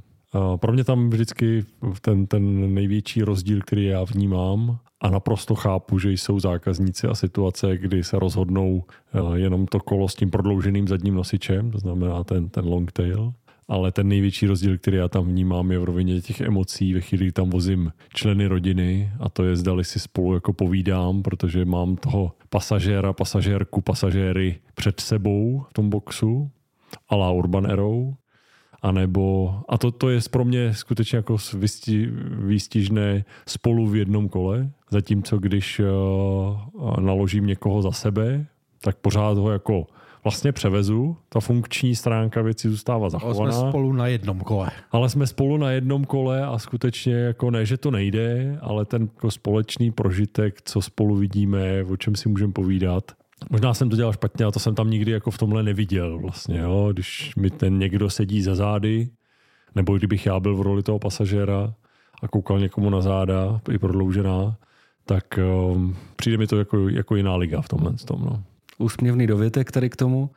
Pro 0.55 0.73
mě 0.73 0.83
tam 0.83 1.09
vždycky 1.09 1.65
ten, 2.01 2.27
ten 2.27 2.73
největší 2.73 3.21
rozdíl, 3.21 3.59
který 3.61 3.85
já 3.85 4.03
vnímám, 4.03 4.79
a 5.01 5.09
naprosto 5.09 5.55
chápu, 5.55 5.99
že 5.99 6.11
jsou 6.11 6.39
zákazníci 6.39 7.07
a 7.07 7.15
situace, 7.15 7.77
kdy 7.77 8.03
se 8.03 8.19
rozhodnou 8.19 8.83
eh, 9.13 9.39
jenom 9.39 9.65
to 9.65 9.79
kolo 9.79 10.07
s 10.07 10.15
tím 10.15 10.31
prodlouženým 10.31 10.87
zadním 10.87 11.13
nosičem, 11.13 11.71
to 11.71 11.79
znamená 11.79 12.23
ten, 12.23 12.49
ten 12.49 12.65
long 12.65 12.91
tail. 12.91 13.33
Ale 13.69 13.91
ten 13.91 14.07
největší 14.07 14.47
rozdíl, 14.47 14.77
který 14.77 14.97
já 14.97 15.07
tam 15.07 15.25
vnímám, 15.25 15.71
je 15.71 15.79
v 15.79 15.83
rovině 15.83 16.21
těch 16.21 16.41
emocí, 16.41 16.93
ve 16.93 17.01
chvíli, 17.01 17.25
kdy 17.25 17.31
tam 17.31 17.49
vozím 17.49 17.91
členy 18.13 18.47
rodiny 18.47 19.11
a 19.19 19.29
to 19.29 19.43
je 19.43 19.55
zdali 19.55 19.83
si 19.83 19.99
spolu 19.99 20.33
jako 20.33 20.53
povídám, 20.53 21.23
protože 21.23 21.65
mám 21.65 21.95
toho 21.95 22.31
pasažéra, 22.49 23.13
pasažérku, 23.13 23.81
pasažéry 23.81 24.59
před 24.75 24.99
sebou 24.99 25.65
v 25.69 25.73
tom 25.73 25.89
boxu 25.89 26.51
a 27.09 27.15
la 27.15 27.31
Urban 27.31 27.71
Arrow 27.71 28.13
a 28.87 28.91
nebo, 28.91 29.55
a 29.69 29.77
to, 29.77 29.91
to 29.91 30.09
je 30.09 30.19
pro 30.31 30.45
mě 30.45 30.73
skutečně 30.73 31.15
jako 31.15 31.37
výsti, 31.57 32.09
výstižné 32.45 33.25
spolu 33.47 33.87
v 33.87 33.95
jednom 33.95 34.29
kole, 34.29 34.69
zatímco 34.91 35.37
když 35.37 35.79
uh, 35.79 36.99
naložím 36.99 37.45
někoho 37.45 37.81
za 37.81 37.91
sebe, 37.91 38.45
tak 38.81 38.97
pořád 38.97 39.37
ho 39.37 39.51
jako 39.51 39.87
vlastně 40.23 40.51
převezu, 40.51 41.17
ta 41.29 41.39
funkční 41.39 41.95
stránka 41.95 42.41
věci 42.41 42.69
zůstává 42.69 43.09
zachovaná. 43.09 43.39
Ale 43.39 43.51
jsme 43.51 43.69
spolu 43.69 43.93
na 43.93 44.07
jednom 44.07 44.39
kole. 44.39 44.69
Ale 44.91 45.09
jsme 45.09 45.27
spolu 45.27 45.57
na 45.57 45.71
jednom 45.71 46.05
kole 46.05 46.45
a 46.45 46.59
skutečně 46.59 47.13
jako 47.13 47.51
ne, 47.51 47.65
že 47.65 47.77
to 47.77 47.91
nejde, 47.91 48.57
ale 48.61 48.85
ten 48.85 49.01
jako 49.01 49.31
společný 49.31 49.91
prožitek, 49.91 50.61
co 50.61 50.81
spolu 50.81 51.15
vidíme, 51.15 51.83
o 51.83 51.97
čem 51.97 52.15
si 52.15 52.29
můžeme 52.29 52.53
povídat, 52.53 53.11
Možná 53.49 53.73
jsem 53.73 53.89
to 53.89 53.95
dělal 53.95 54.13
špatně 54.13 54.45
a 54.45 54.51
to 54.51 54.59
jsem 54.59 54.75
tam 54.75 54.89
nikdy 54.89 55.11
jako 55.11 55.31
v 55.31 55.37
tomhle 55.37 55.63
neviděl 55.63 56.19
vlastně, 56.19 56.59
jo? 56.59 56.89
když 56.93 57.35
mi 57.35 57.49
ten 57.49 57.79
někdo 57.79 58.09
sedí 58.09 58.41
za 58.41 58.55
zády, 58.55 59.09
nebo 59.75 59.97
kdybych 59.97 60.25
já 60.25 60.39
byl 60.39 60.55
v 60.55 60.61
roli 60.61 60.83
toho 60.83 60.99
pasažéra 60.99 61.73
a 62.23 62.27
koukal 62.27 62.59
někomu 62.59 62.89
na 62.89 63.01
záda, 63.01 63.61
i 63.71 63.77
prodloužená, 63.77 64.57
tak 65.05 65.39
um, 65.71 65.95
přijde 66.15 66.37
mi 66.37 66.47
to 66.47 66.57
jako, 66.59 66.89
jako 66.89 67.15
jiná 67.15 67.35
liga 67.35 67.61
v 67.61 67.67
tomhle 67.67 67.93
tom. 67.93 68.21
No. 68.21 68.43
Úsměvný 68.77 69.27
dovětek 69.27 69.71
tady 69.71 69.89
k 69.89 69.95
tomu, 69.95 70.29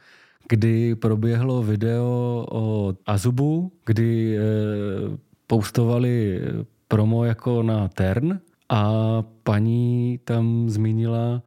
kdy 0.48 0.94
proběhlo 0.94 1.62
video 1.62 2.07
o 2.51 2.94
Azubu, 3.07 3.72
kdy 3.86 4.38
e, 4.38 4.40
postovali 5.46 6.40
promo 6.88 7.24
jako 7.24 7.62
na 7.62 7.88
Tern 7.88 8.40
a 8.68 8.92
paní 9.42 10.20
tam 10.24 10.70
zmínila, 10.70 11.42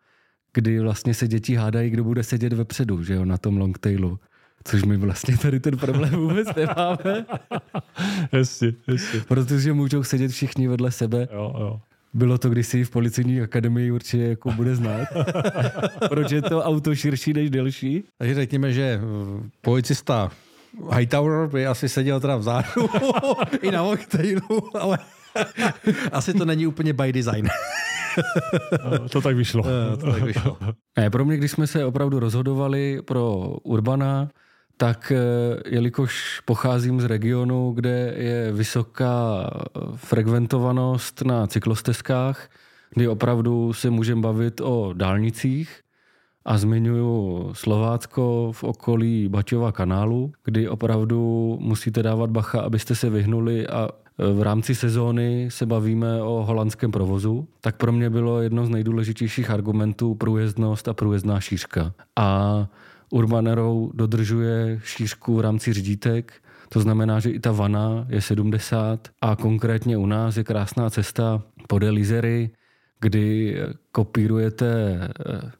kdy 0.53 0.79
vlastně 0.79 1.13
se 1.13 1.27
děti 1.27 1.55
hádají, 1.55 1.89
kdo 1.89 2.03
bude 2.03 2.23
sedět 2.23 2.53
vepředu, 2.53 3.03
že 3.03 3.13
jo, 3.13 3.25
na 3.25 3.37
tom 3.37 3.57
longtailu. 3.57 4.19
Což 4.63 4.83
my 4.83 4.97
vlastně 4.97 5.37
tady 5.37 5.59
ten 5.59 5.77
problém 5.77 6.11
vůbec 6.11 6.47
nemáme. 6.55 7.25
jasně, 8.31 8.73
jasně. 8.87 9.21
Protože 9.27 9.73
můžou 9.73 10.03
sedět 10.03 10.31
všichni 10.31 10.67
vedle 10.67 10.91
sebe. 10.91 11.27
Jo, 11.33 11.55
jo. 11.59 11.81
Bylo 12.13 12.37
to 12.37 12.49
kdysi 12.49 12.83
v 12.83 12.89
policejní 12.89 13.41
akademii 13.41 13.91
určitě 13.91 14.23
jako 14.23 14.51
bude 14.51 14.75
znát. 14.75 15.07
Proč 16.09 16.31
je 16.31 16.41
to 16.41 16.63
auto 16.63 16.95
širší 16.95 17.33
než 17.33 17.49
delší? 17.49 18.03
Takže 18.17 18.35
řekněme, 18.35 18.73
že 18.73 18.99
policista 19.61 20.31
Hightower 20.97 21.47
by 21.47 21.67
asi 21.67 21.89
seděl 21.89 22.19
teda 22.19 22.35
vzadu 22.35 22.89
i 23.61 23.71
na 23.71 23.81
longtailu, 23.81 24.77
ale 24.79 24.97
asi 26.11 26.33
to 26.33 26.45
není 26.45 26.67
úplně 26.67 26.93
by 26.93 27.13
design. 27.13 27.47
To 29.09 29.22
tak 29.22 29.36
vyšlo. 29.36 29.64
to 29.99 30.11
tak 30.11 30.24
vyšlo. 30.24 30.57
Ne, 30.97 31.09
pro 31.09 31.26
mě, 31.26 31.38
když 31.38 31.51
jsme 31.51 31.68
se 31.68 31.86
opravdu 31.86 32.20
rozhodovali 32.20 33.01
pro 33.05 33.36
Urbana, 33.64 34.30
tak 34.78 35.11
eh, 35.11 35.20
jelikož 35.70 36.39
pocházím 36.45 37.01
z 37.01 37.05
regionu, 37.05 37.72
kde 37.72 38.14
je 38.18 38.51
vysoká 38.51 39.49
frekventovanost 39.95 41.22
na 41.22 41.47
cyklostezkách, 41.47 42.49
kdy 42.93 43.07
opravdu 43.07 43.74
se 43.74 43.89
můžeme 43.89 44.22
bavit 44.22 44.61
o 44.61 44.93
dálnicích, 44.93 45.84
a 46.45 46.57
zmiňuji 46.57 47.53
Slovácko 47.53 48.51
v 48.51 48.64
okolí 48.64 49.30
Baťova 49.30 49.72
kanálu, 49.72 50.32
kdy 50.43 50.70
opravdu 50.70 51.57
musíte 51.61 52.03
dávat 52.03 52.30
bacha, 52.30 52.61
abyste 52.61 52.95
se 52.95 53.09
vyhnuli 53.09 53.68
a 53.68 53.89
v 54.18 54.41
rámci 54.41 54.76
sezóny 54.76 55.47
se 55.51 55.66
bavíme 55.66 56.22
o 56.22 56.43
holandském 56.43 56.91
provozu, 56.91 57.47
tak 57.61 57.76
pro 57.78 57.91
mě 57.91 58.09
bylo 58.09 58.41
jedno 58.41 58.66
z 58.66 58.70
nejdůležitějších 58.70 59.49
argumentů 59.49 60.16
průjezdnost 60.16 60.88
a 60.88 60.93
průjezdná 60.93 61.39
šířka. 61.39 61.93
A 62.16 62.68
Urban 63.09 63.47
Arrow 63.47 63.89
dodržuje 63.93 64.80
šířku 64.84 65.36
v 65.36 65.41
rámci 65.41 65.74
řídítek, 65.74 66.34
to 66.70 66.80
znamená, 66.80 67.20
že 67.20 67.30
i 67.30 67.39
ta 67.39 67.51
vana 67.51 68.05
je 68.09 68.22
70 68.22 69.07
a 69.22 69.36
konkrétně 69.36 69.97
u 69.97 70.05
nás 70.05 70.38
je 70.38 70.43
krásná 70.43 70.89
cesta 70.89 71.41
podél 71.68 71.93
Lizery, 71.93 72.49
kdy 72.99 73.57
kopírujete 73.91 74.99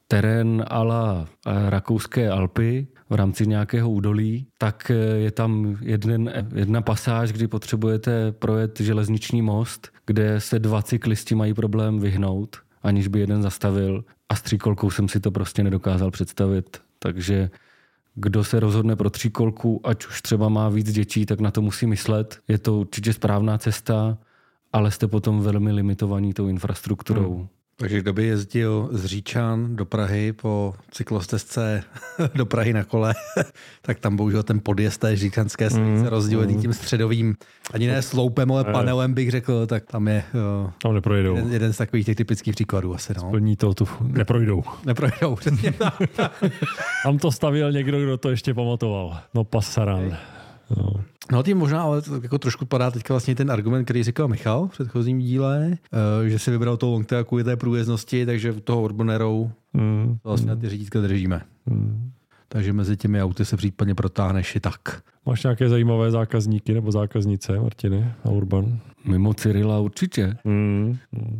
terén 0.08 0.66
ala 0.68 1.28
rakouské 1.46 2.30
Alpy 2.30 2.88
v 3.14 3.16
rámci 3.16 3.48
nějakého 3.48 3.90
údolí, 3.90 4.48
tak 4.58 4.92
je 5.16 5.32
tam 5.32 5.78
jeden, 5.82 6.46
jedna 6.56 6.82
pasáž, 6.82 7.32
kdy 7.32 7.48
potřebujete 7.48 8.32
projet 8.32 8.80
železniční 8.80 9.42
most, 9.42 9.90
kde 10.06 10.42
se 10.42 10.60
dva 10.60 10.82
cyklisti 10.82 11.36
mají 11.36 11.54
problém 11.54 12.00
vyhnout, 12.00 12.58
aniž 12.84 13.08
by 13.08 13.20
jeden 13.20 13.42
zastavil. 13.42 14.06
A 14.30 14.36
s 14.36 14.42
tříkolkou 14.42 14.90
jsem 14.90 15.08
si 15.08 15.20
to 15.20 15.32
prostě 15.32 15.64
nedokázal 15.64 16.12
představit. 16.12 16.82
Takže 17.00 17.50
kdo 18.16 18.44
se 18.44 18.60
rozhodne 18.60 18.96
pro 18.96 19.10
tříkolku, 19.10 19.82
ať 19.84 20.06
už 20.06 20.22
třeba 20.22 20.50
má 20.50 20.70
víc 20.70 20.92
dětí, 20.92 21.26
tak 21.26 21.40
na 21.40 21.52
to 21.52 21.62
musí 21.62 21.88
myslet. 21.88 22.40
Je 22.48 22.58
to 22.58 22.80
určitě 22.80 23.14
správná 23.14 23.58
cesta, 23.58 24.18
ale 24.74 24.92
jste 24.92 25.08
potom 25.08 25.42
velmi 25.42 25.72
limitovaní 25.72 26.34
tou 26.34 26.48
infrastrukturou. 26.48 27.36
Hmm. 27.36 27.48
Takže 27.78 28.00
kdo 28.00 28.14
by 28.14 28.26
jezdil 28.26 28.90
z 28.92 29.06
Říčan 29.06 29.76
do 29.76 29.86
Prahy 29.86 30.34
po 30.34 30.74
cyklostezce 30.92 31.84
do 32.36 32.46
Prahy 32.46 32.74
na 32.74 32.84
kole, 32.84 33.14
tak 33.82 34.00
tam 34.00 34.16
bohužel 34.16 34.44
ten 34.44 34.60
podjezd 34.64 35.02
té 35.02 35.16
říčanské 35.16 35.70
silnice 35.70 36.04
mm, 36.04 36.08
rozdělený 36.08 36.54
mm. 36.54 36.62
tím 36.62 36.74
středovým, 36.74 37.36
ani 37.74 37.88
ne 37.88 38.02
sloupem, 38.02 38.52
ale 38.52 38.64
panelem 38.64 39.14
bych 39.14 39.32
řekl, 39.32 39.68
tak 39.68 39.86
tam 39.86 40.08
je 40.08 40.24
uh, 40.64 40.70
tam 40.82 40.94
neprojdou. 40.94 41.36
Jeden, 41.36 41.54
jeden 41.54 41.74
z 41.74 41.78
takových 41.78 42.06
těch 42.06 42.16
typických 42.16 42.56
příkladů 42.56 42.96
asi. 42.96 43.14
No. 43.18 43.22
Splní 43.22 43.56
to, 43.56 43.74
tu 43.74 43.88
neprojdou. 44.02 44.64
Neprojdou, 44.86 45.36
přesně. 45.36 45.74
tam 47.04 47.18
to 47.18 47.32
stavil 47.32 47.72
někdo, 47.72 48.02
kdo 48.02 48.18
to 48.18 48.30
ještě 48.30 48.54
pamatoval. 48.54 49.18
No 49.34 49.44
pasaran. 49.44 50.18
No. 50.78 51.04
No 51.32 51.44
tím 51.44 51.58
možná 51.58 51.82
ale 51.82 52.02
jako 52.22 52.38
trošku 52.38 52.66
padá 52.66 52.92
teďka 52.92 53.14
vlastně 53.14 53.36
ten 53.36 53.52
argument, 53.52 53.84
který 53.84 54.04
říkal 54.04 54.28
Michal 54.28 54.68
v 54.68 54.72
předchozím 54.72 55.20
díle, 55.20 55.68
uh, 55.70 56.28
že 56.28 56.40
si 56.40 56.52
vybral 56.52 56.78
toho 56.78 56.92
longtail 56.92 57.24
kvůli 57.24 57.44
té 57.44 57.56
průjezdnosti, 57.56 58.26
takže 58.26 58.52
v 58.52 58.62
toho 58.62 58.82
Urbanerou 58.82 59.52
mm. 59.74 60.18
vlastně 60.24 60.52
mm. 60.52 60.56
na 60.56 60.62
ty 60.62 60.70
řídítka 60.70 61.02
držíme. 61.02 61.42
Mm. 61.66 62.12
Takže 62.50 62.74
mezi 62.74 62.98
těmi 62.98 63.24
auty 63.24 63.46
se 63.46 63.58
případně 63.58 63.96
protáhneš 63.96 64.56
i 64.56 64.60
tak. 64.60 65.02
Máš 65.26 65.44
nějaké 65.44 65.70
zajímavé 65.70 66.12
zákazníky 66.12 66.74
nebo 66.74 66.92
zákaznice, 66.92 67.60
Martiny, 67.60 68.14
na 68.26 68.32
Urban? 68.32 68.80
Mimo 69.06 69.34
Cyrila 69.34 69.80
určitě. 69.80 70.38
Mm. 70.44 70.98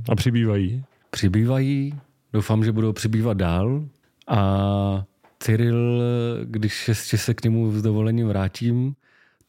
A 0.10 0.16
přibývají? 0.16 0.84
Přibývají, 1.10 1.96
doufám, 2.34 2.64
že 2.64 2.72
budou 2.72 2.94
přibývat 2.94 3.38
dál. 3.38 3.84
A 4.28 5.04
Cyril, 5.40 6.02
když 6.44 6.88
ještě 6.88 7.18
se 7.18 7.34
k 7.34 7.44
němu 7.44 7.72
s 7.72 7.82
dovolením 7.82 8.28
vrátím, 8.28 8.96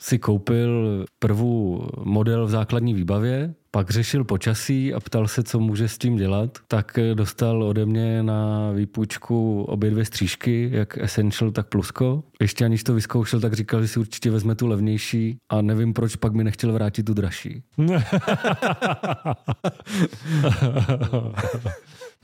si 0.04 0.18
koupil 0.18 1.04
první 1.18 1.80
model 2.04 2.46
v 2.46 2.50
základní 2.50 2.94
výbavě, 2.94 3.54
pak 3.70 3.90
řešil 3.90 4.24
počasí 4.24 4.94
a 4.94 5.00
ptal 5.00 5.28
se, 5.28 5.42
co 5.42 5.60
může 5.60 5.88
s 5.88 5.98
tím 5.98 6.16
dělat, 6.16 6.58
tak 6.68 6.98
dostal 7.14 7.62
ode 7.62 7.86
mě 7.86 8.22
na 8.22 8.70
výpůjčku 8.70 9.62
obě 9.62 9.90
dvě 9.90 10.04
střížky, 10.04 10.70
jak 10.72 10.98
Essential, 10.98 11.50
tak 11.50 11.68
Plusko. 11.68 12.22
Ještě 12.40 12.64
aniž 12.64 12.84
to 12.84 12.94
vyzkoušel, 12.94 13.40
tak 13.40 13.52
říkal, 13.52 13.82
že 13.82 13.88
si 13.88 14.00
určitě 14.00 14.30
vezme 14.30 14.54
tu 14.54 14.66
levnější 14.66 15.36
a 15.48 15.62
nevím, 15.62 15.92
proč 15.92 16.16
pak 16.16 16.32
mi 16.32 16.44
nechtěl 16.44 16.72
vrátit 16.72 17.02
tu 17.02 17.14
dražší. 17.14 17.62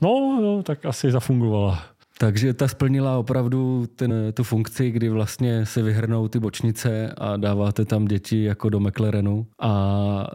no, 0.01 0.39
no, 0.41 0.63
tak 0.63 0.85
asi 0.85 1.11
zafungovala. 1.11 1.90
Takže 2.21 2.53
ta 2.53 2.67
splnila 2.67 3.17
opravdu 3.17 3.87
ten, 3.95 4.13
tu 4.33 4.43
funkci, 4.43 4.91
kdy 4.91 5.09
vlastně 5.09 5.65
se 5.65 5.81
vyhrnou 5.81 6.27
ty 6.27 6.39
bočnice 6.39 7.13
a 7.17 7.37
dáváte 7.37 7.85
tam 7.85 8.05
děti 8.05 8.43
jako 8.43 8.69
do 8.69 8.79
McLarenu. 8.79 9.47
A 9.59 10.27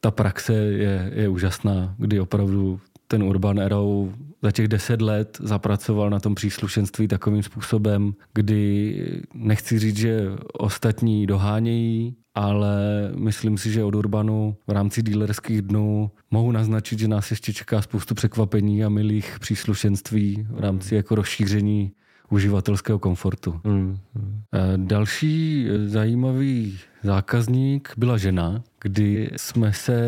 ta 0.00 0.10
praxe 0.10 0.54
je, 0.54 1.10
je 1.14 1.28
úžasná, 1.28 1.94
kdy 1.98 2.20
opravdu 2.20 2.80
ten 3.06 3.22
Urban 3.22 3.60
Arrow 3.60 4.08
za 4.42 4.50
těch 4.50 4.68
deset 4.68 5.02
let 5.02 5.38
zapracoval 5.42 6.10
na 6.10 6.20
tom 6.20 6.34
příslušenství 6.34 7.08
takovým 7.08 7.42
způsobem, 7.42 8.14
kdy 8.34 9.22
nechci 9.34 9.78
říct, 9.78 9.96
že 9.96 10.28
ostatní 10.52 11.26
dohánějí, 11.26 12.14
ale 12.34 12.76
myslím 13.16 13.58
si, 13.58 13.72
že 13.72 13.84
od 13.84 13.94
Urbanu 13.94 14.56
v 14.66 14.70
rámci 14.70 15.02
dílerských 15.02 15.62
dnů 15.62 16.10
mohu 16.30 16.52
naznačit, 16.52 16.98
že 16.98 17.08
nás 17.08 17.30
ještě 17.30 17.52
čeká 17.52 17.82
spoustu 17.82 18.14
překvapení 18.14 18.84
a 18.84 18.88
milých 18.88 19.38
příslušenství 19.40 20.46
v 20.50 20.60
rámci 20.60 20.94
jako 20.94 21.14
rozšíření 21.14 21.92
uživatelského 22.32 22.98
komfortu. 22.98 23.60
Mm, 23.64 23.98
mm. 24.14 24.42
Další 24.76 25.66
zajímavý 25.86 26.78
zákazník 27.02 27.92
byla 27.96 28.18
žena, 28.18 28.62
kdy 28.80 29.30
jsme 29.36 29.72
se 29.72 29.98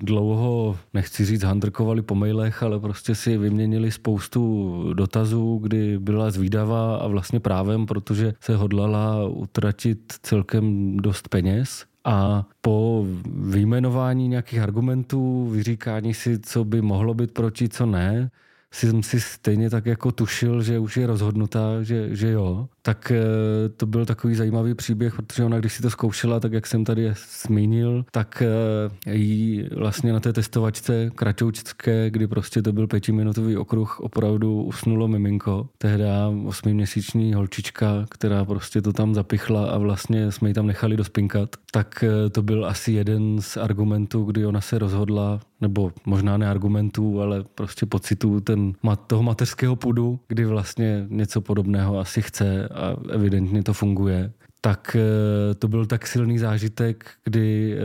dlouho, 0.00 0.76
nechci 0.94 1.24
říct, 1.24 1.42
handrkovali 1.42 2.02
po 2.02 2.14
mailech, 2.14 2.62
ale 2.62 2.80
prostě 2.80 3.14
si 3.14 3.36
vyměnili 3.36 3.90
spoustu 3.90 4.42
dotazů, 4.94 5.58
kdy 5.62 5.98
byla 5.98 6.30
zvídavá 6.30 6.96
a 6.96 7.06
vlastně 7.06 7.40
právem, 7.40 7.86
protože 7.86 8.34
se 8.40 8.56
hodlala 8.56 9.28
utratit 9.28 10.14
celkem 10.22 10.96
dost 10.96 11.28
peněz. 11.28 11.84
A 12.04 12.46
po 12.60 13.06
vyjmenování 13.26 14.28
nějakých 14.28 14.60
argumentů, 14.60 15.48
vyříkání 15.48 16.14
si, 16.14 16.38
co 16.38 16.64
by 16.64 16.82
mohlo 16.82 17.14
být 17.14 17.32
proti, 17.32 17.68
co 17.68 17.86
ne, 17.86 18.30
jsem 18.72 19.02
si 19.02 19.20
stejně 19.20 19.70
tak 19.70 19.86
jako 19.86 20.12
tušil, 20.12 20.62
že 20.62 20.78
už 20.78 20.96
je 20.96 21.06
rozhodnutá, 21.06 21.82
že, 21.82 22.16
že 22.16 22.30
jo, 22.30 22.68
tak 22.82 23.12
eh, 23.12 23.68
to 23.68 23.86
byl 23.86 24.06
takový 24.06 24.34
zajímavý 24.34 24.74
příběh, 24.74 25.14
protože 25.16 25.44
ona, 25.44 25.58
když 25.58 25.72
si 25.72 25.82
to 25.82 25.90
zkoušela, 25.90 26.40
tak 26.40 26.52
jak 26.52 26.66
jsem 26.66 26.84
tady 26.84 27.12
zmínil, 27.46 28.04
tak 28.10 28.42
eh, 28.42 29.14
jí 29.14 29.68
vlastně 29.76 30.12
na 30.12 30.20
té 30.20 30.32
testovačce 30.32 31.10
kratoučské, 31.14 32.10
kdy 32.10 32.26
prostě 32.26 32.62
to 32.62 32.72
byl 32.72 32.86
pětiminutový 32.86 33.56
okruh, 33.56 34.00
opravdu 34.00 34.62
usnulo 34.62 35.08
miminko. 35.08 35.68
Tehda 35.78 36.28
osmiměsíční 36.44 37.34
holčička, 37.34 38.06
která 38.10 38.44
prostě 38.44 38.82
to 38.82 38.92
tam 38.92 39.14
zapichla 39.14 39.70
a 39.70 39.78
vlastně 39.78 40.32
jsme 40.32 40.48
ji 40.50 40.54
tam 40.54 40.66
nechali 40.66 40.96
dospinkat, 40.96 41.56
tak 41.72 42.04
eh, 42.04 42.30
to 42.30 42.42
byl 42.42 42.66
asi 42.66 42.92
jeden 42.92 43.40
z 43.40 43.56
argumentů, 43.56 44.24
kdy 44.24 44.46
ona 44.46 44.60
se 44.60 44.78
rozhodla, 44.78 45.40
nebo 45.60 45.92
možná 46.06 46.36
ne 46.36 46.50
argumentů, 46.50 47.20
ale 47.20 47.44
prostě 47.54 47.86
pocitů 47.86 48.40
ten, 48.40 48.57
toho 49.06 49.22
mateřského 49.22 49.76
půdu, 49.76 50.20
kdy 50.28 50.44
vlastně 50.44 51.06
něco 51.08 51.40
podobného 51.40 51.98
asi 51.98 52.22
chce 52.22 52.68
a 52.68 52.96
evidentně 53.10 53.62
to 53.62 53.72
funguje, 53.72 54.32
tak 54.60 54.96
eh, 54.96 55.54
to 55.54 55.68
byl 55.68 55.86
tak 55.86 56.06
silný 56.06 56.38
zážitek, 56.38 57.10
kdy 57.24 57.76
eh, 57.76 57.78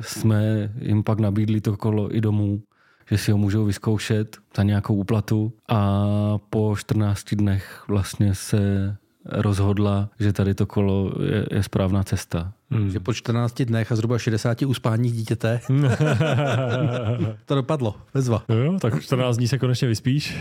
jsme 0.00 0.72
jim 0.80 1.02
pak 1.02 1.20
nabídli 1.20 1.60
to 1.60 1.76
kolo 1.76 2.16
i 2.16 2.20
domů, 2.20 2.62
že 3.10 3.18
si 3.18 3.32
ho 3.32 3.38
můžou 3.38 3.64
vyzkoušet 3.64 4.36
za 4.56 4.62
nějakou 4.62 4.94
úplatu 4.94 5.52
a 5.68 6.06
po 6.50 6.74
14 6.78 7.34
dnech 7.34 7.84
vlastně 7.88 8.34
se 8.34 8.96
rozhodla, 9.24 10.10
že 10.20 10.32
tady 10.32 10.54
to 10.54 10.66
kolo 10.66 11.12
je, 11.22 11.46
je 11.50 11.62
správná 11.62 12.04
cesta. 12.04 12.52
Hmm. 12.70 12.90
Že 12.90 13.00
po 13.00 13.14
14 13.14 13.62
dnech 13.62 13.92
a 13.92 13.96
zhruba 13.96 14.18
60 14.18 14.62
uspáních 14.62 15.12
dítěte 15.12 15.60
to 17.46 17.54
dopadlo, 17.54 17.96
bezva. 18.14 18.44
Jo, 18.48 18.78
tak 18.80 19.02
14 19.02 19.36
dní 19.36 19.48
se 19.48 19.58
konečně 19.58 19.88
vyspíš. 19.88 20.38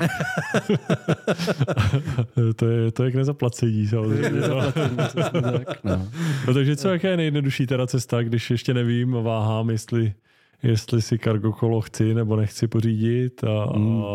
to, 2.56 2.66
je, 2.66 2.92
to 2.92 3.04
je 3.04 3.12
k 3.12 3.16
nezaplacení 3.16 3.88
samozřejmě. 3.88 4.42
No. 4.48 4.62
no. 5.84 6.08
no. 6.48 6.54
takže 6.54 6.76
co, 6.76 6.90
jaká 6.90 7.08
je 7.08 7.18
nejjednodušší 7.18 7.68
teda 7.68 7.88
cesta, 7.88 8.24
když 8.24 8.52
ještě 8.52 8.74
nevím 8.74 9.16
a 9.16 9.22
váhám, 9.22 9.70
jestli 9.70 10.14
jestli 10.64 11.02
si 11.02 11.20
cargo 11.20 11.52
kolo 11.52 11.82
chci 11.82 12.14
nebo 12.14 12.36
nechci 12.36 12.68
pořídit 12.68 13.44
a, 13.44 13.78
hmm. 13.78 14.04
a 14.04 14.08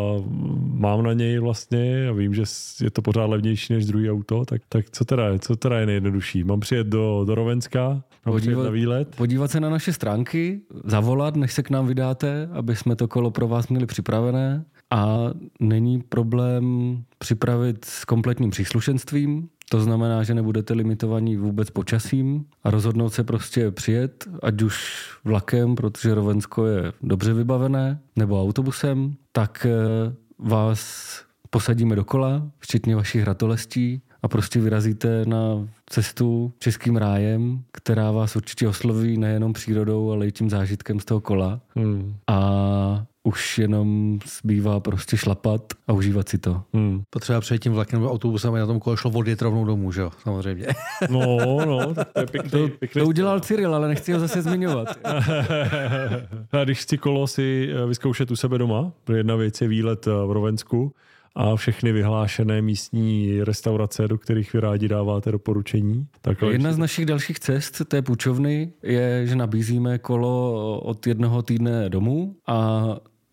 mám 0.75 1.03
na 1.03 1.13
něj 1.13 1.39
vlastně 1.39 2.09
a 2.09 2.13
vím, 2.13 2.35
že 2.35 2.43
je 2.85 2.91
to 2.91 3.03
pořád 3.03 3.25
levnější 3.25 3.73
než 3.73 3.87
druhý 3.87 4.11
auto, 4.11 4.45
tak, 4.45 4.63
tak 4.69 4.91
co 4.91 5.05
teda 5.05 5.29
je, 5.29 5.39
co 5.39 5.57
teda 5.57 5.79
je 5.81 5.87
nejjednodušší? 5.87 6.45
Mám 6.45 6.61
přijet 6.61 6.87
do, 6.87 7.25
do 7.27 7.35
Rovenska, 7.35 7.89
mám 8.27 8.35
podívat, 8.35 8.65
na 8.65 8.71
výlet? 8.71 9.17
Podívat 9.17 9.51
se 9.51 9.61
na 9.61 9.71
naše 9.71 9.93
stránky, 9.93 10.61
zavolat, 10.85 11.37
než 11.37 11.53
se 11.53 11.63
k 11.63 11.71
nám 11.71 11.87
vydáte, 11.87 12.49
aby 12.53 12.77
jsme 12.77 12.97
to 12.97 13.09
kolo 13.09 13.31
pro 13.31 13.49
vás 13.49 13.69
měli 13.69 13.87
připravené 13.87 14.65
a 14.91 15.31
není 15.61 16.03
problém 16.03 16.97
připravit 17.19 17.85
s 17.85 18.05
kompletním 18.05 18.51
příslušenstvím, 18.51 19.49
to 19.73 19.81
znamená, 19.81 20.23
že 20.23 20.35
nebudete 20.35 20.75
limitovaní 20.75 21.37
vůbec 21.37 21.71
počasím 21.71 22.45
a 22.65 22.71
rozhodnout 22.71 23.11
se 23.11 23.25
prostě 23.25 23.71
přijet, 23.71 24.29
ať 24.43 24.63
už 24.63 25.07
vlakem, 25.25 25.75
protože 25.75 26.15
Rovensko 26.15 26.67
je 26.67 26.93
dobře 27.03 27.35
vybavené, 27.35 28.01
nebo 28.17 28.43
autobusem, 28.43 29.15
tak 29.33 29.67
eh, 29.67 30.15
vás 30.39 31.13
posadíme 31.51 31.97
do 31.97 32.05
kola, 32.05 32.51
včetně 32.59 32.97
vašich 32.97 33.25
ratolestí 33.25 34.03
a 34.23 34.29
prostě 34.29 34.61
vyrazíte 34.61 35.25
na 35.27 35.69
cestu 35.87 36.53
českým 36.59 36.97
rájem, 36.97 37.63
která 37.73 38.11
vás 38.11 38.37
určitě 38.37 38.69
osloví 38.69 39.19
nejenom 39.19 39.53
přírodou, 39.53 40.11
ale 40.11 40.27
i 40.27 40.33
tím 40.33 40.51
zážitkem 40.51 41.01
z 41.01 41.05
toho 41.05 41.21
kola. 41.21 41.61
Hmm. 41.77 42.15
A 42.27 43.07
už 43.25 43.59
jenom 43.59 44.19
zbývá 44.39 44.81
prostě 44.81 45.17
šlapat 45.17 45.63
a 45.87 45.93
užívat 45.93 46.29
si 46.29 46.39
to. 46.39 46.63
Hmm. 46.73 47.03
Potřeba 47.11 47.41
přejít 47.41 47.63
tím 47.63 47.73
vlakem 47.73 48.01
nebo 48.01 48.13
autobusem 48.13 48.55
a 48.55 48.59
na 48.59 48.67
tom 48.67 48.81
kole 48.81 48.97
šlo 48.97 49.11
odjet 49.11 49.43
rovnou 49.43 49.65
domů, 49.65 49.93
že 49.93 50.01
jo? 50.01 50.11
Samozřejmě. 50.23 50.67
No, 51.11 51.37
no, 51.67 51.95
to 51.95 52.21
je 52.21 52.27
pěkný, 52.27 52.51
to, 52.51 52.69
pěkný 52.69 53.01
to 53.03 53.09
udělal 53.09 53.41
Cyril, 53.41 53.75
ale 53.75 53.89
nechci 53.89 54.13
ho 54.13 54.21
zase 54.21 54.43
zmiňovat. 54.43 54.99
a 56.53 56.65
když 56.65 56.79
chci 56.79 56.99
kolo 56.99 57.27
si 57.27 57.69
eh, 57.73 57.87
vyzkoušet 57.87 58.31
u 58.31 58.37
sebe 58.37 58.59
doma, 58.59 58.93
jedna 59.15 59.37
věc 59.37 59.61
je 59.61 59.69
výlet 59.69 60.07
eh, 60.07 60.11
v 60.11 60.33
Rovensku, 60.33 60.93
a 61.35 61.57
všechny 61.57 61.93
vyhlášené 61.93 62.63
místní 62.63 63.45
restaurace, 63.45 64.09
do 64.09 64.19
kterých 64.19 64.53
vy 64.53 64.61
rádi 64.61 64.89
dáváte 64.89 65.33
doporučení. 65.33 66.07
Tak 66.21 66.43
Jedna 66.43 66.73
z 66.73 66.79
našich 66.79 67.07
dalších 67.07 67.41
cest 67.41 67.83
té 67.85 68.03
půjčovny 68.03 68.73
je, 68.83 69.27
že 69.27 69.37
nabízíme 69.37 69.99
kolo 69.99 70.81
od 70.81 71.07
jednoho 71.07 71.43
týdne 71.43 71.89
domů 71.89 72.37
a 72.47 72.85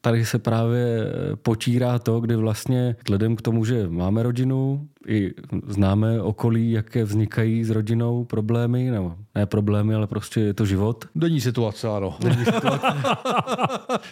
tady 0.01 0.25
se 0.25 0.39
právě 0.39 1.05
potírá 1.35 1.99
to, 1.99 2.19
kdy 2.19 2.35
vlastně 2.35 2.95
vzhledem 3.03 3.35
k 3.35 3.41
tomu, 3.41 3.65
že 3.65 3.89
máme 3.89 4.23
rodinu, 4.23 4.87
i 5.09 5.33
známe 5.67 6.21
okolí, 6.21 6.71
jaké 6.71 7.03
vznikají 7.03 7.63
s 7.63 7.69
rodinou 7.69 8.25
problémy, 8.25 8.91
nebo 8.91 9.15
ne 9.35 9.45
problémy, 9.45 9.95
ale 9.95 10.07
prostě 10.07 10.39
je 10.39 10.53
to 10.53 10.65
život. 10.65 11.05
Denní 11.15 11.41
situace, 11.41 11.87
ano. 11.87 12.17
Denní 12.23 12.45
situace. 12.45 12.87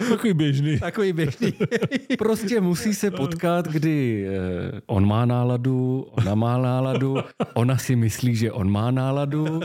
Takový 0.09 0.33
běžný. 0.33 0.79
Takový 0.79 1.13
běžný. 1.13 1.53
prostě 2.17 2.61
musí 2.61 2.93
se 2.93 3.11
potkat, 3.11 3.67
kdy 3.67 4.27
eh, 4.27 4.81
on 4.85 5.07
má 5.07 5.25
náladu, 5.25 6.07
ona 6.11 6.35
má 6.35 6.57
náladu, 6.57 7.17
ona 7.53 7.77
si 7.77 7.95
myslí, 7.95 8.35
že 8.35 8.51
on 8.51 8.71
má 8.71 8.91
náladu, 8.91 9.59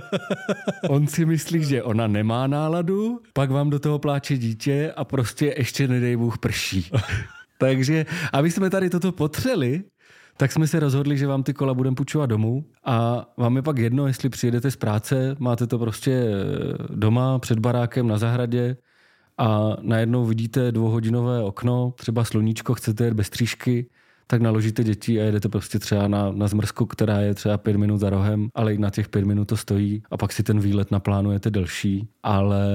on 0.89 1.07
si 1.07 1.25
myslí, 1.25 1.65
že 1.65 1.83
ona 1.83 2.07
nemá 2.07 2.47
náladu, 2.47 3.21
pak 3.33 3.51
vám 3.51 3.71
do 3.71 3.79
toho 3.79 3.99
pláče 3.99 4.37
dítě 4.37 4.93
a 4.97 5.05
prostě 5.05 5.55
ještě 5.59 5.89
nedej 5.89 6.17
Bůh 6.17 6.39
prší. 6.39 6.91
Takže, 7.63 8.07
aby 8.33 8.51
jsme 8.51 8.71
tady 8.71 8.91
toto 8.91 9.13
potřeli, 9.13 9.85
tak 10.43 10.53
jsme 10.53 10.67
se 10.67 10.81
rozhodli, 10.81 11.19
že 11.19 11.27
vám 11.27 11.43
ty 11.43 11.55
kola 11.55 11.75
budeme 11.75 11.97
půjčovat 11.97 12.31
domů 12.31 12.65
a 12.85 13.27
vám 13.37 13.57
je 13.57 13.63
pak 13.63 13.79
jedno, 13.79 14.07
jestli 14.07 14.29
přijedete 14.29 14.71
z 14.71 14.77
práce, 14.77 15.37
máte 15.39 15.67
to 15.67 15.79
prostě 15.79 16.13
eh, 16.13 16.97
doma 16.97 17.39
před 17.39 17.59
barákem 17.59 18.09
na 18.09 18.19
zahradě 18.19 18.77
a 19.39 19.77
najednou 19.83 20.27
vidíte 20.27 20.73
dvouhodinové 20.73 21.43
okno, 21.43 21.95
třeba 21.97 22.25
sluníčko, 22.25 22.75
chcete 22.75 23.05
jet 23.05 23.15
bez 23.15 23.27
střížky, 23.27 23.87
tak 24.27 24.43
naložíte 24.43 24.85
děti 24.85 25.21
a 25.21 25.25
jedete 25.25 25.49
prostě 25.49 25.79
třeba 25.79 26.09
na, 26.09 26.33
na 26.33 26.49
zmrzku, 26.49 26.87
která 26.87 27.21
je 27.21 27.35
třeba 27.35 27.59
pět 27.59 27.77
minut 27.77 27.99
za 27.99 28.11
rohem, 28.11 28.49
ale 28.55 28.75
i 28.75 28.79
na 28.79 28.91
těch 28.91 29.09
pět 29.09 29.25
minut 29.25 29.45
to 29.45 29.57
stojí 29.57 30.03
a 30.11 30.17
pak 30.17 30.33
si 30.33 30.43
ten 30.43 30.61
výlet 30.61 30.91
naplánujete 30.91 31.51
delší. 31.51 32.09
Ale 32.23 32.67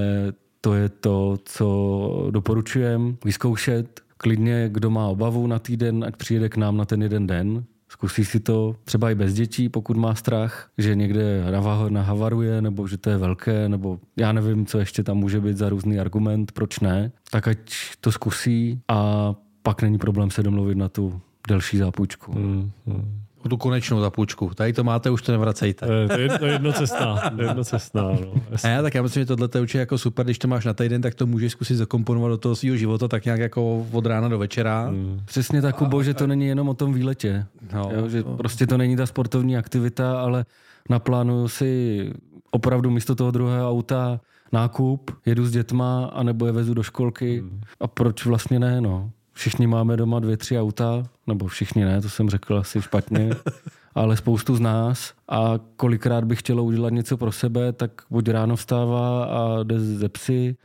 to 0.61 0.73
je 0.73 0.89
to, 0.89 1.37
co 1.45 2.27
doporučujem 2.31 3.17
vyzkoušet, 3.25 4.06
klidně, 4.17 4.69
kdo 4.71 4.89
má 4.89 5.07
obavu 5.07 5.47
na 5.47 5.59
týden, 5.59 6.03
ať 6.03 6.15
přijede 6.15 6.49
k 6.49 6.57
nám 6.57 6.77
na 6.77 6.85
ten 6.85 7.01
jeden 7.01 7.27
den, 7.27 7.63
Zkusí 7.89 8.25
si 8.25 8.39
to 8.39 8.75
třeba 8.83 9.11
i 9.11 9.15
bez 9.15 9.33
dětí, 9.33 9.69
pokud 9.69 9.97
má 9.97 10.15
strach, 10.15 10.69
že 10.77 10.95
někde 10.95 11.45
nahavaruje, 11.89 12.61
nebo 12.61 12.87
že 12.87 12.97
to 12.97 13.09
je 13.09 13.17
velké, 13.17 13.69
nebo 13.69 13.99
já 14.17 14.31
nevím, 14.31 14.65
co 14.65 14.79
ještě 14.79 15.03
tam 15.03 15.17
může 15.17 15.41
být 15.41 15.57
za 15.57 15.69
různý 15.69 15.99
argument, 15.99 16.51
proč 16.51 16.79
ne. 16.79 17.11
Tak 17.31 17.47
ať 17.47 17.57
to 18.01 18.11
zkusí 18.11 18.81
a 18.87 19.33
pak 19.63 19.81
není 19.81 19.97
problém 19.97 20.31
se 20.31 20.43
domluvit 20.43 20.77
na 20.77 20.89
tu 20.89 21.21
delší 21.47 21.77
zápůjčku. 21.77 22.31
Hmm, 22.31 22.71
hmm 22.87 23.26
o 23.45 23.49
tu 23.49 23.57
konečnou 23.57 23.99
zapůjčku. 23.99 24.51
Tady 24.55 24.73
to 24.73 24.83
máte, 24.83 25.09
už 25.09 25.21
to 25.21 25.31
nevracejte. 25.31 25.85
To 25.85 26.19
je, 26.19 26.29
to 26.39 26.45
je 26.45 26.51
jednocestná. 26.51 27.31
jednocestná 27.41 28.01
no. 28.01 28.33
A 28.63 28.67
já 28.67 28.81
tak 28.81 28.95
já 28.95 29.01
myslím, 29.01 29.21
že 29.21 29.25
tohle 29.25 29.49
je 29.55 29.61
určitě 29.61 29.79
jako 29.79 29.97
super, 29.97 30.25
když 30.25 30.39
to 30.39 30.47
máš 30.47 30.65
na 30.65 30.73
týden, 30.73 31.01
tak 31.01 31.15
to 31.15 31.25
můžeš 31.25 31.51
zkusit 31.51 31.75
zakomponovat 31.75 32.31
do 32.31 32.37
toho 32.37 32.55
svého 32.55 32.77
života 32.77 33.07
tak 33.07 33.25
nějak 33.25 33.39
jako 33.39 33.85
od 33.91 34.05
rána 34.05 34.27
do 34.27 34.37
večera. 34.37 34.87
Hmm. 34.87 35.21
Přesně 35.25 35.61
tak, 35.61 35.75
Kubo, 35.75 36.03
že 36.03 36.13
to 36.13 36.27
není 36.27 36.47
jenom 36.47 36.69
o 36.69 36.73
tom 36.73 36.93
výletě. 36.93 37.45
No, 37.73 37.89
jo, 37.93 38.09
že 38.09 38.23
no. 38.23 38.37
prostě 38.37 38.67
to 38.67 38.77
není 38.77 38.95
ta 38.95 39.05
sportovní 39.05 39.57
aktivita, 39.57 40.21
ale 40.21 40.45
naplánuju 40.89 41.47
si 41.47 42.11
opravdu 42.51 42.91
místo 42.91 43.15
toho 43.15 43.31
druhého 43.31 43.69
auta 43.69 44.19
nákup, 44.51 45.11
jedu 45.25 45.45
s 45.45 45.51
dětma, 45.51 46.05
anebo 46.05 46.45
je 46.45 46.51
vezu 46.51 46.73
do 46.73 46.83
školky. 46.83 47.39
Hmm. 47.39 47.61
A 47.79 47.87
proč 47.87 48.25
vlastně 48.25 48.59
ne, 48.59 48.81
no? 48.81 49.11
Všichni 49.37 49.67
máme 49.67 49.97
doma 49.97 50.19
dvě, 50.19 50.37
tři 50.37 50.59
auta, 50.59 51.03
nebo 51.27 51.47
všichni 51.47 51.85
ne, 51.85 52.01
to 52.01 52.09
jsem 52.09 52.29
řekl 52.29 52.57
asi 52.57 52.81
špatně, 52.81 53.29
ale 53.95 54.17
spoustu 54.17 54.55
z 54.55 54.59
nás. 54.59 55.13
A 55.29 55.53
kolikrát 55.75 56.23
bych 56.23 56.39
chtělo 56.39 56.63
udělat 56.63 56.93
něco 56.93 57.17
pro 57.17 57.31
sebe, 57.31 57.73
tak 57.73 57.91
buď 58.09 58.29
ráno 58.29 58.55
vstává 58.55 59.25
a 59.25 59.63
jde 59.63 59.79
ze 59.79 60.09
psy, 60.09 60.55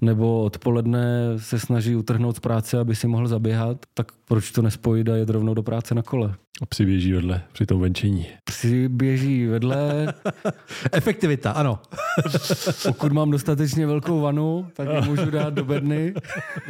nebo 0.00 0.42
odpoledne 0.42 1.34
se 1.36 1.58
snaží 1.58 1.96
utrhnout 1.96 2.36
z 2.36 2.40
práce, 2.40 2.78
aby 2.78 2.94
si 2.94 3.06
mohl 3.06 3.28
zaběhat, 3.28 3.76
tak 3.94 4.12
proč 4.24 4.50
to 4.50 4.62
nespojit 4.62 5.08
a 5.08 5.16
jet 5.16 5.30
rovnou 5.30 5.54
do 5.54 5.62
práce 5.62 5.94
na 5.94 6.02
kole? 6.02 6.34
A 6.62 6.66
psi 6.66 6.84
běží 6.84 7.12
vedle 7.12 7.42
při 7.52 7.66
tom 7.66 7.80
venčení. 7.80 8.26
Psi 8.44 8.88
běží 8.88 9.46
vedle. 9.46 10.14
Efektivita, 10.92 11.50
ano. 11.50 11.78
Pokud 12.86 13.12
mám 13.12 13.30
dostatečně 13.30 13.86
velkou 13.86 14.20
vanu, 14.20 14.66
tak 14.76 14.88
je 14.94 15.00
můžu 15.00 15.30
dát 15.30 15.54
do 15.54 15.64
bedny. 15.64 16.14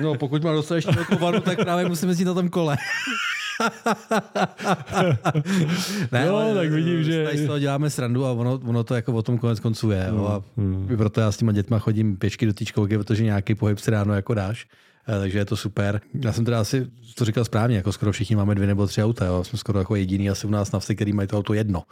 No, 0.03 0.15
pokud 0.15 0.45
mám 0.45 0.55
dostatečně 0.55 0.93
velkou 0.93 1.19
vanu, 1.19 1.41
tak 1.41 1.59
právě 1.59 1.89
musím 1.89 2.09
jezdit 2.09 2.25
na 2.25 2.35
tom 2.35 2.49
kole. 2.49 2.77
ne, 6.13 6.27
no, 6.27 6.37
ale, 6.37 6.55
tak 6.55 6.71
vidím, 6.71 7.03
že... 7.03 7.25
Tady 7.25 7.39
z 7.39 7.47
toho 7.47 7.59
děláme 7.59 7.91
srandu 7.91 8.27
a 8.27 8.33
ono, 8.33 8.61
ono 8.65 8.85
to 8.85 8.95
jako 8.95 9.13
o 9.13 9.23
tom 9.23 9.39
konec 9.39 9.61
konců 9.61 9.91
je. 9.91 10.13
Mm, 10.13 10.27
a 10.27 10.43
mm. 10.57 10.89
proto 10.97 11.21
já 11.21 11.33
s 11.33 11.37
těma 11.37 11.53
dětma 11.53 11.79
chodím 11.79 12.17
pěšky 12.17 12.47
do 12.47 12.53
té 12.53 12.65
školky, 12.65 12.99
protože 12.99 13.25
nějaký 13.25 13.55
pohyb 13.55 13.79
si 13.79 13.91
ráno 13.91 14.15
jako 14.15 14.35
dáš. 14.35 14.67
Eh, 15.09 15.19
takže 15.19 15.39
je 15.39 15.45
to 15.45 15.57
super. 15.57 16.01
Já 16.25 16.33
jsem 16.33 16.45
teda 16.45 16.61
asi 16.61 16.87
to 17.15 17.25
říkal 17.25 17.45
správně, 17.45 17.77
jako 17.77 17.93
skoro 17.93 18.13
všichni 18.13 18.37
máme 18.37 18.55
dvě 18.55 18.67
nebo 18.67 18.87
tři 18.87 19.05
auta, 19.05 19.27
jo. 19.27 19.45
jsme 19.45 19.59
skoro 19.59 19.79
jako 19.79 19.97
jediný 19.97 20.31
asi 20.31 20.47
u 20.47 20.51
nás 20.51 20.73
na 20.73 20.79
vsi, 20.79 20.95
který 20.95 21.13
mají 21.13 21.29
to 21.29 21.39
auto 21.39 21.55
jedno. 21.55 21.83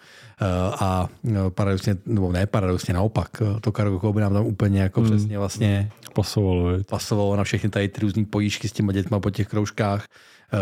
Eh, 0.41 0.45
a 0.81 1.09
eh, 1.29 1.33
paradoxně, 1.49 1.97
nebo 2.07 2.33
ne 2.33 2.47
paradoxně, 2.47 2.95
naopak, 2.95 3.43
to 3.61 3.73
cargo 3.73 4.13
by 4.13 4.21
nám 4.21 4.33
tam 4.33 4.47
úplně 4.47 4.81
jako 4.81 5.01
hmm. 5.01 5.11
přesně 5.11 5.39
vlastně 5.39 5.91
pasovalo, 6.15 6.65
pasovalo 6.89 7.37
na 7.37 7.45
všechny 7.45 7.71
tady 7.71 7.89
ty 7.89 8.01
různé 8.01 8.25
pojížky 8.25 8.69
s 8.69 8.73
těma 8.73 8.93
dětma 8.93 9.21
po 9.21 9.31
těch 9.31 9.49
kroužkách 9.49 10.07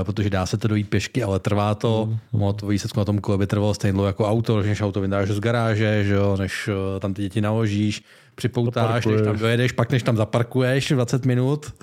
protože 0.02 0.30
dá 0.30 0.46
se 0.46 0.56
to 0.56 0.68
dojít 0.68 0.90
pěšky, 0.90 1.22
ale 1.22 1.38
trvá 1.38 1.74
to. 1.74 2.06
Mm. 2.06 2.40
No, 2.40 2.52
to 2.52 2.66
výsledku 2.66 3.00
na 3.00 3.04
tom 3.04 3.18
kole 3.18 3.38
by 3.38 3.46
trvalo 3.46 3.74
stejně 3.74 4.06
jako 4.06 4.28
auto, 4.28 4.62
než 4.62 4.80
auto 4.80 5.00
vydáš 5.00 5.28
z 5.28 5.40
garáže, 5.40 6.04
že 6.04 6.14
jo, 6.14 6.36
než 6.36 6.70
tam 7.00 7.14
ty 7.14 7.22
děti 7.22 7.40
naložíš, 7.40 8.02
připoutáš, 8.34 9.06
než 9.06 9.22
tam 9.22 9.38
dojedeš, 9.38 9.72
pak 9.72 9.92
než 9.92 10.02
tam 10.02 10.16
zaparkuješ 10.16 10.92
20 10.94 11.26
minut. 11.26 11.74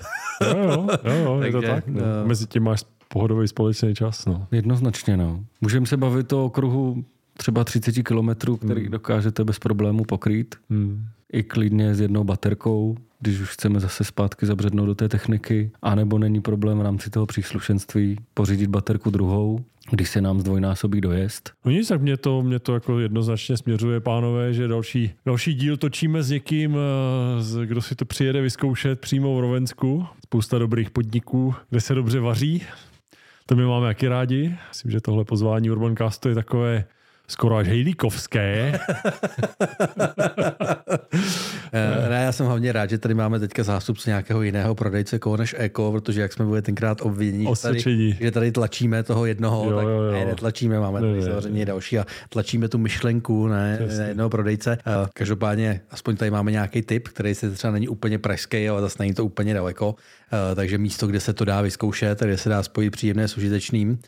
Jo, 0.42 0.86
jo, 1.04 1.12
jo 1.24 1.40
je 1.44 1.52
to 1.52 1.62
tak. 1.72 1.86
No. 1.86 2.00
Uh, 2.00 2.28
Mezi 2.28 2.46
tím 2.46 2.62
máš 2.62 2.82
pohodový 3.08 3.48
společný 3.48 3.94
čas. 3.94 4.26
No. 4.26 4.46
Jednoznačně, 4.50 5.16
no. 5.16 5.44
Můžeme 5.60 5.86
se 5.86 5.96
bavit 5.96 6.32
o 6.32 6.44
okruhu 6.44 7.04
třeba 7.36 7.64
30 7.64 7.92
kilometrů, 7.92 8.56
který 8.56 8.80
hmm. 8.80 8.90
dokážete 8.90 9.44
bez 9.44 9.58
problému 9.58 10.04
pokrýt. 10.04 10.54
Hmm. 10.70 11.06
I 11.32 11.42
klidně 11.42 11.94
s 11.94 12.00
jednou 12.00 12.24
baterkou, 12.24 12.96
když 13.20 13.40
už 13.40 13.50
chceme 13.50 13.80
zase 13.80 14.04
zpátky 14.04 14.46
zabřednout 14.46 14.86
do 14.86 14.94
té 14.94 15.08
techniky, 15.08 15.70
anebo 15.82 16.18
není 16.18 16.40
problém 16.40 16.78
v 16.78 16.82
rámci 16.82 17.10
toho 17.10 17.26
příslušenství 17.26 18.16
pořídit 18.34 18.66
baterku 18.66 19.10
druhou, 19.10 19.64
když 19.90 20.10
se 20.10 20.20
nám 20.20 20.40
zdvojnásobí 20.40 21.00
dojezd. 21.00 21.52
No 21.64 21.70
nic, 21.70 21.88
tak 21.88 22.00
mě 22.00 22.16
to, 22.16 22.42
mě 22.42 22.58
to 22.58 22.74
jako 22.74 22.98
jednoznačně 22.98 23.56
směřuje, 23.56 24.00
pánové, 24.00 24.52
že 24.52 24.68
další, 24.68 25.10
další 25.26 25.54
díl 25.54 25.76
točíme 25.76 26.22
s 26.22 26.30
někým, 26.30 26.76
eh, 27.62 27.66
kdo 27.66 27.82
si 27.82 27.94
to 27.94 28.04
přijede 28.04 28.40
vyzkoušet 28.40 29.00
přímo 29.00 29.36
v 29.36 29.40
Rovensku. 29.40 30.06
Spousta 30.24 30.58
dobrých 30.58 30.90
podniků, 30.90 31.54
kde 31.70 31.80
se 31.80 31.94
dobře 31.94 32.20
vaří. 32.20 32.62
To 33.46 33.56
my 33.56 33.64
máme 33.64 33.88
jaký 33.88 34.08
rádi. 34.08 34.56
Myslím, 34.68 34.90
že 34.90 35.00
tohle 35.00 35.24
pozvání 35.24 35.70
Urbancastu 35.70 36.28
je 36.28 36.34
takové 36.34 36.84
skoro 37.28 37.56
až 37.56 37.68
hejlíkovské. 37.68 38.78
Eh, 41.72 42.08
ne, 42.08 42.22
já 42.24 42.32
jsem 42.32 42.46
hlavně 42.46 42.72
rád, 42.72 42.90
že 42.90 42.98
tady 42.98 43.14
máme 43.14 43.40
teďka 43.40 43.62
zástupce 43.62 44.10
nějakého 44.10 44.42
jiného 44.42 44.74
prodejce 44.74 45.18
koho 45.18 45.36
než 45.36 45.54
Eko, 45.58 45.92
protože 45.92 46.20
jak 46.20 46.32
jsme 46.32 46.44
byli 46.44 46.62
tenkrát 46.62 46.98
obvinění, 47.02 47.46
tady, 47.62 48.16
že 48.20 48.30
tady 48.30 48.52
tlačíme 48.52 49.02
toho 49.02 49.26
jednoho, 49.26 49.70
jo, 49.70 49.76
tak 49.76 49.84
jo, 49.84 49.90
jo. 49.90 50.12
ne, 50.12 50.24
netlačíme, 50.24 50.80
máme 50.80 51.00
tady 51.00 51.22
samozřejmě 51.22 51.66
další 51.66 51.98
a 51.98 52.06
tlačíme 52.28 52.68
tu 52.68 52.78
myšlenku 52.78 53.48
ne, 53.48 53.78
ne 53.98 54.08
jednoho 54.08 54.30
prodejce. 54.30 54.78
Eh, 54.86 55.08
každopádně 55.14 55.80
aspoň 55.90 56.16
tady 56.16 56.30
máme 56.30 56.50
nějaký 56.50 56.82
typ, 56.82 57.08
který 57.08 57.34
se 57.34 57.50
třeba 57.50 57.72
není 57.72 57.88
úplně 57.88 58.18
pražský, 58.18 58.68
ale 58.68 58.80
zase 58.80 58.96
není 58.98 59.14
to 59.14 59.24
úplně 59.24 59.54
daleko. 59.54 59.94
Eh, 60.32 60.54
takže 60.54 60.78
místo, 60.78 61.06
kde 61.06 61.20
se 61.20 61.32
to 61.32 61.44
dá 61.44 61.60
vyzkoušet, 61.60 62.20
kde 62.20 62.38
se 62.38 62.48
dá 62.48 62.62
spojit 62.62 62.90
příjemné 62.90 63.28
s 63.28 63.36
užitečným, 63.36 63.98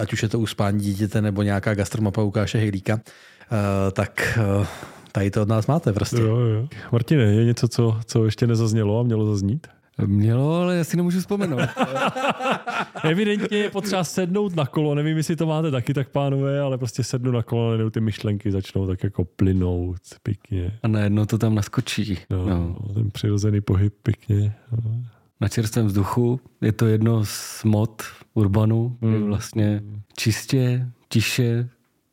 ať 0.00 0.12
už 0.12 0.22
je 0.22 0.28
to 0.28 0.40
uspání 0.40 0.80
dítěte 0.80 1.22
nebo 1.22 1.42
nějaká 1.42 1.74
gastromapa 1.74 2.22
Lukáše 2.22 2.58
Hejlíka, 2.58 3.00
eh, 3.00 3.90
tak 3.90 4.38
eh, 4.62 4.66
tady 5.12 5.30
to 5.30 5.42
od 5.42 5.48
nás 5.48 5.66
máte 5.66 5.92
prostě. 5.92 6.20
Jo, 6.20 6.36
jo. 6.36 6.68
Martine, 6.92 7.22
je 7.22 7.44
něco, 7.44 7.68
co, 7.68 8.00
co 8.06 8.24
ještě 8.24 8.46
nezaznělo 8.46 9.00
a 9.00 9.02
mělo 9.02 9.26
zaznít? 9.26 9.66
Mělo, 10.06 10.54
ale 10.54 10.76
já 10.76 10.84
si 10.84 10.96
nemůžu 10.96 11.20
vzpomenout. 11.20 11.60
Evidentně 13.04 13.58
je 13.58 13.70
potřeba 13.70 14.04
sednout 14.04 14.56
na 14.56 14.66
kolo, 14.66 14.94
nevím, 14.94 15.16
jestli 15.16 15.36
to 15.36 15.46
máte 15.46 15.70
taky 15.70 15.94
tak, 15.94 16.08
pánové, 16.08 16.60
ale 16.60 16.78
prostě 16.78 17.04
sednu 17.04 17.32
na 17.32 17.42
kolo, 17.42 17.86
a 17.86 17.90
ty 17.90 18.00
myšlenky 18.00 18.50
začnou 18.50 18.86
tak 18.86 19.04
jako 19.04 19.24
plynout 19.24 20.00
pěkně. 20.22 20.78
A 20.82 20.88
najednou 20.88 21.26
to 21.26 21.38
tam 21.38 21.54
naskočí. 21.54 22.18
No, 22.30 22.46
no. 22.46 22.76
Ten 22.94 23.10
přirozený 23.10 23.60
pohyb 23.60 23.94
pěkně. 24.02 24.54
No 24.72 25.04
na 25.40 25.48
čerstvém 25.48 25.86
vzduchu. 25.86 26.40
Je 26.60 26.72
to 26.72 26.86
jedno 26.86 27.24
z 27.24 27.64
mod 27.64 28.02
urbanu, 28.34 28.96
mm. 29.00 29.14
je 29.14 29.20
vlastně 29.20 29.82
čistě, 30.16 30.88
tiše 31.08 31.68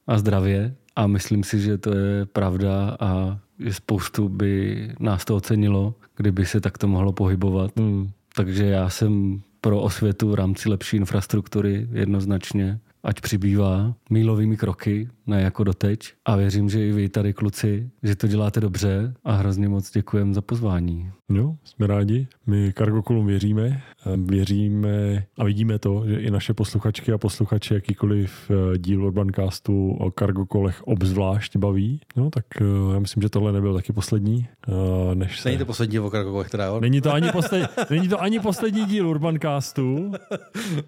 a 0.07 0.17
zdravě. 0.17 0.75
A 0.95 1.07
myslím 1.07 1.43
si, 1.43 1.59
že 1.59 1.77
to 1.77 1.93
je 1.95 2.25
pravda 2.25 2.97
a 2.99 3.39
že 3.59 3.73
spoustu 3.73 4.29
by 4.29 4.87
nás 4.99 5.25
to 5.25 5.35
ocenilo, 5.35 5.95
kdyby 6.15 6.45
se 6.45 6.61
takto 6.61 6.87
mohlo 6.87 7.11
pohybovat. 7.11 7.75
Mm. 7.75 8.09
Takže 8.35 8.65
já 8.65 8.89
jsem 8.89 9.41
pro 9.61 9.81
osvětu 9.81 10.31
v 10.31 10.35
rámci 10.35 10.69
lepší 10.69 10.97
infrastruktury 10.97 11.87
jednoznačně 11.91 12.79
ať 13.03 13.21
přibývá 13.21 13.95
mílovými 14.09 14.57
kroky, 14.57 15.09
ne 15.27 15.41
jako 15.41 15.63
doteď. 15.63 16.13
A 16.25 16.35
věřím, 16.35 16.69
že 16.69 16.87
i 16.87 16.91
vy 16.91 17.09
tady 17.09 17.33
kluci, 17.33 17.89
že 18.03 18.15
to 18.15 18.27
děláte 18.27 18.59
dobře 18.59 19.13
a 19.23 19.31
hrozně 19.33 19.69
moc 19.69 19.91
děkujem 19.91 20.33
za 20.33 20.41
pozvání. 20.41 21.11
Jo, 21.29 21.55
jsme 21.63 21.87
rádi. 21.87 22.27
My 22.47 22.73
Cargokulum 22.77 23.25
věříme. 23.25 23.81
Věříme 24.15 25.23
a 25.37 25.43
vidíme 25.43 25.79
to, 25.79 26.03
že 26.07 26.15
i 26.15 26.31
naše 26.31 26.53
posluchačky 26.53 27.11
a 27.11 27.17
posluchači 27.17 27.73
jakýkoliv 27.73 28.51
eh, 28.51 28.77
díl 28.77 29.05
Urbancastu 29.05 29.91
o 29.91 30.11
kargokolech 30.11 30.81
obzvlášť 30.83 31.57
baví. 31.57 32.01
No, 32.15 32.29
tak 32.29 32.45
eh, 32.61 32.93
já 32.93 32.99
myslím, 32.99 33.23
že 33.23 33.29
tohle 33.29 33.51
nebyl 33.51 33.73
taky 33.73 33.93
poslední. 33.93 34.47
Eh, 34.67 35.15
než 35.15 35.39
se... 35.39 35.49
Není 35.49 35.59
to 35.59 35.65
poslední 35.65 35.99
o 35.99 36.09
kargokolech, 36.09 36.49
teda? 36.49 36.79
Není 36.79 37.01
to, 37.01 37.13
ani 37.13 37.31
poslední, 37.31 37.67
není 37.89 38.07
to 38.07 38.21
ani 38.21 38.39
poslední 38.39 38.85
díl 38.85 39.09
Urbancastu, 39.09 40.11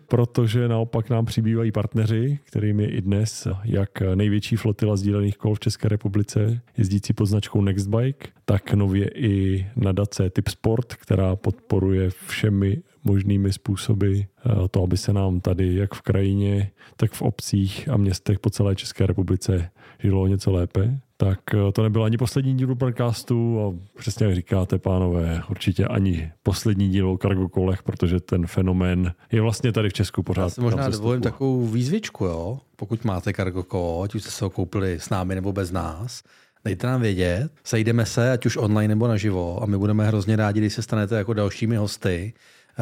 protože 0.07 0.68
naopak 0.68 1.09
nám 1.09 1.26
přibývají 1.26 1.72
partneři, 1.72 2.03
kterým 2.43 2.80
je 2.80 2.89
i 2.89 3.01
dnes 3.01 3.47
jak 3.64 4.01
největší 4.16 4.56
flotila 4.56 4.95
sdílených 4.95 5.38
kol 5.38 5.56
v 5.56 5.60
České 5.60 5.89
republice, 5.89 6.62
jezdící 6.78 7.14
pod 7.14 7.26
značkou 7.26 7.62
Nextbike, 7.62 8.28
tak 8.45 8.74
nově 8.74 9.08
i 9.16 9.66
nadace 9.76 10.30
Typ 10.30 10.47
Sport, 10.47 10.93
která 10.95 11.36
podporuje 11.36 12.10
všemi 12.28 12.82
možnými 13.04 13.54
způsoby 13.54 14.20
eh, 14.20 14.51
to, 14.72 14.84
aby 14.84 14.97
se 14.97 15.14
nám 15.14 15.39
tady 15.39 15.76
jak 15.76 15.93
v 15.93 16.01
krajině, 16.01 16.72
tak 16.95 17.12
v 17.12 17.22
obcích 17.22 17.89
a 17.89 17.97
městech 17.97 18.39
po 18.39 18.49
celé 18.49 18.76
České 18.76 19.06
republice 19.06 19.70
žilo 19.99 20.28
něco 20.28 20.51
lépe. 20.51 20.99
Tak 21.24 21.39
eh, 21.53 21.71
to 21.71 21.84
nebyl 21.84 22.03
ani 22.03 22.17
poslední 22.17 22.55
díl 22.55 22.76
podcastu 22.76 23.61
a 23.61 23.97
přesně 23.97 24.26
jak 24.26 24.36
říkáte, 24.36 24.78
pánové, 24.78 25.41
určitě 25.49 25.86
ani 25.86 26.32
poslední 26.43 26.89
díl 26.89 27.09
o 27.09 27.17
kargokolech, 27.17 27.84
protože 27.84 28.19
ten 28.19 28.47
fenomén 28.47 29.13
je 29.32 29.41
vlastně 29.41 29.71
tady 29.71 29.89
v 29.89 29.93
Česku 29.93 30.24
pořád. 30.24 30.43
Já 30.43 30.49
si 30.49 30.61
možná 30.61 30.89
dovolím 30.89 31.21
takovou 31.21 31.67
výzvičku, 31.67 32.26
jo? 32.26 32.59
pokud 32.76 33.05
máte 33.05 33.34
kargokolo, 33.34 34.01
ať 34.01 34.15
už 34.15 34.21
jste 34.21 34.32
se 34.32 34.45
ho 34.45 34.49
koupili 34.49 34.99
s 34.99 35.09
námi 35.09 35.36
nebo 35.36 35.53
bez 35.53 35.71
nás, 35.71 36.24
Dejte 36.65 36.88
nám 36.88 37.01
vědět, 37.01 37.51
sejdeme 37.63 38.05
se, 38.05 38.32
ať 38.32 38.45
už 38.45 38.57
online 38.57 38.88
nebo 38.88 39.07
naživo, 39.07 39.63
a 39.63 39.65
my 39.65 39.78
budeme 39.78 40.07
hrozně 40.07 40.36
rádi, 40.36 40.59
když 40.59 40.74
se 40.74 40.82
stanete 40.82 41.15
jako 41.15 41.34
dalšími 41.34 41.76
hosty, 41.76 42.34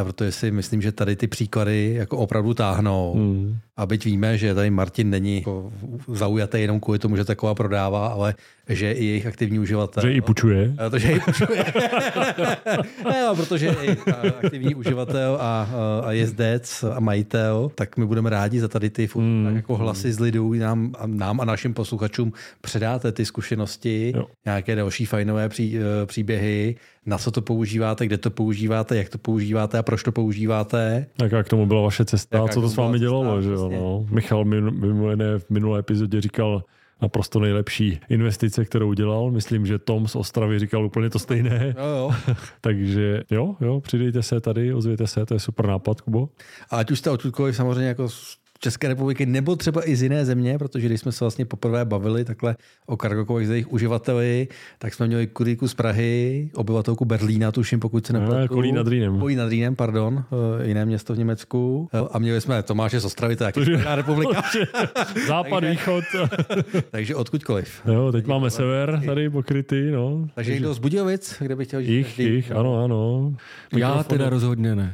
protože 0.04 0.32
si 0.32 0.52
myslím, 0.52 0.82
že 0.82 0.92
tady 0.92 1.16
ty 1.16 1.28
příklady 1.28 1.94
jako 1.94 2.18
opravdu 2.18 2.54
táhnou. 2.54 3.14
Hmm. 3.14 3.58
A 3.82 3.86
byť 3.86 4.06
víme, 4.06 4.38
že 4.38 4.56
tady 4.56 4.70
Martin 4.70 5.10
není 5.10 5.38
jako 5.38 5.72
zaujatý 6.08 6.62
jenom 6.62 6.80
kvůli 6.80 7.00
tomu, 7.00 7.18
že 7.18 7.26
taková 7.26 7.56
prodává, 7.56 8.08
ale 8.08 8.36
že 8.70 8.92
i 8.92 9.06
jejich 9.06 9.26
aktivní 9.26 9.60
uživatel. 9.60 10.04
Že 10.04 10.14
i 10.14 10.22
půjčuje. 10.22 10.76
To, 10.90 11.00
že 11.00 11.12
i 11.12 11.20
půjčuje. 11.20 11.66
no, 13.06 13.36
protože 13.36 13.76
i 13.82 13.98
aktivní 14.44 14.76
uživatel 14.76 15.38
a, 15.42 15.70
a 16.04 16.12
jezdec 16.12 16.84
a 16.96 17.00
majitel, 17.00 17.72
tak 17.76 17.98
my 17.98 18.06
budeme 18.06 18.30
rádi 18.30 18.60
za 18.60 18.68
tady 18.68 18.90
ty 18.90 19.10
mm. 19.16 19.46
tak 19.46 19.56
jako 19.56 19.78
hlasy 19.78 20.14
z 20.14 20.20
lidů 20.20 20.54
nám, 20.54 20.94
nám 21.06 21.42
a 21.42 21.46
našim 21.46 21.74
posluchačům 21.74 22.34
předáte 22.62 23.12
ty 23.12 23.26
zkušenosti, 23.26 24.14
jo. 24.16 24.26
nějaké 24.46 24.76
další 24.76 25.06
fajnové 25.06 25.50
pří, 25.50 25.78
e, 25.78 26.06
příběhy, 26.06 26.76
na 27.06 27.18
co 27.18 27.32
to 27.32 27.42
používáte, 27.42 28.06
kde 28.06 28.18
to 28.18 28.30
používáte, 28.30 28.98
jak 28.98 29.10
to 29.10 29.18
používáte 29.18 29.78
a 29.78 29.84
proč 29.84 30.04
to 30.04 30.12
používáte. 30.12 31.06
Jak 31.22 31.46
k 31.46 31.50
tomu 31.50 31.66
byla 31.66 31.82
vaše 31.82 32.06
cesta 32.06 32.44
a 32.44 32.48
co 32.48 32.62
to 32.62 32.70
s 32.70 32.76
vámi 32.76 33.00
dělalo, 33.00 33.42
že 33.42 33.50
jo? 33.50 33.71
No. 33.80 34.06
Michal 34.10 34.46
mimo 34.46 35.12
jiné 35.12 35.40
v 35.40 35.50
minulé 35.50 35.80
epizodě 35.80 36.22
říkal, 36.22 36.64
naprosto 37.02 37.40
nejlepší 37.40 38.00
investice, 38.10 38.66
kterou 38.66 38.90
udělal. 38.90 39.32
Myslím, 39.32 39.66
že 39.66 39.80
Tom 39.80 40.08
z 40.08 40.16
Ostravy 40.16 40.60
říkal 40.60 40.86
úplně 40.86 41.10
to 41.10 41.20
stejné. 41.20 41.76
Jo, 41.78 41.86
jo. 41.86 42.36
Takže 42.62 43.24
jo, 43.32 43.56
jo, 43.62 43.82
přidejte 43.82 44.24
se 44.24 44.40
tady, 44.40 44.74
ozvěte 44.74 45.08
se, 45.08 45.26
to 45.26 45.34
je 45.34 45.40
super 45.40 45.68
nápad, 45.68 46.02
Kubo. 46.02 46.30
A 46.70 46.78
ať 46.78 46.92
už 46.92 47.00
jste 47.00 47.10
odkudkoliv 47.10 47.56
samozřejmě 47.56 47.88
jako 47.88 48.08
České 48.64 48.88
republiky 48.88 49.26
nebo 49.26 49.56
třeba 49.56 49.90
i 49.90 49.96
z 49.96 50.04
jiné 50.04 50.26
země, 50.26 50.58
protože 50.58 50.88
když 50.88 51.02
jsme 51.02 51.12
se 51.12 51.24
vlastně 51.24 51.46
poprvé 51.46 51.86
bavili 51.86 52.26
takhle 52.26 52.56
o 52.86 52.98
kargokových 52.98 53.50
jejich 53.50 53.72
uživateli, 53.72 54.48
tak 54.80 54.94
jsme 54.94 55.08
měli 55.08 55.28
kuríku 55.28 55.68
z 55.68 55.74
Prahy, 55.74 56.50
obyvatelku 56.56 57.06
Berlína, 57.06 57.52
tuším, 57.52 57.80
pokud 57.80 58.06
se 58.06 58.14
nepletu. 58.14 58.54
Kolín 58.54 58.76
nad 58.76 58.88
Rýnem. 58.88 59.20
Kolín 59.20 59.38
nad 59.38 59.50
Rýnem, 59.50 59.76
pardon, 59.76 60.24
eh, 60.62 60.68
jiné 60.68 60.86
město 60.86 61.14
v 61.14 61.18
Německu. 61.18 61.90
Eh, 61.94 62.00
a 62.12 62.20
měli 62.20 62.42
jsme 62.42 62.64
Tomáše 62.64 63.00
z 63.00 63.06
Ostravy, 63.06 63.36
to 63.36 63.44
je 63.44 63.52
Česká 63.52 63.96
republika. 63.96 64.44
Západ, 65.28 65.64
východ. 65.70 66.04
Takže 66.92 67.16
odkudkoliv. 67.16 67.82
Jo, 67.86 68.12
teď 68.12 68.28
máme 68.28 68.50
sever 68.50 69.02
tady 69.06 69.30
pokrytý, 69.30 69.92
no. 69.92 70.28
Takže 70.36 70.54
někdo 70.54 70.74
z 70.74 70.80
Budějovic, 70.80 71.36
kde 71.40 71.56
bych 71.56 71.68
chtěl 71.68 71.82
žít? 71.82 71.92
Jich, 71.92 72.20
jich, 72.20 72.52
ano, 72.52 72.84
ano. 72.84 73.34
Já 73.78 74.04
teda 74.04 74.30
rozhodně 74.30 74.76
ne. 74.76 74.94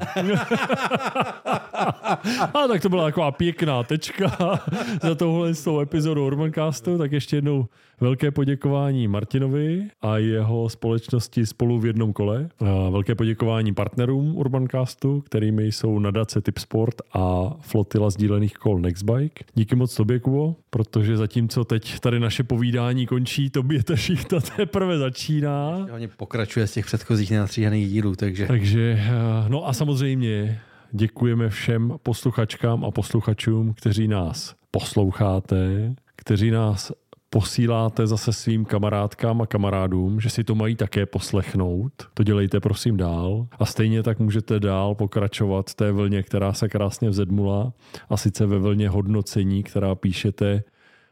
A 2.54 2.68
tak 2.68 2.82
to 2.82 2.90
byla 2.90 3.04
taková 3.04 3.32
pěkná 3.32 3.57
tečka 3.88 4.60
za 5.02 5.16
tohle 5.16 5.54
s 5.54 5.64
tou 5.64 5.80
epizodou 5.80 6.26
Urbancastu, 6.28 6.98
tak 6.98 7.12
ještě 7.12 7.38
jednou 7.38 7.66
velké 8.02 8.32
poděkování 8.32 9.08
Martinovi 9.08 9.88
a 10.02 10.18
jeho 10.18 10.70
společnosti 10.70 11.46
spolu 11.46 11.80
v 11.80 11.86
jednom 11.86 12.14
kole. 12.14 12.50
A 12.60 12.90
velké 12.90 13.16
poděkování 13.16 13.74
partnerům 13.74 14.38
Urbancastu, 14.38 15.22
kterými 15.22 15.66
jsou 15.66 16.00
nadace 16.00 16.42
Tipsport 16.42 16.96
a 17.14 17.54
flotila 17.62 18.10
sdílených 18.10 18.54
kol 18.54 18.80
Nextbike. 18.80 19.44
Díky 19.56 19.76
moc 19.76 19.96
tobě, 19.96 20.20
Kubo, 20.20 20.56
protože 20.70 21.18
zatímco 21.18 21.64
teď 21.64 22.00
tady 22.00 22.20
naše 22.20 22.44
povídání 22.44 23.08
končí, 23.08 23.50
tobě 23.50 23.84
ta 23.84 23.96
šichta 23.96 24.40
teprve 24.58 24.98
začíná. 24.98 25.86
Hlavně 25.90 26.08
pokračuje 26.08 26.68
z 26.68 26.74
těch 26.74 26.86
předchozích 26.86 27.32
nenastříhaných 27.32 27.90
dílů, 27.90 28.16
takže... 28.16 28.48
Takže, 28.48 29.00
eh, 29.00 29.50
no 29.50 29.68
a 29.68 29.74
samozřejmě 29.74 30.62
děkujeme 30.92 31.50
všem 31.50 31.94
posluchačkám 32.04 32.86
a 32.86 32.92
posluchačům, 32.92 33.74
kteří 33.74 34.08
nás 34.08 34.56
posloucháte, 34.72 35.94
kteří 36.16 36.52
nás 36.52 36.92
posíláte 37.30 38.08
zase 38.08 38.34
svým 38.34 38.66
kamarádkám 38.66 39.42
a 39.42 39.46
kamarádům, 39.46 40.20
že 40.20 40.30
si 40.30 40.44
to 40.44 40.56
mají 40.56 40.76
také 40.76 41.06
poslechnout. 41.06 41.92
To 42.14 42.24
dělejte 42.24 42.60
prosím 42.60 42.98
dál. 42.98 43.48
A 43.60 43.66
stejně 43.66 44.04
tak 44.04 44.20
můžete 44.20 44.60
dál 44.60 44.96
pokračovat 44.96 45.74
té 45.74 45.92
vlně, 45.92 46.24
která 46.24 46.54
se 46.54 46.70
krásně 46.70 47.10
vzedmula 47.10 47.74
a 48.10 48.18
sice 48.18 48.46
ve 48.46 48.60
vlně 48.60 48.90
hodnocení, 48.90 49.64
která 49.64 49.96
píšete 49.96 50.64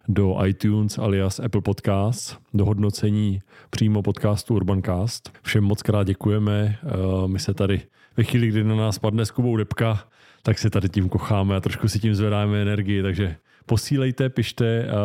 do 0.08 0.46
iTunes 0.46 0.98
alias 0.98 1.40
Apple 1.40 1.62
Podcasts, 1.62 2.38
do 2.54 2.66
hodnocení 2.66 3.42
přímo 3.70 4.02
podcastu 4.02 4.56
Urbancast. 4.56 5.32
Všem 5.42 5.64
moc 5.64 5.82
krát 5.82 6.04
děkujeme. 6.04 6.78
Eh, 6.84 7.28
My 7.28 7.40
se 7.40 7.54
tady 7.54 7.82
ve 8.18 8.24
chvíli, 8.24 8.48
kdy 8.48 8.64
na 8.64 8.76
nás 8.76 9.00
padne 9.00 9.26
s 9.26 9.32
Kubou 9.32 9.58
depka, 9.58 10.08
tak 10.44 10.60
se 10.60 10.70
tady 10.70 10.90
tím 10.90 11.10
kocháme 11.10 11.56
a 11.56 11.60
trošku 11.60 11.88
si 11.88 12.00
tím 12.00 12.16
zvedáme 12.16 12.62
energii, 12.62 13.02
takže 13.04 13.36
posílejte, 13.66 14.30
pište, 14.30 14.88
a 14.88 14.96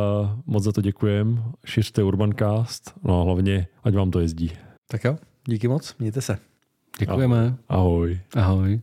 moc 0.47 0.65
za 0.65 0.73
to 0.73 0.81
děkujem, 0.81 1.45
šiřte 1.65 2.03
Urbancast, 2.03 2.95
no 3.05 3.21
a 3.21 3.25
hlavně, 3.25 3.67
ať 3.85 3.95
vám 3.95 4.11
to 4.11 4.21
jezdí. 4.21 4.53
Tak 4.89 5.05
jo, 5.05 5.19
díky 5.45 5.69
moc, 5.69 5.97
mějte 5.99 6.21
se. 6.21 6.39
Děkujeme. 6.99 7.55
Ahoj. 7.69 8.21
Ahoj. 8.37 8.81